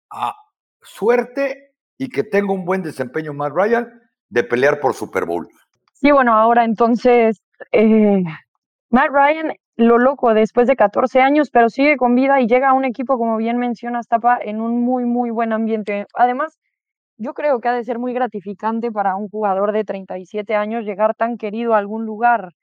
a 0.09 0.36
suerte 0.81 1.75
y 1.97 2.09
que 2.09 2.23
tenga 2.23 2.51
un 2.51 2.65
buen 2.65 2.84
desempeño 2.84 3.34
Matt 3.34 3.53
Ryan 3.55 4.03
de 4.34 4.43
pelear 4.43 4.79
por 4.79 4.95
Super 4.95 5.25
Bowl. 5.25 5.47
Sí, 5.93 6.11
bueno, 6.11 6.34
ahora 6.34 6.65
entonces, 6.65 7.41
eh, 7.71 8.23
Matt 8.89 9.11
Ryan, 9.11 9.53
lo 9.75 9.99
loco, 9.99 10.34
después 10.34 10.67
de 10.67 10.75
14 10.75 11.21
años, 11.21 11.51
pero 11.51 11.69
sigue 11.69 11.97
con 11.97 12.15
vida 12.15 12.41
y 12.41 12.47
llega 12.47 12.69
a 12.69 12.73
un 12.73 12.84
equipo, 12.84 13.19
como 13.19 13.38
bien 13.38 13.57
mencionas, 13.57 14.07
Tapa, 14.07 14.39
en 14.41 14.59
un 14.59 14.81
muy, 14.81 15.05
muy 15.05 15.29
buen 15.29 15.53
ambiente. 15.53 16.07
Además, 16.15 16.57
yo 17.17 17.36
creo 17.36 17.59
que 17.59 17.69
ha 17.69 17.73
de 17.73 17.84
ser 17.84 17.99
muy 17.99 18.13
gratificante 18.13 18.91
para 18.91 19.15
un 19.15 19.29
jugador 19.29 19.71
de 19.71 19.84
37 19.84 20.55
años 20.55 20.84
llegar 20.84 21.13
tan 21.13 21.38
querido 21.38 21.75
a 21.75 21.77
algún 21.77 22.05
lugar. 22.05 22.53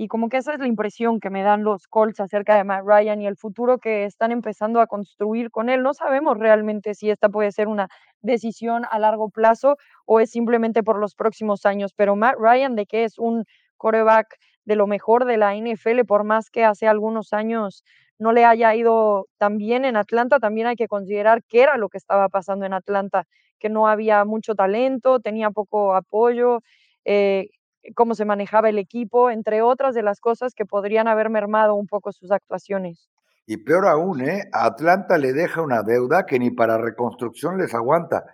Y 0.00 0.06
como 0.06 0.28
que 0.28 0.36
esa 0.36 0.52
es 0.52 0.60
la 0.60 0.68
impresión 0.68 1.18
que 1.18 1.28
me 1.28 1.42
dan 1.42 1.64
los 1.64 1.88
Colts 1.88 2.20
acerca 2.20 2.56
de 2.56 2.62
Matt 2.62 2.84
Ryan 2.86 3.20
y 3.20 3.26
el 3.26 3.36
futuro 3.36 3.78
que 3.78 4.04
están 4.04 4.30
empezando 4.30 4.80
a 4.80 4.86
construir 4.86 5.50
con 5.50 5.68
él. 5.68 5.82
No 5.82 5.92
sabemos 5.92 6.38
realmente 6.38 6.94
si 6.94 7.10
esta 7.10 7.28
puede 7.28 7.50
ser 7.50 7.66
una 7.66 7.88
decisión 8.22 8.84
a 8.92 9.00
largo 9.00 9.28
plazo 9.28 9.76
o 10.06 10.20
es 10.20 10.30
simplemente 10.30 10.84
por 10.84 11.00
los 11.00 11.16
próximos 11.16 11.66
años. 11.66 11.94
Pero 11.96 12.14
Matt 12.14 12.36
Ryan, 12.38 12.76
de 12.76 12.86
que 12.86 13.02
es 13.02 13.18
un 13.18 13.44
coreback 13.76 14.36
de 14.64 14.76
lo 14.76 14.86
mejor 14.86 15.24
de 15.24 15.36
la 15.36 15.56
NFL, 15.56 16.04
por 16.06 16.22
más 16.22 16.48
que 16.48 16.64
hace 16.64 16.86
algunos 16.86 17.32
años 17.32 17.82
no 18.20 18.30
le 18.30 18.44
haya 18.44 18.72
ido 18.76 19.26
tan 19.36 19.58
bien 19.58 19.84
en 19.84 19.96
Atlanta, 19.96 20.38
también 20.38 20.68
hay 20.68 20.76
que 20.76 20.86
considerar 20.86 21.42
qué 21.48 21.62
era 21.62 21.76
lo 21.76 21.88
que 21.88 21.98
estaba 21.98 22.28
pasando 22.28 22.64
en 22.66 22.72
Atlanta, 22.72 23.24
que 23.58 23.68
no 23.68 23.88
había 23.88 24.24
mucho 24.24 24.54
talento, 24.54 25.18
tenía 25.18 25.50
poco 25.50 25.96
apoyo. 25.96 26.60
Eh, 27.04 27.48
cómo 27.94 28.14
se 28.14 28.24
manejaba 28.24 28.68
el 28.68 28.78
equipo, 28.78 29.30
entre 29.30 29.62
otras 29.62 29.94
de 29.94 30.02
las 30.02 30.20
cosas 30.20 30.54
que 30.54 30.66
podrían 30.66 31.08
haber 31.08 31.30
mermado 31.30 31.74
un 31.74 31.86
poco 31.86 32.12
sus 32.12 32.30
actuaciones. 32.30 33.08
Y 33.46 33.56
peor 33.58 33.86
aún, 33.86 34.20
¿eh? 34.20 34.44
a 34.52 34.66
Atlanta 34.66 35.16
le 35.16 35.32
deja 35.32 35.62
una 35.62 35.82
deuda 35.82 36.26
que 36.26 36.38
ni 36.38 36.50
para 36.50 36.76
reconstrucción 36.76 37.56
les 37.56 37.74
aguanta. 37.74 38.24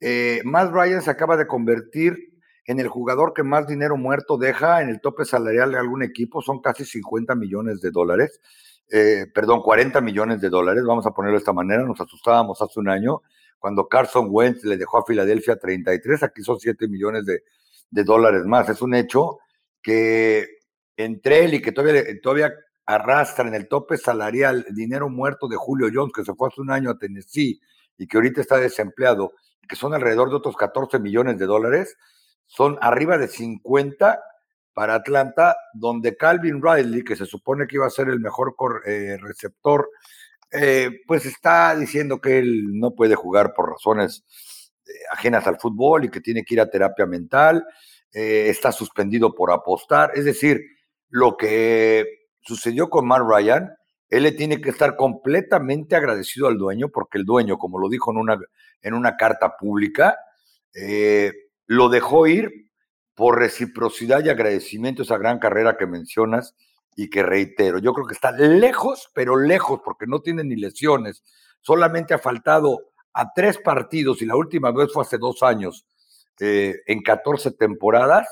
Eh, 0.00 0.40
Matt 0.44 0.72
Ryan 0.72 1.02
se 1.02 1.10
acaba 1.10 1.36
de 1.36 1.46
convertir 1.46 2.30
en 2.66 2.78
el 2.78 2.88
jugador 2.88 3.32
que 3.32 3.42
más 3.42 3.66
dinero 3.66 3.96
muerto 3.96 4.36
deja 4.36 4.82
en 4.82 4.90
el 4.90 5.00
tope 5.00 5.24
salarial 5.24 5.72
de 5.72 5.78
algún 5.78 6.02
equipo, 6.02 6.42
son 6.42 6.60
casi 6.60 6.84
50 6.84 7.34
millones 7.34 7.80
de 7.80 7.90
dólares, 7.90 8.40
eh, 8.90 9.26
perdón, 9.34 9.62
40 9.62 10.00
millones 10.00 10.40
de 10.40 10.50
dólares, 10.50 10.84
vamos 10.86 11.06
a 11.06 11.10
ponerlo 11.10 11.36
de 11.36 11.40
esta 11.40 11.52
manera, 11.52 11.82
nos 11.82 12.00
asustábamos 12.00 12.60
hace 12.60 12.80
un 12.80 12.88
año 12.88 13.22
cuando 13.58 13.88
Carson 13.88 14.28
Wentz 14.30 14.64
le 14.64 14.76
dejó 14.76 14.98
a 14.98 15.04
Filadelfia 15.04 15.56
33, 15.56 16.22
aquí 16.22 16.42
son 16.42 16.60
7 16.60 16.86
millones 16.88 17.26
de, 17.26 17.42
de 17.90 18.04
dólares 18.04 18.44
más. 18.44 18.68
Es 18.68 18.82
un 18.82 18.94
hecho 18.94 19.38
que 19.82 20.46
entre 20.96 21.44
él 21.44 21.54
y 21.54 21.62
que 21.62 21.72
todavía, 21.72 22.04
todavía 22.22 22.52
arrastra 22.86 23.46
en 23.46 23.54
el 23.54 23.68
tope 23.68 23.96
salarial 23.96 24.66
dinero 24.70 25.08
muerto 25.08 25.48
de 25.48 25.56
Julio 25.56 25.88
Jones, 25.92 26.12
que 26.14 26.24
se 26.24 26.34
fue 26.34 26.48
hace 26.48 26.60
un 26.60 26.70
año 26.70 26.90
a 26.90 26.98
Tennessee 26.98 27.60
y 27.96 28.06
que 28.06 28.16
ahorita 28.16 28.40
está 28.40 28.58
desempleado, 28.58 29.34
que 29.68 29.76
son 29.76 29.94
alrededor 29.94 30.30
de 30.30 30.36
otros 30.36 30.56
14 30.56 30.98
millones 30.98 31.38
de 31.38 31.46
dólares, 31.46 31.96
son 32.46 32.78
arriba 32.80 33.16
de 33.18 33.28
50 33.28 34.20
para 34.72 34.94
Atlanta, 34.94 35.56
donde 35.74 36.16
Calvin 36.16 36.60
Riley, 36.62 37.04
que 37.04 37.16
se 37.16 37.26
supone 37.26 37.66
que 37.66 37.76
iba 37.76 37.86
a 37.86 37.90
ser 37.90 38.08
el 38.08 38.20
mejor 38.20 38.54
eh, 38.86 39.16
receptor, 39.20 39.88
eh, 40.50 41.02
pues 41.06 41.26
está 41.26 41.76
diciendo 41.76 42.20
que 42.20 42.38
él 42.38 42.78
no 42.78 42.94
puede 42.94 43.14
jugar 43.14 43.54
por 43.54 43.70
razones 43.70 44.24
ajenas 45.10 45.46
al 45.46 45.58
fútbol 45.58 46.04
y 46.04 46.10
que 46.10 46.20
tiene 46.20 46.44
que 46.44 46.54
ir 46.54 46.60
a 46.60 46.70
terapia 46.70 47.06
mental, 47.06 47.64
eh, 48.12 48.46
está 48.48 48.72
suspendido 48.72 49.34
por 49.34 49.52
apostar. 49.52 50.12
Es 50.14 50.24
decir, 50.24 50.60
lo 51.08 51.36
que 51.36 52.26
sucedió 52.40 52.90
con 52.90 53.06
Matt 53.06 53.22
Ryan, 53.28 53.72
él 54.08 54.24
le 54.24 54.32
tiene 54.32 54.60
que 54.60 54.70
estar 54.70 54.96
completamente 54.96 55.94
agradecido 55.94 56.48
al 56.48 56.58
dueño, 56.58 56.88
porque 56.88 57.18
el 57.18 57.24
dueño, 57.24 57.58
como 57.58 57.78
lo 57.78 57.88
dijo 57.88 58.10
en 58.10 58.18
una, 58.18 58.38
en 58.82 58.94
una 58.94 59.16
carta 59.16 59.56
pública, 59.56 60.16
eh, 60.74 61.32
lo 61.66 61.88
dejó 61.88 62.26
ir 62.26 62.70
por 63.14 63.38
reciprocidad 63.38 64.24
y 64.24 64.30
agradecimiento 64.30 65.02
a 65.02 65.04
esa 65.04 65.18
gran 65.18 65.38
carrera 65.38 65.76
que 65.76 65.86
mencionas 65.86 66.56
y 66.96 67.08
que 67.08 67.22
reitero, 67.22 67.78
yo 67.78 67.92
creo 67.92 68.06
que 68.06 68.14
está 68.14 68.32
lejos, 68.32 69.10
pero 69.14 69.36
lejos, 69.36 69.80
porque 69.84 70.06
no 70.06 70.20
tiene 70.20 70.42
ni 70.42 70.56
lesiones. 70.56 71.22
Solamente 71.60 72.14
ha 72.14 72.18
faltado 72.18 72.89
a 73.12 73.32
tres 73.34 73.58
partidos 73.58 74.22
y 74.22 74.26
la 74.26 74.36
última 74.36 74.70
vez 74.70 74.92
fue 74.92 75.02
hace 75.02 75.18
dos 75.18 75.42
años, 75.42 75.86
eh, 76.40 76.76
en 76.86 77.02
14 77.02 77.52
temporadas, 77.52 78.28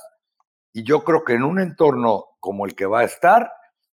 y 0.72 0.82
yo 0.82 1.04
creo 1.04 1.24
que 1.24 1.34
en 1.34 1.42
un 1.42 1.60
entorno 1.60 2.24
como 2.40 2.66
el 2.66 2.74
que 2.74 2.86
va 2.86 3.00
a 3.00 3.04
estar, 3.04 3.50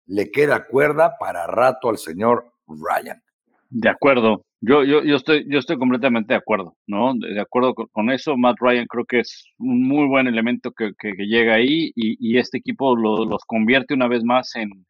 le 0.07 0.31
queda 0.31 0.67
cuerda 0.67 1.17
para 1.19 1.47
rato 1.47 1.89
al 1.89 1.99
señor 1.99 2.53
Ryan. 2.67 3.23
De 3.71 3.89
acuerdo, 3.89 4.45
yo, 4.61 4.85
yo, 4.85 5.03
yo, 5.03 5.17
estoy, 5.17 5.47
yo 5.49 5.59
estoy 5.59 5.79
completamente 5.79 6.35
de 6.35 6.39
acuerdo, 6.39 6.77
¿no? 6.87 7.15
De, 7.15 7.41
acuerdo 7.41 7.75
con, 7.75 8.11
eso, 8.11 8.37
Matt 8.37 8.57
Ryan 8.61 8.87
creo 8.87 9.05
que 9.05 9.21
es 9.21 9.47
un 9.59 9.83
muy 9.83 10.07
buen 10.07 10.27
elemento 10.27 10.73
que, 10.73 10.93
que, 10.99 11.13
llega 11.27 11.55
ahí 11.55 11.91
y, 11.97 12.17
y 12.21 12.39
este 12.39 12.59
equipo 12.59 12.95
los 12.97 13.45
convierte 13.47 13.95
una 13.95 14.09
vez 14.09 14.23
más 14.23 14.55
en, 14.57 14.87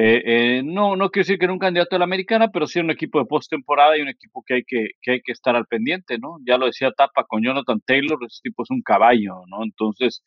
eh, 0.00 0.22
eh, 0.58 0.62
no, 0.64 0.94
no 0.94 1.10
quiero 1.10 1.24
decir 1.24 1.38
que 1.40 1.46
era 1.46 1.52
un 1.52 1.58
candidato 1.58 1.96
a 1.96 1.98
la 1.98 2.04
americana, 2.04 2.52
pero 2.52 2.68
sí 2.68 2.78
un 2.78 2.92
equipo 2.92 3.18
de 3.18 3.24
postemporada 3.26 3.98
y 3.98 4.02
un 4.02 4.08
equipo 4.08 4.44
que 4.46 4.54
hay 4.54 4.62
que, 4.62 4.90
que 5.02 5.10
hay 5.10 5.20
que 5.20 5.32
estar 5.32 5.56
al 5.56 5.66
pendiente, 5.66 6.18
¿no? 6.18 6.36
Ya 6.46 6.56
lo 6.56 6.66
decía 6.66 6.92
Tapa 6.92 7.24
con 7.24 7.42
Jonathan 7.42 7.80
Taylor, 7.84 8.16
ese 8.24 8.38
tipo 8.44 8.62
es 8.62 8.70
un 8.70 8.80
caballo, 8.82 9.42
¿no? 9.48 9.64
Entonces 9.64 10.22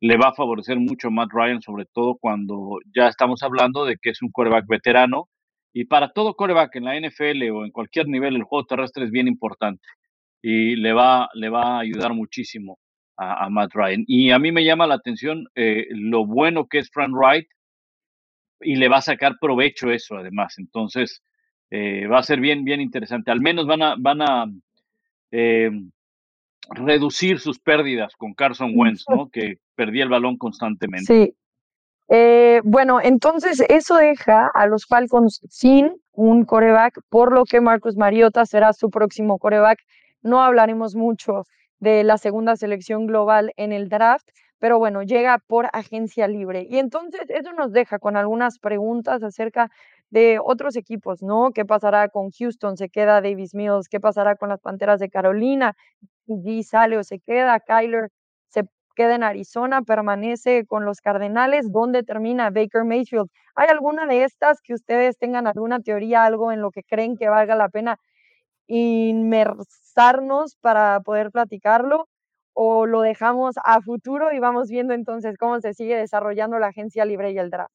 le 0.00 0.16
va 0.16 0.28
a 0.28 0.34
favorecer 0.34 0.78
mucho 0.78 1.08
a 1.08 1.10
Matt 1.10 1.30
Ryan, 1.32 1.60
sobre 1.60 1.86
todo 1.92 2.18
cuando 2.20 2.78
ya 2.96 3.08
estamos 3.08 3.42
hablando 3.42 3.84
de 3.84 3.96
que 4.00 4.10
es 4.10 4.22
un 4.22 4.30
coreback 4.30 4.68
veterano. 4.68 5.28
Y 5.72 5.86
para 5.86 6.12
todo 6.12 6.34
coreback 6.36 6.76
en 6.76 6.84
la 6.84 6.94
NFL 7.00 7.50
o 7.50 7.64
en 7.64 7.72
cualquier 7.72 8.06
nivel, 8.06 8.36
el 8.36 8.44
juego 8.44 8.64
terrestre 8.64 9.06
es 9.06 9.10
bien 9.10 9.26
importante 9.26 9.82
y 10.40 10.76
le 10.76 10.92
va, 10.92 11.28
le 11.34 11.48
va 11.48 11.78
a 11.78 11.80
ayudar 11.80 12.14
muchísimo 12.14 12.78
a, 13.16 13.50
Matt 13.50 13.72
Ryan. 13.74 14.04
Y 14.06 14.30
a 14.30 14.38
mí 14.38 14.52
me 14.52 14.64
llama 14.64 14.86
la 14.86 14.94
atención 14.94 15.46
eh, 15.56 15.86
lo 15.90 16.24
bueno 16.26 16.68
que 16.68 16.78
es 16.78 16.90
Frank 16.92 17.12
Wright 17.12 17.48
y 18.60 18.76
le 18.76 18.88
va 18.88 18.98
a 18.98 19.02
sacar 19.02 19.36
provecho 19.40 19.90
eso 19.90 20.16
además. 20.16 20.58
Entonces, 20.58 21.22
eh, 21.70 22.06
va 22.06 22.18
a 22.18 22.22
ser 22.22 22.40
bien, 22.40 22.64
bien 22.64 22.80
interesante. 22.80 23.30
Al 23.30 23.40
menos 23.40 23.66
van 23.66 23.82
a, 23.82 23.94
van 23.98 24.22
a 24.22 24.46
eh, 25.30 25.70
reducir 26.70 27.38
sus 27.38 27.58
pérdidas 27.58 28.14
con 28.16 28.34
Carson 28.34 28.72
Wentz, 28.74 29.04
¿no? 29.08 29.28
Que 29.30 29.58
perdía 29.74 30.04
el 30.04 30.08
balón 30.08 30.36
constantemente. 30.36 31.06
Sí. 31.06 31.34
Eh, 32.12 32.60
bueno, 32.64 33.00
entonces 33.00 33.62
eso 33.68 33.96
deja 33.96 34.50
a 34.52 34.66
los 34.66 34.84
Falcons 34.86 35.40
sin 35.48 35.92
un 36.12 36.44
coreback, 36.44 37.00
por 37.08 37.32
lo 37.32 37.44
que 37.44 37.60
Marcus 37.60 37.96
Mariota 37.96 38.44
será 38.46 38.72
su 38.72 38.90
próximo 38.90 39.38
coreback. 39.38 39.78
No 40.22 40.42
hablaremos 40.42 40.96
mucho 40.96 41.44
de 41.78 42.02
la 42.02 42.18
segunda 42.18 42.56
selección 42.56 43.06
global 43.06 43.52
en 43.56 43.72
el 43.72 43.88
draft, 43.88 44.28
pero 44.60 44.78
bueno, 44.78 45.02
llega 45.02 45.38
por 45.38 45.68
agencia 45.72 46.28
libre. 46.28 46.66
Y 46.70 46.78
entonces 46.78 47.22
eso 47.28 47.52
nos 47.54 47.72
deja 47.72 47.98
con 47.98 48.16
algunas 48.16 48.58
preguntas 48.60 49.22
acerca 49.24 49.70
de 50.10 50.38
otros 50.42 50.76
equipos, 50.76 51.22
¿no? 51.22 51.50
¿Qué 51.52 51.64
pasará 51.64 52.08
con 52.08 52.30
Houston? 52.30 52.76
¿Se 52.76 52.88
queda 52.90 53.20
Davis 53.22 53.54
Mills? 53.54 53.88
¿Qué 53.88 54.00
pasará 54.00 54.36
con 54.36 54.50
las 54.50 54.60
Panteras 54.60 55.00
de 55.00 55.08
Carolina? 55.10 55.76
¿Y 56.26 56.62
sale 56.64 56.98
o 56.98 57.04
se 57.04 57.20
queda? 57.20 57.60
Kyler 57.60 58.10
se 58.48 58.64
queda 58.96 59.14
en 59.16 59.22
Arizona, 59.24 59.82
permanece 59.82 60.66
con 60.66 60.84
los 60.84 61.00
Cardenales. 61.00 61.72
¿Dónde 61.72 62.02
termina 62.02 62.50
Baker 62.50 62.84
Mayfield? 62.84 63.28
¿Hay 63.54 63.68
alguna 63.68 64.06
de 64.06 64.24
estas 64.24 64.60
que 64.62 64.74
ustedes 64.74 65.16
tengan 65.18 65.46
alguna 65.46 65.80
teoría, 65.80 66.24
algo 66.24 66.52
en 66.52 66.60
lo 66.60 66.70
que 66.70 66.82
creen 66.82 67.16
que 67.16 67.28
valga 67.28 67.56
la 67.56 67.68
pena 67.68 67.98
inmersarnos 68.68 70.56
para 70.56 71.00
poder 71.00 71.30
platicarlo? 71.30 72.08
O 72.52 72.86
lo 72.86 73.00
dejamos 73.00 73.56
a 73.64 73.80
futuro 73.80 74.32
y 74.32 74.38
vamos 74.38 74.68
viendo 74.68 74.94
entonces 74.94 75.36
cómo 75.38 75.60
se 75.60 75.74
sigue 75.74 75.96
desarrollando 75.96 76.58
la 76.58 76.68
agencia 76.68 77.04
libre 77.04 77.32
y 77.32 77.38
el 77.38 77.50
draft? 77.50 77.72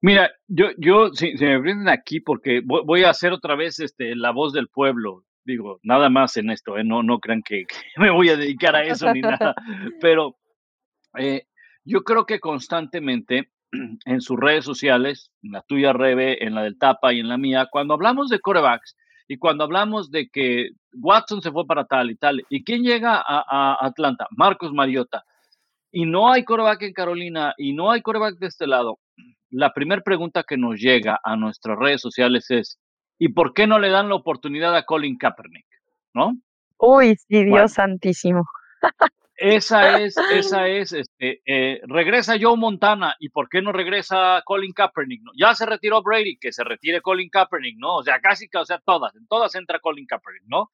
Mira, 0.00 0.30
yo, 0.48 0.66
yo, 0.76 1.14
si, 1.14 1.32
me 1.32 1.58
prenden 1.60 1.88
aquí, 1.88 2.20
porque 2.20 2.60
voy, 2.62 3.04
a 3.04 3.10
hacer 3.10 3.32
otra 3.32 3.54
vez 3.54 3.80
este, 3.80 4.14
la 4.14 4.32
voz 4.32 4.52
del 4.52 4.68
pueblo, 4.68 5.24
digo, 5.46 5.80
nada 5.82 6.10
más 6.10 6.36
en 6.36 6.50
esto, 6.50 6.76
¿eh? 6.76 6.84
no, 6.84 7.02
no 7.02 7.20
crean 7.20 7.42
que, 7.42 7.64
me 7.96 8.10
voy 8.10 8.28
a 8.28 8.36
dedicar 8.36 8.76
a 8.76 8.84
eso 8.84 9.10
ni 9.14 9.22
nada, 9.22 9.54
pero 10.02 10.36
eh, 11.18 11.46
yo 11.84 12.02
creo 12.04 12.26
que 12.26 12.38
constantemente 12.38 13.50
en 14.04 14.20
sus 14.20 14.38
redes 14.38 14.64
sociales, 14.64 15.32
en 15.42 15.52
la 15.52 15.62
tuya, 15.62 15.92
Rebe, 15.92 16.44
en 16.44 16.54
la 16.54 16.62
del 16.62 16.78
Tapa 16.78 17.12
y 17.12 17.20
en 17.20 17.28
la 17.28 17.38
mía, 17.38 17.68
cuando 17.70 17.94
hablamos 17.94 18.28
de 18.28 18.40
corebacks 18.40 18.96
y 19.26 19.38
cuando 19.38 19.64
hablamos 19.64 20.10
de 20.10 20.28
que 20.28 20.70
Watson 20.92 21.40
se 21.40 21.50
fue 21.50 21.66
para 21.66 21.84
tal 21.84 22.10
y 22.10 22.16
tal, 22.16 22.44
¿y 22.48 22.62
quién 22.62 22.82
llega 22.82 23.22
a, 23.26 23.78
Atlanta? 23.80 24.26
Marcos 24.30 24.72
Mariota. 24.72 25.24
Y 25.90 26.06
no 26.06 26.30
hay 26.30 26.44
coreback 26.44 26.82
en 26.82 26.92
Carolina 26.92 27.54
y 27.56 27.72
no 27.72 27.90
hay 27.90 28.02
coreback 28.02 28.38
de 28.38 28.48
este 28.48 28.66
lado. 28.66 28.98
La 29.50 29.72
primera 29.72 30.02
pregunta 30.02 30.42
que 30.42 30.56
nos 30.56 30.80
llega 30.80 31.20
a 31.22 31.36
nuestras 31.36 31.78
redes 31.78 32.00
sociales 32.00 32.50
es, 32.50 32.78
¿y 33.18 33.28
por 33.28 33.54
qué 33.54 33.66
no 33.66 33.78
le 33.78 33.90
dan 33.90 34.08
la 34.08 34.16
oportunidad 34.16 34.74
a 34.76 34.84
Colin 34.84 35.16
Kaepernick? 35.16 35.66
¿No? 36.12 36.36
Uy, 36.78 37.16
sí, 37.16 37.44
Dios 37.44 37.72
santísimo. 37.72 38.44
Esa 39.36 39.98
es, 39.98 40.16
esa 40.32 40.68
es, 40.68 40.92
este, 40.92 41.42
eh, 41.44 41.80
regresa 41.86 42.36
Joe 42.40 42.56
Montana, 42.56 43.16
¿y 43.18 43.30
por 43.30 43.48
qué 43.48 43.62
no 43.62 43.72
regresa 43.72 44.42
Colin 44.44 44.72
Kaepernick? 44.72 45.22
Ya 45.36 45.54
se 45.54 45.66
retiró 45.66 46.02
Brady, 46.02 46.36
que 46.36 46.52
se 46.52 46.64
retire 46.64 47.00
Colin 47.00 47.28
Kaepernick, 47.28 47.76
¿no? 47.78 47.96
O 47.96 48.02
sea, 48.02 48.20
casi, 48.20 48.46
o 48.54 48.64
sea, 48.64 48.78
todas, 48.84 49.14
en 49.16 49.26
todas 49.26 49.54
entra 49.54 49.80
Colin 49.80 50.06
Kaepernick, 50.06 50.44
¿no? 50.46 50.70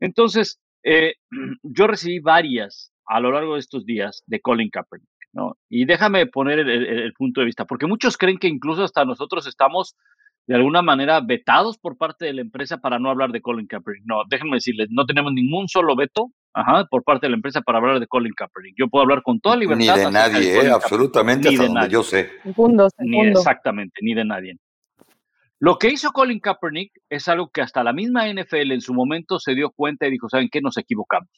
Entonces, 0.00 0.60
eh, 0.82 1.14
yo 1.62 1.86
recibí 1.86 2.18
varias 2.18 2.92
a 3.06 3.20
lo 3.20 3.32
largo 3.32 3.54
de 3.54 3.60
estos 3.60 3.86
días 3.86 4.22
de 4.26 4.40
Colin 4.40 4.70
Kaepernick, 4.70 5.08
¿no? 5.32 5.56
Y 5.68 5.84
déjame 5.84 6.26
poner 6.26 6.58
el 6.58 7.12
punto 7.12 7.40
de 7.40 7.46
vista, 7.46 7.64
porque 7.64 7.86
muchos 7.86 8.18
creen 8.18 8.38
que 8.38 8.48
incluso 8.48 8.82
hasta 8.82 9.04
nosotros 9.04 9.46
estamos 9.46 9.96
de 10.46 10.56
alguna 10.56 10.82
manera 10.82 11.20
vetados 11.20 11.78
por 11.78 11.96
parte 11.96 12.24
de 12.24 12.32
la 12.32 12.40
empresa 12.40 12.78
para 12.78 12.98
no 12.98 13.10
hablar 13.10 13.30
de 13.30 13.42
Colin 13.42 13.66
Kaepernick. 13.66 14.04
No, 14.06 14.22
déjenme 14.28 14.56
decirles, 14.56 14.88
no 14.90 15.06
tenemos 15.06 15.32
ningún 15.32 15.68
solo 15.68 15.94
veto 15.94 16.32
por 16.90 17.04
parte 17.04 17.26
de 17.26 17.30
la 17.30 17.36
empresa 17.36 17.60
para 17.60 17.78
hablar 17.78 18.00
de 18.00 18.06
Colin 18.06 18.32
Kaepernick. 18.32 18.74
Yo 18.78 18.88
puedo 18.88 19.02
hablar 19.02 19.22
con 19.22 19.40
toda 19.40 19.56
libertad. 19.56 19.96
Ni 19.96 20.04
de 20.04 20.10
nadie, 20.10 20.60
eh, 20.60 20.70
absolutamente, 20.70 21.48
hasta 21.48 21.66
donde 21.66 21.88
yo 21.88 22.02
sé. 22.02 22.30
Ni 22.98 23.28
exactamente, 23.28 24.00
ni 24.02 24.14
de 24.14 24.24
nadie. 24.24 24.58
Lo 25.60 25.76
que 25.76 25.88
hizo 25.88 26.12
Colin 26.12 26.40
Kaepernick 26.40 26.92
es 27.08 27.28
algo 27.28 27.50
que 27.50 27.62
hasta 27.62 27.82
la 27.82 27.92
misma 27.92 28.28
NFL 28.28 28.72
en 28.72 28.80
su 28.80 28.94
momento 28.94 29.40
se 29.40 29.54
dio 29.54 29.70
cuenta 29.70 30.06
y 30.06 30.10
dijo, 30.10 30.28
¿saben 30.28 30.48
qué? 30.50 30.60
Nos 30.60 30.76
equivocamos. 30.76 31.30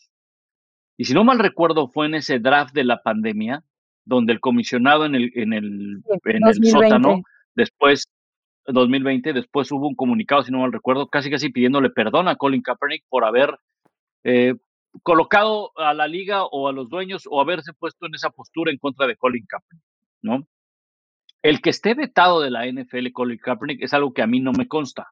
Y 0.99 1.07
si 1.07 1.15
no 1.15 1.25
mal 1.25 1.39
recuerdo, 1.39 1.89
fue 1.89 2.07
en 2.07 2.15
ese 2.15 2.39
draft 2.39 2.75
de 2.75 2.85
la 2.85 3.03
pandemia, 3.03 3.65
donde 4.05 4.35
el 4.35 4.41
comisionado 4.41 5.07
en 5.07 5.15
el, 5.15 5.33
en 5.35 5.55
el, 5.55 6.03
en 6.25 6.47
el 6.47 6.65
sótano, 6.67 7.23
después 7.55 8.11
2020, 8.67 9.33
después 9.33 9.73
hubo 9.73 9.89
un 9.89 9.95
comunicado, 9.95 10.43
si 10.43 10.53
no 10.53 10.59
mal 10.59 10.73
recuerdo, 10.73 11.09
casi 11.09 11.31
casi 11.31 11.49
pidiéndole 11.49 11.89
perdón 11.89 12.29
a 12.29 12.37
Colin 12.37 12.63
Kaepernick 12.63 13.05
por 13.09 13.25
haber 13.25 13.59
eh, 14.25 14.55
colocado 15.03 15.73
a 15.77 15.95
la 15.95 16.09
liga 16.09 16.45
o 16.45 16.69
a 16.69 16.73
los 16.73 16.89
dueños 16.89 17.25
o 17.31 17.41
haberse 17.41 17.73
puesto 17.73 18.07
en 18.07 18.15
esa 18.15 18.31
postura 18.31 18.71
en 18.71 18.79
contra 18.79 19.07
de 19.07 19.17
Colin 19.17 19.47
Kaepernick, 19.47 19.85
¿no? 20.23 20.47
El 21.43 21.63
que 21.63 21.71
esté 21.71 21.95
vetado 21.95 22.41
de 22.41 22.51
la 22.51 22.67
NFL 22.67 23.13
Colin 23.13 23.39
Kaepernick 23.39 23.83
es 23.83 23.95
algo 23.95 24.13
que 24.13 24.23
a 24.23 24.27
mí 24.27 24.41
no 24.41 24.53
me 24.53 24.69
consta. 24.69 25.09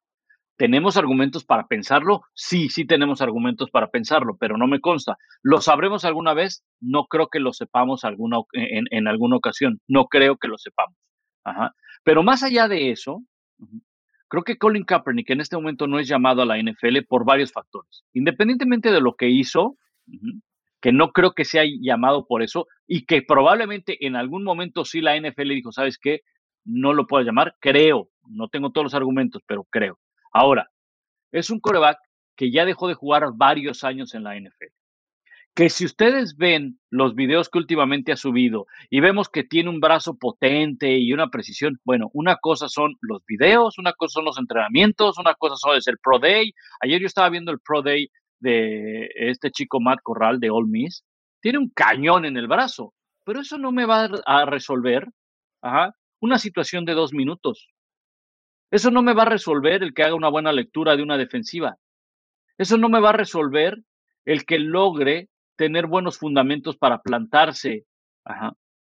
¿Tenemos 0.57 0.97
argumentos 0.97 1.45
para 1.45 1.69
pensarlo? 1.69 2.23
Sí, 2.35 2.69
sí 2.69 2.85
tenemos 2.85 3.23
argumentos 3.23 3.71
para 3.71 3.91
pensarlo, 3.91 4.37
pero 4.39 4.59
no 4.59 4.67
me 4.67 4.81
consta. 4.81 5.17
¿Lo 5.41 5.61
sabremos 5.61 6.05
alguna 6.05 6.35
vez? 6.35 6.65
No 6.81 7.05
creo 7.05 7.29
que 7.29 7.39
lo 7.39 7.53
sepamos 7.53 8.05
alguna, 8.05 8.39
en, 8.53 8.87
en 8.91 9.07
alguna 9.07 9.37
ocasión. 9.37 9.81
No 9.87 10.07
creo 10.07 10.37
que 10.37 10.49
lo 10.49 10.59
sepamos. 10.59 10.97
Ajá. 11.45 11.75
Pero 12.03 12.25
más 12.25 12.43
allá 12.43 12.67
de 12.67 12.91
eso, 12.91 13.23
Creo 14.29 14.45
que 14.45 14.59
Colin 14.59 14.85
Kaepernick 14.85 15.31
en 15.31 15.41
este 15.41 15.57
momento 15.57 15.87
no 15.87 15.99
es 15.99 16.07
llamado 16.07 16.43
a 16.43 16.47
la 16.47 16.59
NFL 16.59 16.99
por 17.09 17.25
varios 17.25 17.53
factores. 17.53 18.05
Independientemente 18.13 18.91
de 18.91 19.01
lo 19.01 19.15
que 19.15 19.29
hizo, 19.29 19.77
que 20.81 20.93
no 20.93 21.11
creo 21.13 21.33
que 21.33 21.45
sea 21.45 21.65
llamado 21.81 22.27
por 22.27 22.43
eso 22.43 22.67
y 22.87 23.07
que 23.07 23.23
probablemente 23.23 24.07
en 24.07 24.17
algún 24.17 24.45
momento 24.45 24.85
sí 24.85 25.01
la 25.01 25.19
NFL 25.19 25.49
dijo, 25.49 25.73
¿sabes 25.73 25.99
qué? 25.99 26.21
No 26.65 26.93
lo 26.93 27.07
puedo 27.07 27.25
llamar, 27.25 27.57
creo, 27.61 28.11
no 28.29 28.49
tengo 28.49 28.71
todos 28.71 28.85
los 28.85 28.95
argumentos, 28.95 29.43
pero 29.47 29.65
creo. 29.65 29.99
Ahora, 30.33 30.69
es 31.33 31.51
un 31.51 31.61
coreback 31.61 31.99
que 32.37 32.51
ya 32.53 32.65
dejó 32.65 32.89
de 32.89 32.95
jugar 32.95 33.25
varios 33.35 33.83
años 33.85 34.15
en 34.15 34.25
la 34.25 34.39
NFL 34.39 34.78
que 35.59 35.71
si 35.71 35.85
ustedes 35.85 36.37
ven 36.37 36.79
los 36.89 37.17
videos 37.17 37.49
que 37.49 37.59
últimamente 37.59 38.13
ha 38.13 38.17
subido 38.17 38.67
y 38.91 39.01
vemos 39.01 39.29
que 39.29 39.43
tiene 39.43 39.71
un 39.71 39.81
brazo 39.81 40.17
potente 40.17 40.99
y 40.99 41.13
una 41.13 41.31
precisión, 41.31 41.81
bueno, 41.83 42.11
una 42.13 42.37
cosa 42.37 42.69
son 42.69 42.95
los 43.01 43.25
videos, 43.27 43.77
una 43.77 43.93
cosa 43.93 44.13
son 44.13 44.27
los 44.27 44.39
entrenamientos, 44.39 45.19
una 45.19 45.35
cosa 45.35 45.57
son 45.57 45.77
es 45.77 45.89
el 45.89 45.99
Pro 46.01 46.21
Day. 46.21 46.53
Ayer 46.81 47.01
yo 47.01 47.09
estaba 47.09 47.29
viendo 47.29 47.51
el 47.51 47.59
Pro 47.59 47.83
Day 47.83 48.09
de 48.39 49.11
este 49.17 49.51
chico 49.51 49.81
Matt 49.81 49.99
Corral 50.05 50.39
de 50.39 50.49
All 50.49 50.69
Miss. 50.69 51.03
Tiene 51.41 51.59
un 51.59 51.71
cañón 51.71 52.25
en 52.25 52.37
el 52.37 52.47
brazo, 52.47 52.95
pero 53.25 53.41
eso 53.41 53.59
no 53.59 53.73
me 53.73 53.85
va 53.85 54.09
a 54.27 54.45
resolver 54.45 55.09
una 56.21 56.39
situación 56.39 56.85
de 56.85 56.95
dos 56.95 57.13
minutos. 57.13 57.67
Eso 58.71 58.93
no 58.93 59.03
me 59.03 59.13
va 59.13 59.23
a 59.23 59.31
resolver 59.31 59.83
el 59.83 59.93
que 59.93 60.05
haga 60.05 60.15
una 60.15 60.29
buena 60.29 60.53
lectura 60.53 60.95
de 60.95 61.03
una 61.03 61.17
defensiva. 61.19 61.79
Eso 62.59 62.79
no 62.79 62.89
me 62.89 63.01
va 63.01 63.09
a 63.09 63.15
resolver 63.15 63.77
el 64.25 64.47
que 64.47 64.61
logre 64.61 65.29
tener 65.59 65.89
buenos 65.89 66.19
fundamentos 66.19 66.77
para 66.77 67.03
plantarse, 67.03 67.85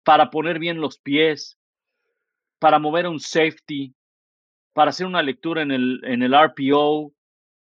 para 0.04 0.30
poner 0.30 0.60
bien 0.60 0.80
los 0.80 1.00
pies, 1.00 1.58
para 2.60 2.78
mover 2.78 3.08
un 3.08 3.20
safety, 3.20 3.96
para 4.74 4.92
hacer 4.92 5.08
una 5.08 5.24
lectura 5.24 5.64
en 5.64 5.72
el, 5.72 6.00
en 6.04 6.22
el 6.22 6.34
RPO, 6.34 7.12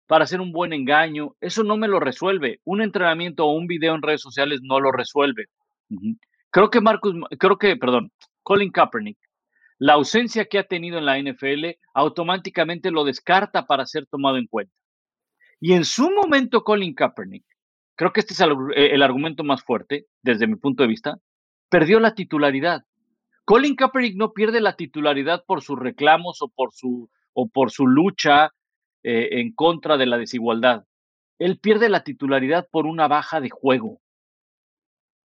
para 0.06 0.24
hacer 0.24 0.42
un 0.42 0.52
buen 0.52 0.74
engaño. 0.74 1.34
Eso 1.40 1.64
no 1.64 1.78
me 1.78 1.88
lo 1.88 2.00
resuelve. 2.00 2.60
Un 2.64 2.82
entrenamiento 2.82 3.46
o 3.46 3.52
un 3.52 3.66
video 3.66 3.94
en 3.94 4.02
redes 4.02 4.20
sociales 4.20 4.60
no 4.62 4.78
lo 4.78 4.92
resuelve. 4.92 5.46
Creo 6.50 6.68
que 6.68 6.82
Marcus, 6.82 7.14
creo 7.38 7.56
que, 7.56 7.76
perdón, 7.76 8.12
Colin 8.42 8.70
Kaepernick, 8.70 9.18
la 9.78 9.94
ausencia 9.94 10.44
que 10.44 10.58
ha 10.58 10.64
tenido 10.64 10.98
en 10.98 11.06
la 11.06 11.18
NFL 11.18 11.78
automáticamente 11.94 12.90
lo 12.90 13.04
descarta 13.04 13.66
para 13.66 13.86
ser 13.86 14.06
tomado 14.06 14.36
en 14.36 14.48
cuenta. 14.48 14.74
Y 15.60 15.72
en 15.72 15.86
su 15.86 16.10
momento, 16.10 16.62
Colin 16.62 16.94
Kaepernick 16.94 17.44
creo 17.98 18.12
que 18.12 18.20
este 18.20 18.32
es 18.32 18.40
eh, 18.40 18.94
el, 18.94 19.02
argumento 19.02 19.42
más 19.42 19.62
fuerte 19.64 20.06
desde 20.22 20.46
mi 20.46 20.54
punto 20.54 20.84
de 20.84 20.88
vista, 20.88 21.18
perdió 21.68 21.98
la 21.98 22.14
titularidad. 22.14 22.84
Colin 23.44 23.74
Kaepernick 23.74 24.16
no 24.16 24.32
pierde 24.32 24.60
la 24.60 24.76
titularidad 24.76 25.44
por 25.44 25.62
sus 25.62 25.78
reclamos 25.78 26.40
o 26.40 26.48
por 26.48 26.72
su, 26.72 27.10
o 27.32 27.48
por 27.48 27.72
su 27.72 27.86
lucha 27.88 28.52
eh, 29.02 29.40
en 29.40 29.52
contra 29.52 29.96
de 29.96 30.06
la 30.06 30.16
desigualdad. 30.16 30.84
Él 31.40 31.58
pierde 31.58 31.88
la 31.88 32.04
titularidad 32.04 32.68
por 32.70 32.86
una 32.86 33.08
baja 33.08 33.40
de 33.40 33.50
juego. 33.50 34.00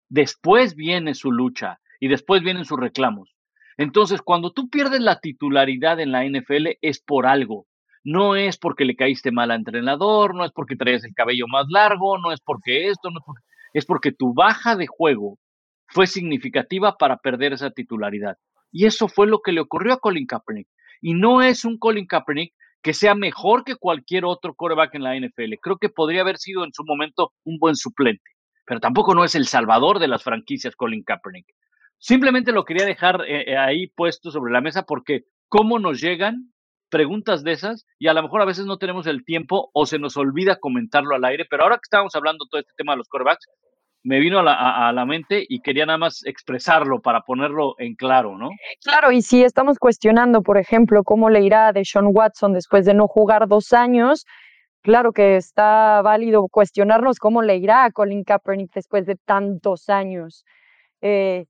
Después 0.08 0.74
viene 0.74 1.14
su 1.14 1.30
lucha 1.30 1.78
y 2.00 2.08
después 2.08 2.42
vienen 2.42 2.64
sus 2.64 2.80
reclamos. 2.80 3.34
Entonces, 3.76 4.22
cuando 4.22 4.50
tú 4.52 4.70
pierdes 4.70 5.00
la 5.00 5.20
titularidad 5.20 6.00
en 6.00 6.12
la 6.12 6.24
NFL 6.24 6.78
es 6.80 7.00
por 7.00 7.26
algo. 7.26 7.66
No 8.05 8.34
es 8.36 8.59
porque 8.59 8.84
le 8.84 8.96
caíste 8.96 9.30
mal 9.30 9.50
al 9.50 9.59
entrenador, 9.59 10.34
no 10.34 10.44
es 10.44 10.53
porque 10.53 10.76
traes 10.76 11.05
el 11.05 11.14
cabello 11.14 11.46
más 11.48 11.66
largo, 11.68 12.18
no 12.18 12.32
es 12.32 12.40
porque 12.40 12.88
esto, 12.88 13.11
no 13.11 13.18
es 13.18 13.24
porque, 13.24 13.42
es 13.74 13.86
porque 13.86 14.12
tu 14.12 14.34
baja 14.34 14.76
de 14.76 14.86
juego 14.86 15.38
fue 15.86 16.07
significativa 16.07 16.96
para 16.96 17.18
perder 17.18 17.53
esa 17.53 17.70
titularidad. 17.70 18.36
Y 18.72 18.86
eso 18.86 19.09
fue 19.09 19.26
lo 19.26 19.40
que 19.40 19.53
le 19.53 19.61
ocurrió 19.61 19.92
a 19.92 20.00
Colin 20.00 20.26
Kaepernick. 20.26 20.66
Y 21.00 21.14
no 21.14 21.42
es 21.42 21.64
un 21.64 21.78
Colin 21.78 22.07
Kaepernick 22.07 22.55
que 22.82 22.94
sea 22.94 23.14
mejor 23.14 23.64
que 23.64 23.76
cualquier 23.76 24.24
otro 24.24 24.55
quarterback 24.55 24.94
en 24.94 25.03
la 25.05 25.16
NFL. 25.16 25.55
Creo 25.61 25.76
que 25.76 25.88
podría 25.88 26.22
haber 26.22 26.38
sido 26.38 26.64
en 26.64 26.72
su 26.72 26.84
momento 26.84 27.32
un 27.44 27.59
buen 27.59 27.76
suplente, 27.76 28.30
pero 28.66 28.80
tampoco 28.80 29.14
no 29.14 29.24
es 29.24 29.34
el 29.34 29.46
salvador 29.46 30.00
de 30.00 30.09
las 30.09 30.22
franquicias 30.22 30.74
Colin 30.74 31.05
Kaepernick. 31.05 31.46
Simplemente 31.98 32.50
lo 32.50 32.64
quería 32.64 32.84
dejar 32.84 33.22
eh, 33.28 33.53
eh, 33.53 33.57
ahí 33.57 33.86
puesto 33.86 34.32
sobre 34.32 34.53
la 34.53 34.61
mesa 34.61 34.82
porque 34.82 35.22
cómo 35.48 35.78
nos 35.78 36.00
llegan 36.00 36.51
preguntas 36.93 37.43
de 37.43 37.53
esas 37.53 37.86
y 37.99 38.09
a 38.09 38.12
lo 38.12 38.22
mejor 38.22 38.43
a 38.43 38.45
veces 38.45 38.66
no 38.66 38.76
tenemos 38.76 39.07
el 39.07 39.24
tiempo 39.24 39.70
o 39.72 39.86
se 39.86 39.99
nos 39.99 40.18
olvida 40.18 40.57
comentarlo 40.61 41.16
al 41.16 41.24
aire, 41.24 41.47
pero 41.49 41.62
ahora 41.62 41.76
que 41.76 41.86
estábamos 41.86 42.14
hablando 42.14 42.45
todo 42.51 42.61
este 42.61 42.74
tema 42.76 42.93
de 42.93 42.99
los 42.99 43.09
corebacks, 43.09 43.49
me 44.05 44.20
vino 44.20 44.40
a 44.40 44.43
la, 44.43 44.88
a 44.88 44.93
la, 44.93 45.07
mente 45.07 45.47
y 45.49 45.61
quería 45.61 45.86
nada 45.86 45.97
más 45.97 46.26
expresarlo 46.26 47.01
para 47.01 47.22
ponerlo 47.22 47.76
en 47.78 47.95
claro, 47.95 48.36
¿no? 48.36 48.51
Claro, 48.82 49.11
y 49.11 49.22
si 49.22 49.43
estamos 49.43 49.78
cuestionando, 49.78 50.43
por 50.43 50.59
ejemplo, 50.59 51.03
cómo 51.03 51.30
le 51.30 51.40
irá 51.40 51.68
a 51.68 51.72
Deshaun 51.72 52.11
Watson 52.12 52.53
después 52.53 52.84
de 52.84 52.95
no 52.95 53.07
jugar 53.07 53.49
dos 53.49 53.72
años, 53.72 54.26
claro 54.82 55.12
que 55.12 55.36
está 55.36 56.03
válido 56.03 56.47
cuestionarnos 56.49 57.18
cómo 57.18 57.43
le 57.43 57.57
irá 57.57 57.84
a 57.84 57.90
Colin 57.90 58.24
Kaepernick 58.24 58.74
después 58.74 59.07
de 59.07 59.16
tantos 59.16 59.88
años. 59.88 60.45
Eh, 61.01 61.47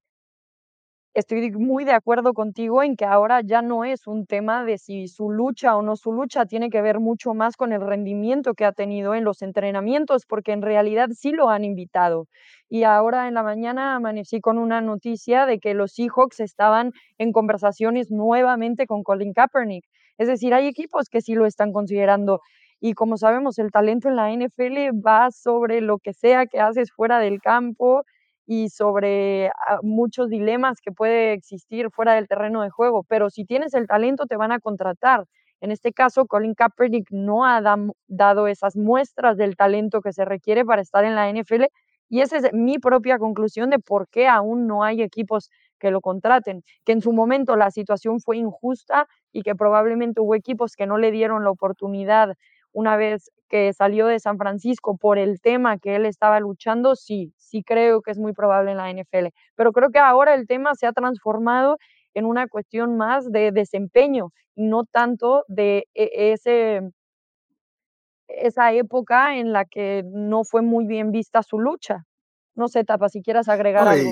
estoy 1.14 1.50
muy 1.52 1.84
de 1.84 1.92
acuerdo 1.92 2.32
contigo 2.32 2.82
en 2.82 2.96
que 2.96 3.04
ahora 3.04 3.42
ya 3.42 3.60
no 3.62 3.84
es 3.84 4.06
un 4.06 4.26
tema 4.26 4.64
de 4.64 4.78
si 4.78 5.08
su 5.08 5.30
lucha 5.30 5.76
o 5.76 5.82
no 5.82 5.96
su 5.96 6.12
lucha, 6.12 6.46
tiene 6.46 6.70
que 6.70 6.80
ver 6.80 7.00
mucho 7.00 7.34
más 7.34 7.56
con 7.56 7.72
el 7.72 7.82
rendimiento 7.82 8.54
que 8.54 8.64
ha 8.64 8.72
tenido 8.72 9.14
en 9.14 9.24
los 9.24 9.42
entrenamientos, 9.42 10.24
porque 10.26 10.52
en 10.52 10.62
realidad 10.62 11.08
sí 11.14 11.32
lo 11.32 11.50
han 11.50 11.64
invitado. 11.64 12.28
Y 12.68 12.84
ahora 12.84 13.28
en 13.28 13.34
la 13.34 13.42
mañana 13.42 13.96
amanecí 13.96 14.40
con 14.40 14.58
una 14.58 14.80
noticia 14.80 15.44
de 15.46 15.58
que 15.58 15.74
los 15.74 15.92
Seahawks 15.92 16.40
estaban 16.40 16.92
en 17.18 17.32
conversaciones 17.32 18.10
nuevamente 18.10 18.86
con 18.86 19.02
Colin 19.02 19.34
Kaepernick. 19.34 19.84
Es 20.18 20.28
decir, 20.28 20.54
hay 20.54 20.66
equipos 20.66 21.08
que 21.10 21.20
sí 21.20 21.34
lo 21.34 21.46
están 21.46 21.72
considerando. 21.72 22.40
Y 22.80 22.94
como 22.94 23.16
sabemos, 23.16 23.58
el 23.58 23.70
talento 23.70 24.08
en 24.08 24.16
la 24.16 24.32
NFL 24.32 24.90
va 25.06 25.30
sobre 25.30 25.80
lo 25.80 25.98
que 25.98 26.14
sea 26.14 26.46
que 26.46 26.60
haces 26.60 26.90
fuera 26.90 27.18
del 27.18 27.40
campo 27.40 28.04
y 28.47 28.68
sobre 28.70 29.49
ah, 29.49 29.78
muchos 29.82 30.28
dilemas 30.28 30.80
que 30.80 30.93
puede 30.93 31.32
existir 31.32 31.90
fuera 31.90 32.14
del 32.14 32.28
terreno 32.28 32.62
de 32.62 32.70
juego, 32.70 33.05
pero 33.05 33.30
si 33.30 33.45
tienes 33.45 33.74
el 33.74 33.86
talento 33.86 34.26
te 34.26 34.36
van 34.36 34.53
a 34.53 34.61
contratar. 34.61 35.24
En 35.61 35.70
este 35.70 35.93
caso, 35.93 36.26
Colin 36.26 36.55
Kaepernick 36.55 37.09
no 37.12 37.47
ha 37.47 37.62
dado 38.09 38.49
esas 38.49 38.76
muestras 38.76 39.36
del 39.36 39.55
talento 39.57 40.01
que 40.01 40.12
se 40.12 40.24
requiere 40.24 40.64
para 40.64 40.82
estar 40.82 41.05
en 41.05 41.14
la 41.14 41.28
NFL 41.32 41.66
y 42.12 42.20
esa 42.20 42.36
es 42.36 42.53
mi 42.53 42.78
propia 42.78 43.18
conclusión 43.18 43.70
de 43.70 43.78
por 43.78 44.07
qué 44.07 44.28
aún 44.28 44.66
no 44.66 44.84
hay 44.84 45.01
equipos 45.01 45.51
que 45.78 45.90
lo 45.90 46.03
contraten, 46.03 46.62
que 46.84 46.93
en 46.93 47.01
su 47.01 47.11
momento 47.12 47.57
la 47.57 47.70
situación 47.70 48.20
fue 48.20 48.36
injusta 48.36 49.07
y 49.32 49.40
que 49.40 49.55
probablemente 49.55 50.20
hubo 50.20 50.34
equipos 50.34 50.76
que 50.76 50.86
no 50.86 50.99
le 50.99 51.11
dieron 51.11 51.43
la 51.43 51.51
oportunidad 51.51 52.34
una 52.72 52.96
vez 52.96 53.30
que 53.48 53.72
salió 53.72 54.06
de 54.06 54.18
San 54.18 54.38
Francisco 54.38 54.96
por 54.96 55.18
el 55.18 55.40
tema 55.40 55.78
que 55.78 55.96
él 55.96 56.06
estaba 56.06 56.40
luchando, 56.40 56.96
sí, 56.96 57.34
sí 57.36 57.62
creo 57.62 58.00
que 58.00 58.10
es 58.10 58.18
muy 58.18 58.32
probable 58.32 58.70
en 58.70 58.78
la 58.78 58.90
NFL. 58.90 59.28
Pero 59.54 59.72
creo 59.72 59.90
que 59.90 59.98
ahora 59.98 60.34
el 60.34 60.46
tema 60.46 60.74
se 60.74 60.86
ha 60.86 60.92
transformado 60.92 61.76
en 62.14 62.24
una 62.24 62.48
cuestión 62.48 62.96
más 62.96 63.30
de 63.30 63.52
desempeño 63.52 64.32
y 64.54 64.64
no 64.64 64.84
tanto 64.84 65.44
de 65.48 65.86
e, 65.94 66.32
ese, 66.32 66.80
esa 68.26 68.72
época 68.72 69.36
en 69.36 69.52
la 69.52 69.64
que 69.64 70.02
no 70.06 70.44
fue 70.44 70.62
muy 70.62 70.86
bien 70.86 71.10
vista 71.10 71.42
su 71.42 71.58
lucha. 71.58 72.04
No 72.54 72.68
sé, 72.68 72.84
Tapa, 72.84 73.08
si 73.08 73.22
quieras 73.22 73.48
agregar 73.48 73.86
algo. 73.86 74.10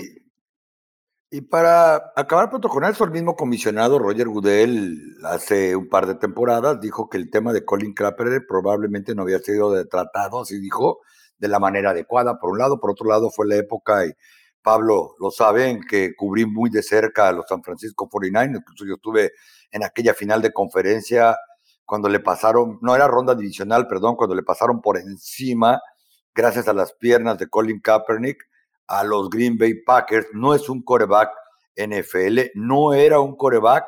Y 1.33 1.43
para 1.43 2.13
acabar 2.17 2.51
pronto 2.51 2.69
con 2.69 2.83
eso, 2.83 3.05
el 3.05 3.13
mismo 3.13 3.37
comisionado 3.37 4.01
Roger 4.01 4.27
Goodell 4.27 5.17
hace 5.25 5.77
un 5.77 5.89
par 5.89 6.07
de 6.09 6.17
temporadas 6.17 6.81
dijo 6.81 7.09
que 7.09 7.19
el 7.19 7.31
tema 7.31 7.53
de 7.53 7.65
Colin 7.65 7.95
Kaepernick 7.95 8.49
probablemente 8.49 9.15
no 9.15 9.23
había 9.23 9.39
sido 9.39 9.87
tratado, 9.87 10.41
así 10.41 10.59
dijo, 10.59 10.99
de 11.39 11.47
la 11.47 11.61
manera 11.61 11.91
adecuada, 11.91 12.41
por 12.41 12.51
un 12.51 12.59
lado. 12.59 12.81
Por 12.81 12.91
otro 12.91 13.09
lado, 13.09 13.31
fue 13.31 13.47
la 13.47 13.55
época, 13.55 14.07
y 14.07 14.11
Pablo 14.61 15.15
lo 15.21 15.31
sabe, 15.31 15.79
que 15.89 16.17
cubrí 16.17 16.47
muy 16.47 16.69
de 16.69 16.83
cerca 16.83 17.29
a 17.29 17.33
los 17.33 17.47
San 17.49 17.63
Francisco 17.63 18.09
49ers. 18.11 18.57
Incluso 18.57 18.85
yo 18.85 18.95
estuve 18.95 19.31
en 19.71 19.85
aquella 19.85 20.15
final 20.15 20.43
de 20.43 20.53
conferencia 20.53 21.37
cuando 21.85 22.09
le 22.09 22.19
pasaron, 22.19 22.79
no 22.83 22.97
era 22.97 23.07
ronda 23.07 23.37
divisional, 23.37 23.87
perdón, 23.87 24.17
cuando 24.17 24.35
le 24.35 24.43
pasaron 24.43 24.81
por 24.81 24.99
encima, 24.99 25.81
gracias 26.35 26.67
a 26.67 26.73
las 26.73 26.93
piernas 26.93 27.39
de 27.39 27.49
Colin 27.49 27.81
Kaepernick, 27.81 28.50
a 28.91 29.05
los 29.05 29.31
Green 29.31 29.57
Bay 29.57 29.75
Packers. 29.83 30.27
No 30.33 30.53
es 30.55 30.69
un 30.69 30.83
coreback 30.83 31.31
NFL, 31.77 32.51
no 32.55 32.93
era 32.93 33.21
un 33.21 33.37
coreback 33.37 33.85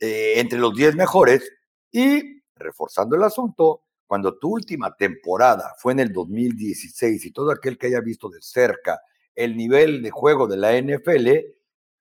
eh, 0.00 0.34
entre 0.36 0.58
los 0.58 0.74
10 0.74 0.96
mejores. 0.96 1.48
Y 1.90 2.42
reforzando 2.56 3.16
el 3.16 3.22
asunto, 3.22 3.84
cuando 4.06 4.36
tu 4.38 4.50
última 4.50 4.94
temporada 4.96 5.74
fue 5.78 5.92
en 5.92 6.00
el 6.00 6.12
2016 6.12 7.24
y 7.24 7.32
todo 7.32 7.52
aquel 7.52 7.78
que 7.78 7.86
haya 7.86 8.00
visto 8.00 8.28
de 8.28 8.42
cerca 8.42 9.00
el 9.34 9.56
nivel 9.56 10.02
de 10.02 10.10
juego 10.10 10.46
de 10.46 10.56
la 10.56 10.76
NFL, 10.76 11.28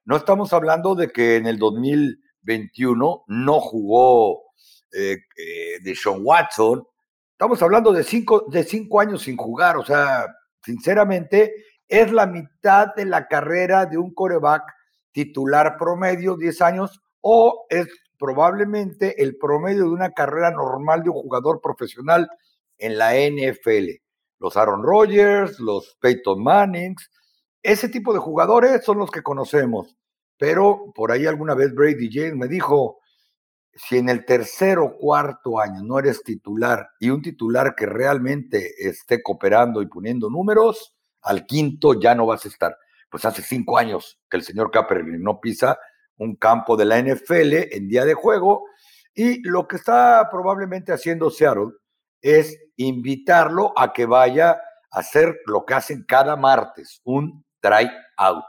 no 0.06 0.18
estamos 0.18 0.52
hablando 0.52 0.96
de 0.96 1.10
que 1.12 1.38
en 1.38 1.46
el 1.46 1.58
2021 1.58 3.24
no 3.28 3.60
jugó 3.60 4.42
eh, 4.92 5.20
eh, 5.38 5.80
de 5.82 5.96
Sean 5.96 6.20
Watson, 6.22 6.86
estamos 7.32 7.62
hablando 7.62 7.94
de 7.94 8.04
cinco, 8.04 8.46
de 8.50 8.64
cinco 8.64 9.00
años 9.00 9.22
sin 9.22 9.38
jugar, 9.38 9.78
o 9.78 9.86
sea, 9.86 10.26
sinceramente, 10.62 11.54
es 11.92 12.10
la 12.14 12.26
mitad 12.26 12.96
de 12.96 13.06
la 13.06 13.28
carrera 13.28 13.86
de 13.86 13.98
un 13.98 14.14
coreback 14.14 14.64
titular 15.12 15.76
promedio, 15.78 16.38
10 16.38 16.62
años, 16.62 17.02
o 17.20 17.66
es 17.70 17.86
probablemente 18.18 19.22
el 19.22 19.38
promedio 19.38 19.84
de 19.84 19.90
una 19.90 20.12
carrera 20.12 20.52
normal 20.52 21.04
de 21.04 21.10
un 21.10 21.18
jugador 21.18 21.60
profesional 21.60 22.30
en 22.78 22.98
la 22.98 23.12
NFL. 23.16 23.90
Los 24.40 24.56
Aaron 24.56 24.84
Rodgers, 24.84 25.60
los 25.60 25.98
Peyton 26.00 26.42
Mannings, 26.42 27.12
ese 27.62 27.90
tipo 27.90 28.14
de 28.14 28.20
jugadores 28.20 28.86
son 28.86 28.98
los 28.98 29.12
que 29.12 29.22
conocemos. 29.22 29.98
Pero 30.38 30.94
por 30.96 31.12
ahí 31.12 31.26
alguna 31.26 31.56
vez 31.56 31.76
Brady 31.76 32.10
James 32.10 32.36
me 32.36 32.48
dijo, 32.48 33.00
si 33.74 33.98
en 33.98 34.08
el 34.08 34.24
tercer 34.24 34.80
o 34.80 34.96
cuarto 34.98 35.60
año 35.60 35.84
no 35.84 36.00
eres 36.00 36.24
titular 36.24 36.88
y 37.02 37.10
un 37.10 37.22
titular 37.22 37.76
que 37.76 37.86
realmente 37.86 38.88
esté 38.88 39.22
cooperando 39.22 39.82
y 39.82 39.88
poniendo 39.88 40.30
números, 40.30 40.96
al 41.22 41.46
quinto 41.46 42.00
ya 42.00 42.16
no 42.16 42.26
vas 42.26 42.46
a 42.46 42.48
estar. 42.48 42.78
Pues 43.10 43.26
hace 43.26 43.42
cinco 43.42 43.78
años 43.78 44.20
que 44.30 44.38
el 44.38 44.44
señor 44.44 44.72
Kaepernick 44.72 45.22
no 45.22 45.40
pisa 45.40 45.78
un 46.18 46.36
campo 46.36 46.78
de 46.78 46.86
la 46.86 47.02
NFL 47.02 47.74
en 47.76 47.88
día 47.88 48.06
de 48.06 48.14
juego 48.14 48.66
y 49.14 49.42
lo 49.48 49.68
que 49.68 49.76
está 49.76 50.30
probablemente 50.32 50.94
haciendo 50.94 51.30
Seattle 51.30 51.72
es 52.22 52.58
invitarlo 52.78 53.74
a 53.76 53.92
que 53.92 54.06
vaya 54.06 54.52
a 54.92 55.00
hacer 55.00 55.40
lo 55.46 55.66
que 55.66 55.74
hacen 55.74 56.06
cada 56.08 56.36
martes, 56.36 57.02
un 57.04 57.44
try 57.60 57.90
out. 58.18 58.46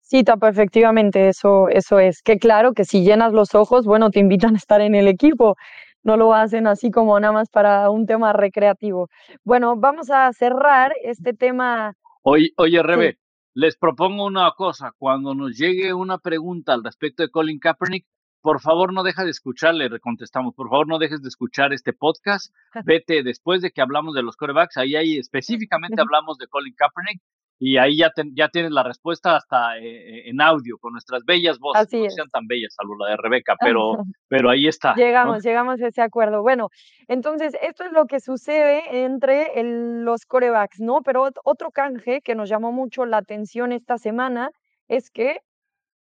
Sí, 0.00 0.24
Tapa, 0.24 0.48
efectivamente, 0.48 1.28
eso, 1.28 1.68
eso 1.68 2.00
es. 2.00 2.22
Que 2.22 2.38
claro 2.38 2.72
que 2.72 2.84
si 2.84 3.04
llenas 3.04 3.32
los 3.32 3.54
ojos, 3.54 3.84
bueno, 3.84 4.10
te 4.10 4.18
invitan 4.18 4.54
a 4.54 4.58
estar 4.58 4.80
en 4.80 4.96
el 4.96 5.06
equipo. 5.06 5.56
No 6.02 6.16
lo 6.16 6.34
hacen 6.34 6.66
así 6.66 6.90
como 6.90 7.20
nada 7.20 7.32
más 7.32 7.48
para 7.50 7.90
un 7.90 8.06
tema 8.06 8.32
recreativo. 8.32 9.08
Bueno, 9.44 9.76
vamos 9.76 10.10
a 10.10 10.32
cerrar 10.32 10.92
este 11.04 11.34
tema 11.34 11.94
Oye, 12.22 12.50
oye 12.56 12.82
Rebe, 12.82 13.18
les 13.54 13.76
propongo 13.76 14.26
una 14.26 14.50
cosa. 14.52 14.92
Cuando 14.98 15.34
nos 15.34 15.56
llegue 15.56 15.94
una 15.94 16.18
pregunta 16.18 16.74
al 16.74 16.84
respecto 16.84 17.22
de 17.22 17.30
Colin 17.30 17.58
Kaepernick, 17.58 18.06
por 18.42 18.60
favor 18.60 18.92
no 18.92 19.02
deja 19.02 19.24
de 19.24 19.30
escucharle, 19.30 19.88
le 19.88 20.00
contestamos, 20.00 20.54
por 20.54 20.68
favor 20.70 20.88
no 20.88 20.98
dejes 20.98 21.22
de 21.22 21.28
escuchar 21.28 21.72
este 21.72 21.92
podcast, 21.92 22.54
vete 22.84 23.22
después 23.22 23.60
de 23.60 23.70
que 23.70 23.82
hablamos 23.82 24.14
de 24.14 24.22
los 24.22 24.36
corebacks, 24.36 24.76
ahí, 24.78 24.96
ahí 24.96 25.18
específicamente 25.18 26.00
hablamos 26.00 26.38
de 26.38 26.46
Colin 26.46 26.74
Kaepernick 26.74 27.22
y 27.62 27.76
ahí 27.76 27.98
ya, 27.98 28.10
ya 28.32 28.48
tienes 28.48 28.72
la 28.72 28.82
respuesta 28.82 29.36
hasta 29.36 29.76
eh, 29.76 30.30
en 30.30 30.40
audio, 30.40 30.78
con 30.78 30.94
nuestras 30.94 31.26
bellas 31.26 31.58
voces, 31.58 31.92
no 31.92 32.08
sean 32.08 32.30
tan 32.30 32.46
bellas, 32.46 32.74
salvo 32.74 32.96
la 32.96 33.10
de 33.10 33.18
Rebeca, 33.18 33.54
pero, 33.60 33.98
pero 34.28 34.48
ahí 34.48 34.66
está. 34.66 34.94
Llegamos, 34.94 35.42
llegamos 35.42 35.78
a 35.82 35.88
ese 35.88 36.00
acuerdo. 36.00 36.40
Bueno, 36.40 36.70
entonces 37.06 37.54
esto 37.60 37.84
es 37.84 37.92
lo 37.92 38.06
que 38.06 38.18
sucede 38.18 39.04
entre 39.04 39.52
los 39.62 40.24
corebacks, 40.24 40.80
¿no? 40.80 41.02
Pero 41.02 41.28
otro 41.44 41.70
canje 41.70 42.22
que 42.22 42.34
nos 42.34 42.48
llamó 42.48 42.72
mucho 42.72 43.04
la 43.04 43.18
atención 43.18 43.72
esta 43.72 43.98
semana 43.98 44.52
es 44.88 45.10
que 45.10 45.40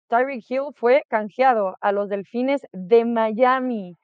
Tyreek 0.08 0.44
Hill 0.50 0.74
fue 0.74 1.04
canjeado 1.08 1.78
a 1.80 1.90
los 1.90 2.10
Delfines 2.10 2.66
de 2.72 3.06
Miami. 3.06 3.96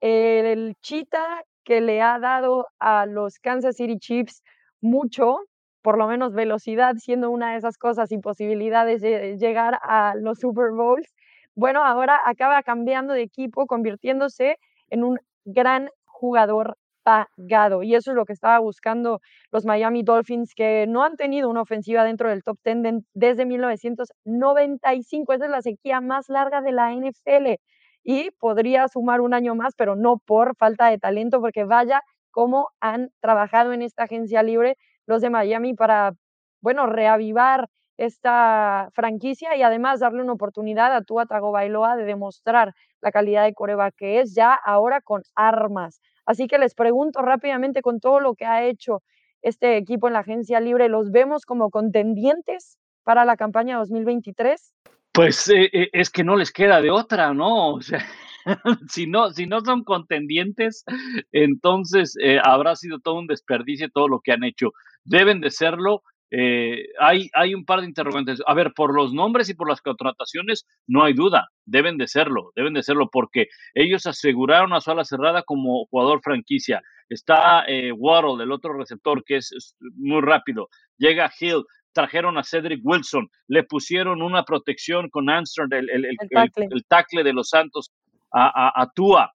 El 0.00 0.76
chita 0.80 1.42
que 1.64 1.80
le 1.80 2.00
ha 2.00 2.20
dado 2.20 2.68
a 2.78 3.04
los 3.06 3.40
Kansas 3.40 3.74
City 3.74 3.98
Chiefs 3.98 4.44
mucho, 4.80 5.40
por 5.84 5.98
lo 5.98 6.06
menos 6.08 6.32
velocidad 6.32 6.94
siendo 6.96 7.30
una 7.30 7.52
de 7.52 7.58
esas 7.58 7.76
cosas 7.76 8.10
y 8.10 8.16
posibilidades 8.18 9.02
de 9.02 9.36
llegar 9.36 9.78
a 9.82 10.14
los 10.16 10.38
Super 10.38 10.70
Bowls, 10.72 11.14
bueno, 11.54 11.84
ahora 11.84 12.18
acaba 12.24 12.62
cambiando 12.62 13.12
de 13.12 13.20
equipo, 13.20 13.66
convirtiéndose 13.66 14.56
en 14.88 15.04
un 15.04 15.18
gran 15.44 15.90
jugador 16.06 16.78
pagado. 17.02 17.82
Y 17.82 17.94
eso 17.94 18.12
es 18.12 18.16
lo 18.16 18.24
que 18.24 18.32
estaba 18.32 18.58
buscando 18.60 19.20
los 19.52 19.66
Miami 19.66 20.02
Dolphins, 20.02 20.54
que 20.54 20.86
no 20.88 21.04
han 21.04 21.16
tenido 21.16 21.50
una 21.50 21.60
ofensiva 21.60 22.02
dentro 22.02 22.30
del 22.30 22.42
top 22.42 22.56
10 22.64 23.04
desde 23.12 23.44
1995. 23.44 25.34
Esa 25.34 25.44
es 25.44 25.50
la 25.50 25.60
sequía 25.60 26.00
más 26.00 26.30
larga 26.30 26.62
de 26.62 26.72
la 26.72 26.92
NFL. 26.94 27.60
Y 28.02 28.30
podría 28.32 28.88
sumar 28.88 29.20
un 29.20 29.34
año 29.34 29.54
más, 29.54 29.74
pero 29.76 29.96
no 29.96 30.16
por 30.16 30.56
falta 30.56 30.88
de 30.88 30.96
talento, 30.98 31.42
porque 31.42 31.64
vaya 31.64 32.00
cómo 32.30 32.70
han 32.80 33.10
trabajado 33.20 33.74
en 33.74 33.82
esta 33.82 34.04
agencia 34.04 34.42
libre 34.42 34.78
los 35.06 35.20
de 35.20 35.30
Miami 35.30 35.74
para, 35.74 36.14
bueno, 36.60 36.86
reavivar 36.86 37.68
esta 37.96 38.88
franquicia 38.92 39.56
y 39.56 39.62
además 39.62 40.00
darle 40.00 40.22
una 40.22 40.32
oportunidad 40.32 40.94
a 40.94 41.02
Tua 41.02 41.26
Tagovailoa 41.26 41.96
de 41.96 42.04
demostrar 42.04 42.74
la 43.00 43.12
calidad 43.12 43.44
de 43.44 43.54
coreba 43.54 43.90
que 43.92 44.20
es 44.20 44.34
ya 44.34 44.52
ahora 44.52 45.00
con 45.00 45.22
armas. 45.34 46.00
Así 46.26 46.46
que 46.46 46.58
les 46.58 46.74
pregunto 46.74 47.22
rápidamente 47.22 47.82
con 47.82 48.00
todo 48.00 48.20
lo 48.20 48.34
que 48.34 48.46
ha 48.46 48.64
hecho 48.64 49.02
este 49.42 49.76
equipo 49.76 50.06
en 50.06 50.14
la 50.14 50.20
agencia 50.20 50.58
libre, 50.58 50.88
¿los 50.88 51.10
vemos 51.10 51.44
como 51.44 51.70
contendientes 51.70 52.78
para 53.04 53.26
la 53.26 53.36
campaña 53.36 53.76
2023? 53.76 54.72
Pues 55.12 55.48
eh, 55.48 55.68
eh, 55.72 55.90
es 55.92 56.10
que 56.10 56.24
no 56.24 56.34
les 56.34 56.50
queda 56.50 56.80
de 56.80 56.90
otra, 56.90 57.34
¿no? 57.34 57.74
O 57.74 57.80
sea, 57.82 58.04
si 58.88 59.06
no, 59.06 59.30
si 59.30 59.46
no 59.46 59.60
son 59.60 59.84
contendientes, 59.84 60.84
entonces 61.30 62.16
eh, 62.20 62.40
habrá 62.42 62.74
sido 62.74 62.98
todo 62.98 63.18
un 63.18 63.26
desperdicio 63.26 63.90
todo 63.90 64.08
lo 64.08 64.20
que 64.20 64.32
han 64.32 64.44
hecho. 64.44 64.72
Deben 65.04 65.40
de 65.40 65.50
serlo. 65.50 66.02
Eh, 66.30 66.86
hay, 66.98 67.28
hay 67.34 67.54
un 67.54 67.64
par 67.64 67.80
de 67.80 67.86
interrogantes. 67.86 68.40
A 68.46 68.54
ver, 68.54 68.72
por 68.74 68.94
los 68.94 69.12
nombres 69.12 69.48
y 69.48 69.54
por 69.54 69.68
las 69.68 69.80
contrataciones, 69.80 70.66
no 70.86 71.04
hay 71.04 71.12
duda, 71.12 71.48
deben 71.64 71.96
de 71.96 72.08
serlo, 72.08 72.50
deben 72.56 72.74
de 72.74 72.82
serlo, 72.82 73.08
porque 73.10 73.46
ellos 73.74 74.06
aseguraron 74.06 74.72
a 74.72 74.80
su 74.80 74.90
ala 74.90 75.04
cerrada 75.04 75.42
como 75.42 75.86
jugador 75.86 76.20
franquicia. 76.22 76.82
Está 77.08 77.64
eh, 77.68 77.92
Waddle, 77.92 78.42
el 78.42 78.50
otro 78.50 78.72
receptor, 78.72 79.22
que 79.24 79.36
es, 79.36 79.76
muy 79.96 80.22
rápido. 80.22 80.68
Llega 80.96 81.30
Hill, 81.38 81.64
trajeron 81.92 82.36
a 82.36 82.42
Cedric 82.42 82.80
Wilson, 82.82 83.28
le 83.46 83.62
pusieron 83.62 84.20
una 84.20 84.44
protección 84.44 85.10
con 85.10 85.30
Armstrong, 85.30 85.72
el, 85.72 85.88
el, 85.90 86.04
el, 86.04 86.84
tackle 86.88 87.22
de 87.22 87.32
los 87.32 87.48
Santos, 87.48 87.92
a, 88.32 88.90
Tua, 88.94 89.32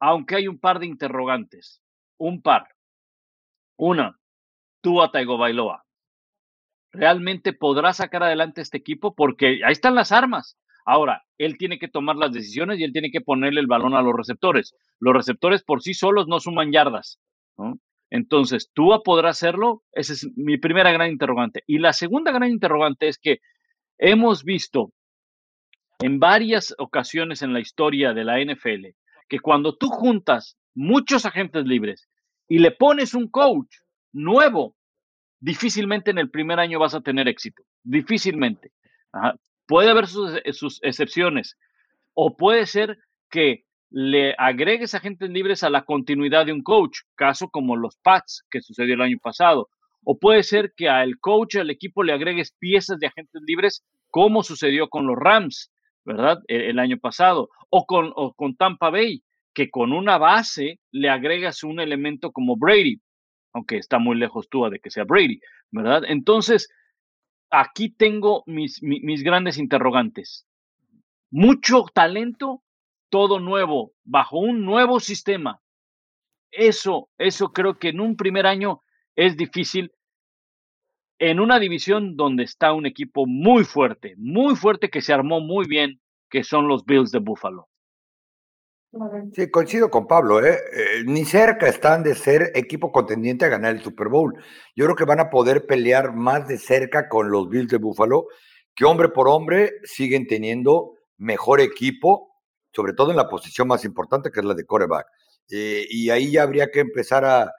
aunque 0.00 0.36
hay 0.36 0.48
un 0.48 0.58
par 0.58 0.78
de 0.78 0.86
interrogantes, 0.86 1.80
un 2.18 2.42
par. 2.42 2.68
Una, 3.76 4.16
Tua 4.84 5.10
Bailoa. 5.10 5.82
realmente 6.92 7.54
podrá 7.54 7.94
sacar 7.94 8.22
adelante 8.22 8.60
este 8.60 8.76
equipo 8.76 9.14
porque 9.14 9.60
ahí 9.64 9.72
están 9.72 9.94
las 9.94 10.12
armas. 10.12 10.58
Ahora, 10.84 11.24
él 11.38 11.56
tiene 11.56 11.78
que 11.78 11.88
tomar 11.88 12.16
las 12.16 12.32
decisiones 12.32 12.78
y 12.78 12.84
él 12.84 12.92
tiene 12.92 13.10
que 13.10 13.22
ponerle 13.22 13.60
el 13.60 13.66
balón 13.66 13.94
a 13.94 14.02
los 14.02 14.14
receptores. 14.14 14.76
Los 15.00 15.14
receptores 15.14 15.64
por 15.64 15.82
sí 15.82 15.94
solos 15.94 16.28
no 16.28 16.38
suman 16.38 16.70
yardas. 16.70 17.18
Entonces, 18.10 18.70
¿Tua 18.74 19.02
podrá 19.02 19.30
hacerlo? 19.30 19.82
Esa 19.92 20.12
es 20.12 20.28
mi 20.36 20.58
primera 20.58 20.92
gran 20.92 21.10
interrogante. 21.10 21.64
Y 21.66 21.78
la 21.78 21.94
segunda 21.94 22.30
gran 22.30 22.50
interrogante 22.50 23.08
es 23.08 23.18
que 23.18 23.38
hemos 23.96 24.44
visto 24.44 24.92
en 26.00 26.20
varias 26.20 26.74
ocasiones 26.76 27.40
en 27.40 27.54
la 27.54 27.60
historia 27.60 28.12
de 28.12 28.24
la 28.24 28.38
NFL 28.38 28.88
que 29.28 29.40
cuando 29.40 29.76
tú 29.76 29.88
juntas 29.88 30.58
muchos 30.74 31.24
agentes 31.24 31.64
libres 31.64 32.10
y 32.46 32.58
le 32.58 32.70
pones 32.70 33.14
un 33.14 33.30
coach 33.30 33.74
nuevo, 34.14 34.76
difícilmente 35.40 36.10
en 36.10 36.18
el 36.18 36.30
primer 36.30 36.58
año 36.58 36.78
vas 36.78 36.94
a 36.94 37.02
tener 37.02 37.28
éxito. 37.28 37.62
Difícilmente. 37.82 38.72
Puede 39.66 39.90
haber 39.90 40.06
sus, 40.06 40.32
sus, 40.52 40.82
excepciones. 40.82 41.58
O 42.14 42.36
puede 42.36 42.66
ser 42.66 42.98
que 43.30 43.64
le 43.90 44.34
agregues 44.38 44.94
agentes 44.94 45.28
libres 45.30 45.62
a 45.62 45.70
la 45.70 45.84
continuidad 45.84 46.46
de 46.46 46.52
un 46.52 46.62
coach, 46.62 47.00
caso 47.14 47.48
como 47.48 47.76
los 47.76 47.96
Pats, 47.96 48.44
que 48.50 48.62
sucedió 48.62 48.94
el 48.94 49.02
año 49.02 49.18
pasado. 49.22 49.68
O 50.04 50.18
puede 50.18 50.42
ser 50.42 50.72
que 50.76 50.88
al 50.88 51.18
coach, 51.18 51.56
al 51.56 51.70
equipo, 51.70 52.02
le 52.02 52.12
agregues 52.12 52.54
piezas 52.58 52.98
de 52.98 53.06
agentes 53.06 53.42
libres, 53.46 53.84
como 54.10 54.42
sucedió 54.42 54.88
con 54.88 55.06
los 55.06 55.16
Rams, 55.16 55.70
¿verdad? 56.04 56.38
El, 56.46 56.62
el 56.62 56.78
año 56.78 56.98
pasado. 56.98 57.48
O 57.70 57.86
con, 57.86 58.12
o 58.14 58.34
con 58.34 58.56
Tampa 58.56 58.90
Bay, 58.90 59.22
que 59.54 59.70
con 59.70 59.92
una 59.92 60.18
base 60.18 60.80
le 60.90 61.08
agregas 61.08 61.62
un 61.64 61.80
elemento 61.80 62.32
como 62.32 62.56
Brady, 62.56 63.00
aunque 63.54 63.78
está 63.78 63.98
muy 63.98 64.16
lejos 64.16 64.48
tú 64.50 64.68
de 64.68 64.80
que 64.80 64.90
sea 64.90 65.04
Brady, 65.04 65.40
¿verdad? 65.70 66.02
Entonces, 66.06 66.68
aquí 67.50 67.88
tengo 67.88 68.42
mis, 68.46 68.82
mis, 68.82 69.22
grandes 69.22 69.58
interrogantes. 69.58 70.46
Mucho 71.30 71.84
talento, 71.94 72.62
todo 73.08 73.38
nuevo, 73.38 73.92
bajo 74.04 74.38
un 74.38 74.64
nuevo 74.64 75.00
sistema. 75.00 75.60
Eso, 76.50 77.08
eso 77.16 77.52
creo 77.52 77.78
que 77.78 77.88
en 77.88 78.00
un 78.00 78.16
primer 78.16 78.46
año 78.46 78.82
es 79.16 79.36
difícil 79.36 79.92
en 81.20 81.38
una 81.38 81.60
división 81.60 82.16
donde 82.16 82.42
está 82.42 82.72
un 82.72 82.86
equipo 82.86 83.24
muy 83.24 83.64
fuerte, 83.64 84.14
muy 84.18 84.56
fuerte 84.56 84.90
que 84.90 85.00
se 85.00 85.12
armó 85.12 85.40
muy 85.40 85.66
bien, 85.66 86.00
que 86.28 86.42
son 86.42 86.66
los 86.66 86.84
Bills 86.84 87.12
de 87.12 87.20
Buffalo. 87.20 87.68
Sí, 89.34 89.50
coincido 89.50 89.90
con 89.90 90.06
Pablo, 90.06 90.44
¿eh? 90.44 90.58
¿eh? 90.72 91.02
Ni 91.04 91.24
cerca 91.24 91.66
están 91.66 92.02
de 92.02 92.14
ser 92.14 92.52
equipo 92.54 92.92
contendiente 92.92 93.44
a 93.44 93.48
ganar 93.48 93.74
el 93.74 93.82
Super 93.82 94.08
Bowl. 94.08 94.34
Yo 94.76 94.84
creo 94.84 94.96
que 94.96 95.04
van 95.04 95.20
a 95.20 95.30
poder 95.30 95.66
pelear 95.66 96.14
más 96.14 96.46
de 96.46 96.58
cerca 96.58 97.08
con 97.08 97.30
los 97.30 97.48
Bills 97.48 97.70
de 97.70 97.78
Buffalo, 97.78 98.26
que 98.74 98.84
hombre 98.84 99.08
por 99.08 99.28
hombre 99.28 99.72
siguen 99.82 100.26
teniendo 100.26 100.94
mejor 101.18 101.60
equipo, 101.60 102.36
sobre 102.72 102.92
todo 102.92 103.10
en 103.10 103.16
la 103.16 103.28
posición 103.28 103.68
más 103.68 103.84
importante, 103.84 104.30
que 104.30 104.40
es 104.40 104.46
la 104.46 104.54
de 104.54 104.64
coreback. 104.64 105.06
Eh, 105.50 105.86
y 105.88 106.10
ahí 106.10 106.32
ya 106.32 106.42
habría 106.42 106.70
que 106.70 106.80
empezar 106.80 107.24
a, 107.24 107.52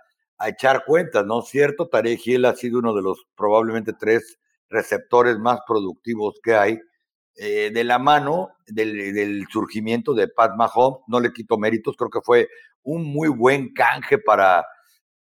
echar 0.46 0.84
cuentas, 0.86 1.26
¿no? 1.26 1.42
Cierto, 1.42 1.88
Tarek 1.88 2.20
Hill 2.26 2.46
ha 2.46 2.56
sido 2.56 2.80
uno 2.80 2.94
de 2.94 3.02
los 3.02 3.26
probablemente 3.36 3.94
tres 3.98 4.38
receptores 4.70 5.38
más 5.38 5.60
productivos 5.66 6.40
que 6.44 6.56
hay 6.56 6.80
eh, 7.38 7.72
de 7.74 7.84
la 7.84 8.00
mano 8.00 8.50
del, 8.68 9.46
surgimiento 9.52 10.14
de 10.14 10.28
Pat 10.28 10.56
Mahomes. 10.56 11.02
No 11.08 11.20
le 11.20 11.34
quito 11.34 11.58
méritos, 11.58 11.96
creo 11.98 12.10
que 12.10 12.22
fue 12.22 12.48
un 12.84 13.04
muy 13.04 13.30
buen 13.30 13.74
canje 13.74 14.18
para, 14.18 14.66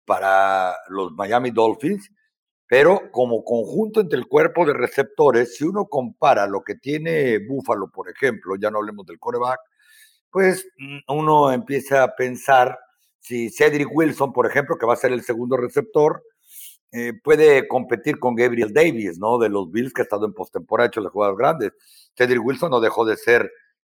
para 0.04 0.76
los 0.88 1.12
Miami 1.12 1.50
Dolphins, 1.50 2.11
pero 2.66 3.11
como 3.12 3.44
conjunto 3.44 4.00
entre 4.00 4.18
el 4.18 4.26
cuerpo 4.26 4.64
de 4.64 4.72
receptores, 4.74 5.56
si 5.56 5.64
uno 5.64 5.86
compara 5.86 6.46
lo 6.46 6.62
que 6.62 6.76
tiene 6.76 7.38
Buffalo, 7.38 7.90
por 7.92 8.08
ejemplo, 8.08 8.56
ya 8.61 8.70
no 8.70 8.78
hablemos 8.78 9.06
del 9.06 9.18
coreback, 9.18 9.61
pues 10.30 10.66
mm, 10.78 10.98
uno 11.08 11.52
empieza 11.52 12.02
a 12.02 12.14
pensar 12.16 12.78
si 13.18 13.50
Cedric 13.50 13.88
Wilson, 13.92 14.32
por 14.32 14.46
ejemplo, 14.46 14.76
que 14.78 14.86
va 14.86 14.94
a 14.94 14.96
ser 14.96 15.12
el 15.12 15.22
segundo 15.22 15.56
receptor, 15.56 16.22
eh, 16.93 17.12
puede 17.22 17.68
competir 17.68 18.18
con 18.18 18.34
Gabriel 18.34 18.72
Davis, 18.72 19.18
¿no? 19.18 19.38
De 19.38 19.49
los 19.49 19.70
Bills, 19.70 19.93
que 19.93 20.03
ha 20.03 20.05
estado 20.05 20.26
en 20.26 20.32
postemporada, 20.32 20.88
hecho 20.88 21.01
las 21.01 21.12
jugadas 21.12 21.36
grandes. 21.36 21.72
Cedric 22.16 22.45
Wilson 22.45 22.70
no 22.70 22.80
dejó 22.80 23.05
de 23.05 23.16
ser 23.16 23.51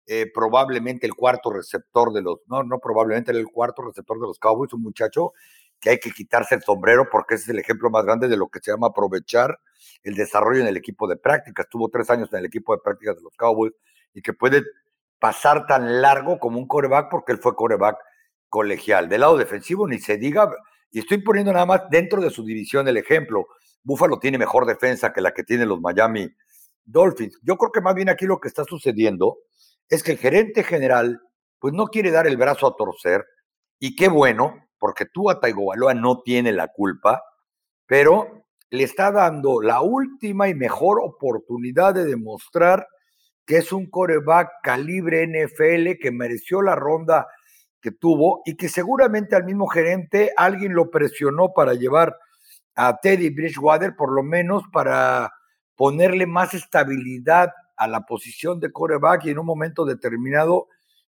eh, 0.07 0.31
probablemente 0.33 1.05
el 1.05 1.15
cuarto 1.15 1.51
receptor 1.51 2.13
de 2.13 2.21
los, 2.21 2.39
no, 2.47 2.63
no 2.63 2.79
probablemente 2.79 3.31
el 3.31 3.47
cuarto 3.47 3.81
receptor 3.81 4.19
de 4.19 4.27
los 4.27 4.39
Cowboys, 4.39 4.71
un 4.73 4.83
muchacho 4.83 5.33
que 5.79 5.89
hay 5.89 5.99
que 5.99 6.11
quitarse 6.11 6.55
el 6.55 6.61
sombrero 6.61 7.09
porque 7.11 7.35
ese 7.35 7.45
es 7.45 7.49
el 7.49 7.59
ejemplo 7.59 7.89
más 7.89 8.05
grande 8.05 8.27
de 8.27 8.37
lo 8.37 8.47
que 8.47 8.59
se 8.61 8.71
llama 8.71 8.87
aprovechar 8.87 9.59
el 10.03 10.15
desarrollo 10.15 10.61
en 10.61 10.67
el 10.67 10.77
equipo 10.77 11.07
de 11.07 11.17
práctica. 11.17 11.63
Estuvo 11.63 11.89
tres 11.89 12.09
años 12.09 12.31
en 12.31 12.39
el 12.39 12.45
equipo 12.45 12.75
de 12.75 12.81
prácticas 12.81 13.17
de 13.17 13.23
los 13.23 13.35
Cowboys 13.35 13.73
y 14.13 14.21
que 14.21 14.33
puede 14.33 14.63
pasar 15.19 15.65
tan 15.65 16.01
largo 16.01 16.39
como 16.39 16.59
un 16.59 16.67
coreback 16.67 17.09
porque 17.09 17.31
él 17.31 17.39
fue 17.39 17.55
coreback 17.55 17.97
colegial. 18.47 19.09
Del 19.09 19.21
lado 19.21 19.37
defensivo, 19.37 19.87
ni 19.87 19.99
se 19.99 20.17
diga, 20.17 20.49
y 20.95 20.99
estoy 20.99 21.17
poniendo 21.17 21.51
nada 21.51 21.65
más 21.65 21.81
dentro 21.91 22.21
de 22.21 22.29
su 22.29 22.45
división 22.45 22.87
el 22.87 22.95
ejemplo. 22.95 23.47
Buffalo 23.83 24.17
tiene 24.17 24.37
mejor 24.37 24.65
defensa 24.65 25.11
que 25.11 25.19
la 25.19 25.33
que 25.33 25.43
tienen 25.43 25.67
los 25.67 25.81
Miami 25.81 26.33
Dolphins. 26.85 27.37
Yo 27.43 27.57
creo 27.57 27.73
que 27.73 27.81
más 27.81 27.93
bien 27.95 28.07
aquí 28.07 28.25
lo 28.25 28.39
que 28.39 28.47
está 28.47 28.63
sucediendo 28.63 29.39
es 29.89 30.03
que 30.03 30.13
el 30.13 30.17
gerente 30.17 30.63
general 30.63 31.19
pues 31.59 31.73
no 31.73 31.87
quiere 31.87 32.11
dar 32.11 32.27
el 32.27 32.37
brazo 32.37 32.65
a 32.65 32.77
torcer 32.77 33.25
y 33.77 33.97
qué 33.97 34.07
bueno, 34.07 34.55
porque 34.79 35.05
tú 35.05 35.29
a 35.29 35.41
Tagovailoa 35.41 35.95
no 35.95 36.21
tiene 36.21 36.53
la 36.53 36.69
culpa, 36.69 37.21
pero 37.85 38.45
le 38.69 38.83
está 38.83 39.11
dando 39.11 39.61
la 39.61 39.81
última 39.81 40.47
y 40.47 40.53
mejor 40.53 41.01
oportunidad 41.03 41.93
de 41.93 42.05
demostrar 42.05 42.87
que 43.45 43.57
es 43.57 43.73
un 43.73 43.89
coreback 43.89 44.49
calibre 44.63 45.27
NFL 45.27 45.99
que 45.99 46.11
mereció 46.13 46.61
la 46.61 46.75
ronda 46.75 47.27
que 47.85 47.91
tuvo 47.91 48.41
y 48.45 48.57
que 48.57 48.67
seguramente 48.67 49.35
al 49.35 49.43
mismo 49.43 49.67
gerente 49.67 50.33
alguien 50.37 50.73
lo 50.73 50.89
presionó 50.89 51.53
para 51.53 51.75
llevar 51.75 52.17
a 52.73 52.97
Teddy 52.97 53.29
Bridgewater, 53.29 53.95
por 53.95 54.11
lo 54.11 54.23
menos 54.23 54.63
para 54.73 55.31
ponerle 55.75 56.25
más 56.25 56.55
estabilidad 56.55 57.51
a 57.77 57.87
la 57.87 58.01
posición 58.07 58.59
de 58.59 58.71
coreback 58.71 59.25
y 59.25 59.29
en 59.29 59.37
un 59.37 59.45
momento 59.45 59.85
determinado 59.85 60.65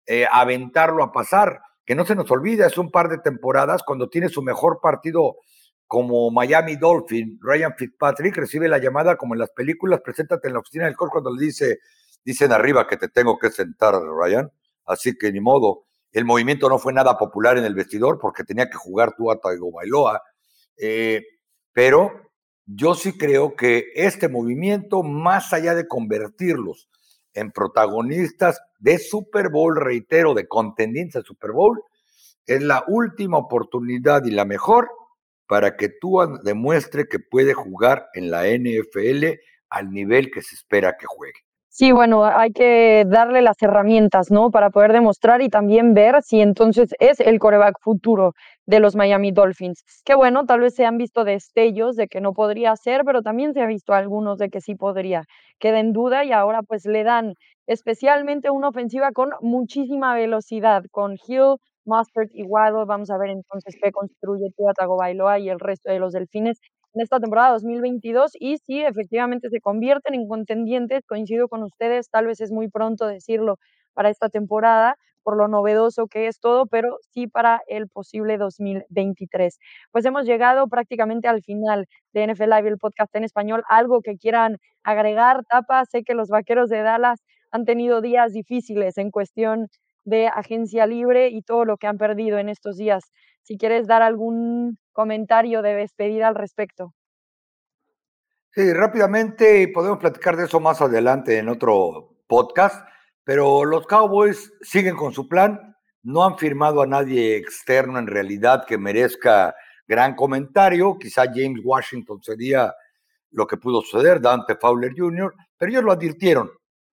eh, 0.06 0.26
aventarlo 0.30 1.04
a 1.04 1.14
pasar. 1.14 1.62
Que 1.86 1.96
no 1.96 2.06
se 2.06 2.16
nos 2.16 2.30
olvide, 2.32 2.66
es 2.66 2.78
un 2.78 2.92
par 2.92 3.08
de 3.08 3.20
temporadas 3.20 3.82
cuando 3.84 4.10
tiene 4.10 4.28
su 4.28 4.42
mejor 4.42 4.82
partido 4.82 5.38
como 5.86 6.30
Miami 6.32 6.76
Dolphin, 6.76 7.40
Ryan 7.42 7.76
Fitzpatrick 7.78 8.36
recibe 8.36 8.68
la 8.68 8.78
llamada 8.78 9.16
como 9.16 9.36
en 9.36 9.40
las 9.40 9.52
películas, 9.52 10.02
preséntate 10.04 10.50
en 10.50 10.56
la 10.56 10.60
oficina 10.60 10.84
del 10.84 10.98
coach 10.98 11.12
cuando 11.14 11.34
le 11.34 11.46
dice, 11.46 11.80
dicen 12.26 12.52
arriba 12.52 12.86
que 12.88 12.98
te 12.98 13.08
tengo 13.08 13.40
que 13.40 13.52
sentar, 13.52 13.94
Ryan. 13.94 14.52
Así 14.86 15.18
que 15.18 15.32
ni 15.32 15.40
modo. 15.40 15.87
El 16.12 16.26
movimiento 16.26 16.70
no 16.70 16.80
fue 16.80 16.94
nada 16.94 17.18
popular 17.18 17.58
en 17.58 17.66
el 17.66 17.76
vestidor 17.76 18.18
porque 18.20 18.44
tenía 18.44 18.70
que 18.70 18.78
jugar 18.78 19.14
tú 19.16 19.32
a 19.32 19.40
Taigo 19.40 19.72
Bailoa. 19.72 20.22
Eh, 20.78 21.22
pero 21.74 22.28
yo 22.66 22.96
sí 22.96 23.18
creo 23.18 23.56
que 23.56 23.92
este 23.96 24.28
movimiento, 24.30 25.04
más 25.04 25.54
allá 25.54 25.74
de 25.76 25.88
convertirlos 25.88 26.90
en 27.34 27.52
protagonistas 27.52 28.60
de 28.80 28.98
Super 28.98 29.50
Bowl, 29.50 29.76
reitero, 29.76 30.34
de 30.34 30.48
contendientes 30.48 31.24
de 31.24 31.28
Super 31.28 31.52
Bowl, 31.52 31.82
es 32.46 32.62
la 32.62 32.84
última 32.88 33.38
oportunidad 33.38 34.26
y 34.26 34.32
la 34.32 34.46
mejor 34.46 34.90
para 35.48 35.78
que 35.78 35.90
tú 35.90 36.20
demuestre 36.44 37.08
que 37.08 37.20
puede 37.20 37.54
jugar 37.54 38.08
en 38.14 38.32
la 38.32 38.48
NFL 38.48 39.40
al 39.70 39.92
nivel 39.92 40.32
que 40.32 40.42
se 40.42 40.56
espera 40.56 40.98
que 40.98 41.06
juegue. 41.08 41.47
Sí, 41.80 41.92
bueno, 41.92 42.26
hay 42.26 42.52
que 42.54 43.04
darle 43.08 43.44
las 43.44 43.62
herramientas, 43.62 44.32
¿no? 44.32 44.50
Para 44.50 44.72
poder 44.72 44.94
demostrar 44.94 45.44
y 45.44 45.50
también 45.50 45.94
ver 45.94 46.24
si 46.24 46.42
entonces 46.42 46.90
es 47.00 47.20
el 47.20 47.38
coreback 47.38 47.76
futuro 47.80 48.34
de 48.66 48.80
los 48.80 48.96
Miami 48.96 49.32
Dolphins. 49.32 49.84
Que 50.04 50.16
bueno, 50.16 50.48
tal 50.48 50.62
vez 50.62 50.74
se 50.74 50.86
han 50.86 50.98
visto 50.98 51.24
destellos 51.24 51.96
de 51.96 52.08
que 52.08 52.20
no 52.20 52.34
podría 52.34 52.76
ser, 52.76 53.04
pero 53.06 53.22
también 53.22 53.54
se 53.54 53.62
ha 53.62 53.68
visto 53.68 53.94
algunos 53.94 54.40
de 54.40 54.50
que 54.50 54.60
sí 54.60 54.74
podría. 54.74 55.26
Queda 55.60 55.80
en 55.80 55.94
duda 55.94 56.26
y 56.26 56.32
ahora 56.32 56.64
pues 56.64 56.84
le 56.88 57.04
dan 57.04 57.36
especialmente 57.68 58.50
una 58.50 58.70
ofensiva 58.70 59.12
con 59.12 59.30
muchísima 59.42 60.16
velocidad, 60.16 60.82
con 60.90 61.14
Hill, 61.28 61.58
Mustard 61.86 62.30
y 62.34 62.42
Waddle. 62.42 62.86
Vamos 62.88 63.12
a 63.12 63.20
ver 63.20 63.30
entonces 63.30 63.76
qué 63.80 63.92
construye 63.92 64.50
Tua 64.58 64.74
Tagovailoa 64.74 65.38
y 65.38 65.50
el 65.50 65.60
resto 65.60 65.92
de 65.92 66.00
los 66.00 66.14
Delfines 66.14 66.60
en 66.98 67.02
esta 67.02 67.20
temporada 67.20 67.52
2022 67.52 68.32
y 68.40 68.58
sí, 68.58 68.82
efectivamente 68.82 69.50
se 69.50 69.62
convierten 69.62 70.16
en 70.16 70.28
contendientes, 70.28 71.06
coincido 71.06 71.48
con 71.48 71.62
ustedes, 71.64 72.10
tal 72.10 72.26
vez 72.26 72.42
es 72.42 72.52
muy 72.52 72.70
pronto 72.70 73.06
decirlo 73.06 73.60
para 73.94 74.10
esta 74.10 74.30
temporada, 74.30 74.98
por 75.22 75.38
lo 75.38 75.48
novedoso 75.48 76.08
que 76.08 76.28
es 76.28 76.40
todo, 76.40 76.66
pero 76.66 76.98
sí 77.12 77.28
para 77.28 77.62
el 77.68 77.88
posible 77.88 78.38
2023. 78.38 79.60
Pues 79.92 80.06
hemos 80.06 80.26
llegado 80.26 80.68
prácticamente 80.70 81.28
al 81.28 81.44
final 81.44 81.86
de 82.14 82.24
NFL 82.28 82.50
Live, 82.50 82.70
el 82.70 82.78
podcast 82.80 83.16
en 83.16 83.24
español. 83.26 83.64
Algo 83.70 84.02
que 84.02 84.18
quieran 84.18 84.58
agregar, 84.84 85.44
Tapa, 85.46 85.86
sé 85.86 86.04
que 86.04 86.16
los 86.16 86.30
vaqueros 86.30 86.70
de 86.70 86.82
Dallas 86.82 87.22
han 87.52 87.66
tenido 87.66 88.02
días 88.02 88.34
difíciles 88.34 88.98
en 88.98 89.12
cuestión 89.12 89.68
de 90.04 90.28
agencia 90.28 90.88
libre 90.88 91.28
y 91.30 91.42
todo 91.44 91.66
lo 91.66 91.78
que 91.78 91.86
han 91.86 91.98
perdido 91.98 92.40
en 92.40 92.50
estos 92.50 92.78
días. 92.78 93.04
Si 93.48 93.58
quieres 93.58 93.88
dar 93.88 94.02
algún 94.02 94.78
comentario 94.92 95.62
de 95.62 95.74
despedida 95.74 96.28
al 96.28 96.36
respecto. 96.36 96.94
Sí, 98.52 98.74
rápidamente, 98.74 99.70
podemos 99.74 100.00
platicar 100.00 100.36
de 100.36 100.48
eso 100.48 100.60
más 100.60 100.82
adelante 100.82 101.38
en 101.38 101.48
otro 101.48 102.18
podcast, 102.28 102.86
pero 103.24 103.64
los 103.64 103.88
Cowboys 103.88 104.52
siguen 104.60 104.98
con 104.98 105.14
su 105.14 105.30
plan, 105.30 105.78
no 106.04 106.26
han 106.26 106.38
firmado 106.38 106.82
a 106.82 106.88
nadie 106.88 107.38
externo 107.38 108.00
en 108.00 108.08
realidad 108.08 108.66
que 108.66 108.78
merezca 108.78 109.56
gran 109.88 110.14
comentario, 110.14 110.98
quizá 111.00 111.24
James 111.34 111.62
Washington 111.64 112.22
sería 112.22 112.76
lo 113.32 113.48
que 113.48 113.56
pudo 113.56 113.80
suceder, 113.80 114.20
Dante 114.20 114.58
Fowler 114.58 114.92
Jr., 114.94 115.34
pero 115.58 115.72
ellos 115.72 115.84
lo 115.86 115.94
advirtieron. 115.94 116.52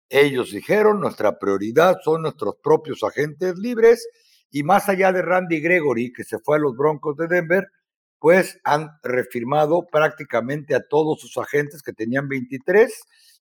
Ellos 0.08 0.52
dijeron, 0.52 1.00
nuestra 1.00 1.36
prioridad 1.36 1.98
son 2.04 2.22
nuestros 2.22 2.58
propios 2.62 3.02
agentes 3.02 3.58
libres 3.58 4.08
y 4.54 4.62
más 4.62 4.88
allá 4.88 5.10
de 5.10 5.20
Randy 5.20 5.60
Gregory, 5.60 6.12
que 6.12 6.22
se 6.22 6.38
fue 6.38 6.58
a 6.58 6.60
los 6.60 6.76
Broncos 6.76 7.16
de 7.16 7.26
Denver, 7.26 7.72
pues 8.20 8.60
han 8.62 8.88
refirmado 9.02 9.84
prácticamente 9.90 10.76
a 10.76 10.86
todos 10.88 11.20
sus 11.20 11.36
agentes 11.38 11.82
que 11.82 11.92
tenían 11.92 12.28
23, 12.28 12.88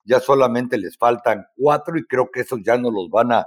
ya 0.05 0.19
solamente 0.19 0.75
les 0.79 0.97
faltan 0.97 1.45
cuatro 1.55 1.99
y 1.99 2.05
creo 2.05 2.31
que 2.33 2.39
esos 2.39 2.61
ya 2.65 2.79
no 2.79 2.89
los 2.89 3.11
van 3.11 3.31
a, 3.31 3.45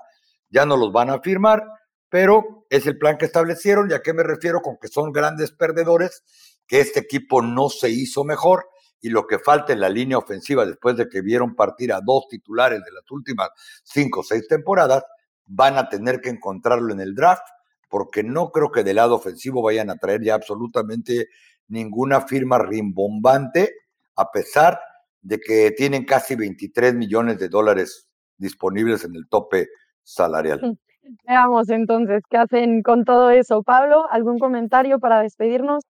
ya 0.48 0.64
no 0.64 0.76
los 0.76 0.92
van 0.92 1.10
a 1.10 1.18
firmar, 1.18 1.64
pero 2.08 2.68
es 2.70 2.86
el 2.86 2.98
plan 2.98 3.18
que 3.18 3.24
establecieron, 3.24 3.90
¿y 3.90 3.94
a 3.94 4.00
qué 4.00 4.12
me 4.12 4.22
refiero 4.22 4.60
con 4.60 4.76
que 4.80 4.86
son 4.86 5.10
grandes 5.10 5.50
perdedores? 5.50 6.22
Que 6.68 6.78
este 6.78 7.00
equipo 7.00 7.42
no 7.42 7.68
se 7.68 7.90
hizo 7.90 8.22
mejor 8.22 8.68
y 9.00 9.08
lo 9.08 9.26
que 9.26 9.40
falta 9.40 9.72
en 9.72 9.80
la 9.80 9.88
línea 9.88 10.18
ofensiva 10.18 10.64
después 10.64 10.96
de 10.96 11.08
que 11.08 11.20
vieron 11.20 11.56
partir 11.56 11.92
a 11.92 12.00
dos 12.00 12.28
titulares 12.30 12.78
de 12.84 12.92
las 12.92 13.10
últimas 13.10 13.48
cinco 13.82 14.20
o 14.20 14.22
seis 14.22 14.46
temporadas, 14.46 15.02
van 15.46 15.76
a 15.78 15.88
tener 15.88 16.20
que 16.20 16.30
encontrarlo 16.30 16.92
en 16.92 17.00
el 17.00 17.16
draft 17.16 17.42
porque 17.88 18.22
no 18.22 18.50
creo 18.50 18.70
que 18.70 18.84
del 18.84 18.96
lado 18.96 19.14
ofensivo 19.14 19.62
vayan 19.62 19.90
a 19.90 19.96
traer 19.96 20.22
ya 20.22 20.34
absolutamente 20.34 21.28
ninguna 21.68 22.20
firma 22.22 22.58
rimbombante, 22.58 23.72
a 24.16 24.30
pesar 24.30 24.78
de 25.20 25.38
que 25.38 25.72
tienen 25.72 26.04
casi 26.04 26.36
23 26.36 26.94
millones 26.94 27.38
de 27.38 27.48
dólares 27.48 28.08
disponibles 28.38 29.04
en 29.04 29.16
el 29.16 29.28
tope 29.28 29.68
salarial. 30.02 30.60
Mm, 30.62 31.16
veamos 31.26 31.68
entonces 31.70 32.22
qué 32.30 32.36
hacen 32.36 32.82
con 32.82 33.04
todo 33.04 33.30
eso. 33.30 33.62
Pablo, 33.62 34.06
¿algún 34.10 34.38
comentario 34.38 34.98
para 34.98 35.20
despedirnos? 35.22 35.84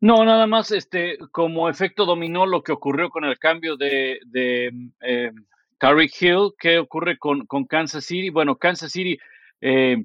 No, 0.00 0.24
nada 0.24 0.46
más 0.46 0.70
este, 0.70 1.18
como 1.30 1.68
efecto 1.68 2.04
dominó 2.04 2.44
lo 2.46 2.62
que 2.62 2.72
ocurrió 2.72 3.08
con 3.08 3.24
el 3.24 3.38
cambio 3.38 3.76
de, 3.76 4.18
de 4.26 4.70
eh, 5.00 5.32
Hill, 6.20 6.50
¿qué 6.58 6.78
ocurre 6.78 7.18
con, 7.18 7.46
con, 7.46 7.64
Kansas 7.64 8.04
City? 8.04 8.28
Bueno, 8.30 8.56
Kansas 8.56 8.92
City 8.92 9.18
eh, 9.62 10.04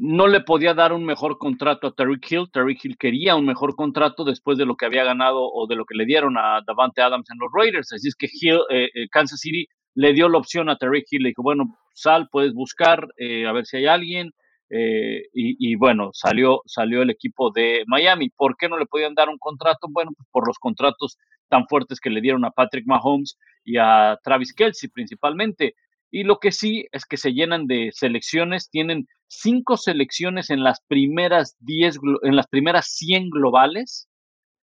no 0.00 0.28
le 0.28 0.40
podía 0.40 0.74
dar 0.74 0.92
un 0.92 1.04
mejor 1.04 1.38
contrato 1.38 1.88
a 1.88 1.92
Tariq 1.92 2.30
Hill. 2.30 2.50
Tariq 2.52 2.84
Hill 2.84 2.96
quería 2.96 3.34
un 3.34 3.44
mejor 3.44 3.74
contrato 3.74 4.22
después 4.24 4.56
de 4.56 4.64
lo 4.64 4.76
que 4.76 4.86
había 4.86 5.02
ganado 5.02 5.40
o 5.42 5.66
de 5.66 5.74
lo 5.74 5.84
que 5.84 5.96
le 5.96 6.04
dieron 6.04 6.38
a 6.38 6.60
Davante 6.64 7.02
Adams 7.02 7.28
en 7.32 7.38
los 7.40 7.50
Raiders. 7.52 7.92
Así 7.92 8.06
es 8.06 8.14
que 8.14 8.28
Hill, 8.30 8.60
eh, 8.70 8.90
eh, 8.94 9.08
Kansas 9.10 9.40
City 9.40 9.66
le 9.96 10.12
dio 10.12 10.28
la 10.28 10.38
opción 10.38 10.68
a 10.68 10.76
Tariq 10.76 11.04
Hill. 11.10 11.24
Le 11.24 11.30
dijo, 11.30 11.42
bueno, 11.42 11.76
sal, 11.94 12.28
puedes 12.30 12.54
buscar, 12.54 13.08
eh, 13.16 13.46
a 13.46 13.52
ver 13.52 13.66
si 13.66 13.78
hay 13.78 13.86
alguien. 13.86 14.30
y, 14.70 15.74
bueno, 15.76 16.10
salió, 16.12 16.60
salió 16.66 17.02
el 17.02 17.10
equipo 17.10 17.50
de 17.50 17.84
Miami. 17.86 18.28
¿Por 18.28 18.56
qué 18.56 18.68
no 18.68 18.78
le 18.78 18.86
podían 18.86 19.14
dar 19.14 19.28
un 19.30 19.38
contrato? 19.38 19.88
Bueno, 19.90 20.12
pues 20.16 20.28
por 20.30 20.46
los 20.46 20.58
contratos 20.58 21.16
tan 21.48 21.66
fuertes 21.66 22.00
que 22.00 22.10
le 22.10 22.20
dieron 22.20 22.44
a 22.44 22.50
Patrick 22.50 22.86
Mahomes 22.86 23.38
y 23.64 23.78
a 23.78 24.18
Travis 24.22 24.52
Kelsey 24.52 24.90
principalmente. 24.90 25.74
Y 26.10 26.24
lo 26.24 26.38
que 26.38 26.52
sí 26.52 26.86
es 26.92 27.04
que 27.06 27.16
se 27.16 27.32
llenan 27.32 27.66
de 27.66 27.90
selecciones, 27.92 28.70
tienen 28.70 29.06
cinco 29.28 29.76
selecciones 29.76 30.50
en 30.50 30.62
las 30.64 30.80
primeras 30.88 31.56
10, 31.60 31.98
en 32.22 32.36
las 32.36 32.46
primeras 32.48 32.88
100 32.88 33.30
globales, 33.30 34.08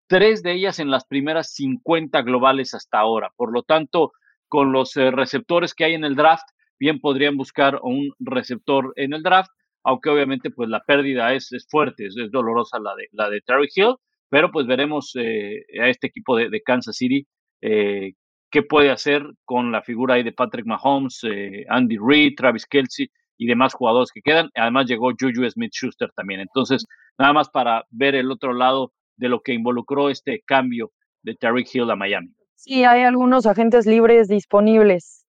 tres 0.08 0.44
de 0.44 0.54
ellas 0.54 0.80
en 0.80 0.92
las 0.92 1.06
primeras 1.06 1.54
50 1.54 2.22
globales 2.24 2.74
hasta 2.74 3.00
ahora. 3.00 3.32
Por 3.36 3.54
lo 3.54 3.64
tanto, 3.64 4.12
con 4.48 4.72
los 4.72 4.96
eh, 4.98 5.12
receptores 5.12 5.74
que 5.74 5.86
hay 5.86 5.94
en 5.94 6.04
el 6.04 6.16
draft, 6.16 6.48
bien 6.80 7.00
podrían 7.00 7.38
buscar 7.38 7.80
un 7.82 8.12
receptor 8.20 8.92
en 8.96 9.14
el 9.14 9.24
draft, 9.24 9.50
aunque 9.84 10.10
obviamente 10.10 10.50
pues 10.50 10.68
la 10.70 10.82
pérdida 10.82 11.34
es, 11.34 11.52
es 11.54 11.68
fuerte, 11.70 12.08
es, 12.08 12.16
dolorosa 12.32 12.80
la 12.80 12.96
de, 12.96 13.08
la 13.12 13.30
de 13.30 13.42
Terry 13.42 13.70
Hill, 13.74 13.96
pero 14.30 14.52
pues 14.52 14.68
veremos 14.68 15.12
eh, 15.16 15.64
a 15.82 15.88
este 15.88 16.08
equipo 16.08 16.36
de, 16.36 16.62
Kansas 16.62 16.98
City 16.98 17.26
eh, 17.62 18.14
qué 18.52 18.64
puede 18.64 18.90
hacer 18.90 19.24
con 19.46 19.72
la 19.72 19.84
figura 19.84 20.16
ahí 20.16 20.24
de 20.24 20.32
Patrick 20.32 20.66
Mahomes, 20.66 21.22
Andy 21.70 21.98
Reid, 21.98 22.34
Travis 22.36 22.66
Kelsey 22.66 23.10
y 23.38 23.48
demás 23.48 23.74
jugadores 23.74 24.12
que 24.14 24.22
quedan. 24.22 24.50
Además 24.56 24.86
llegó 24.88 25.12
Juju 25.12 25.50
Smith 25.50 25.72
Schuster 25.74 26.10
también. 26.16 26.40
Entonces, 26.40 26.86
nada 27.18 27.34
más 27.34 27.50
para 27.50 27.84
ver 27.90 28.16
el 28.16 28.32
otro 28.32 28.54
lado 28.54 28.92
de 29.18 29.30
lo 29.30 29.42
que 29.42 29.54
involucró 29.54 30.10
este 30.10 30.42
cambio 30.46 30.92
de 31.24 31.36
Terry 31.36 31.66
Hill 31.72 31.90
a 31.90 31.96
Miami. 31.96 32.34
Sí, 32.56 32.84
hay 32.84 33.04
algunos 33.04 33.46
agentes 33.46 33.86
libres 33.86 34.28
disponibles. 34.28 35.26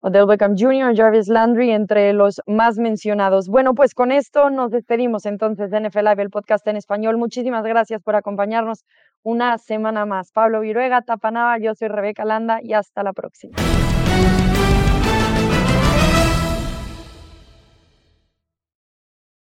Odell 0.00 0.26
Beckham 0.26 0.54
Jr., 0.56 0.94
Jarvis 0.96 1.28
Landry, 1.28 1.72
entre 1.72 2.12
los 2.12 2.40
más 2.46 2.78
mencionados. 2.78 3.48
Bueno, 3.48 3.74
pues 3.74 3.94
con 3.94 4.12
esto 4.12 4.48
nos 4.48 4.70
despedimos 4.70 5.26
entonces 5.26 5.70
de 5.70 5.80
NFL 5.80 6.04
Live, 6.04 6.22
el 6.22 6.30
podcast 6.30 6.66
en 6.68 6.76
español. 6.76 7.18
Muchísimas 7.18 7.64
gracias 7.64 8.00
por 8.02 8.14
acompañarnos 8.14 8.84
una 9.24 9.58
semana 9.58 10.06
más. 10.06 10.30
Pablo 10.30 10.60
Viruega, 10.60 11.02
Tapanaba, 11.02 11.58
yo 11.58 11.74
soy 11.74 11.88
Rebeca 11.88 12.24
Landa 12.24 12.60
y 12.62 12.74
hasta 12.74 13.02
la 13.02 13.12
próxima. 13.12 13.56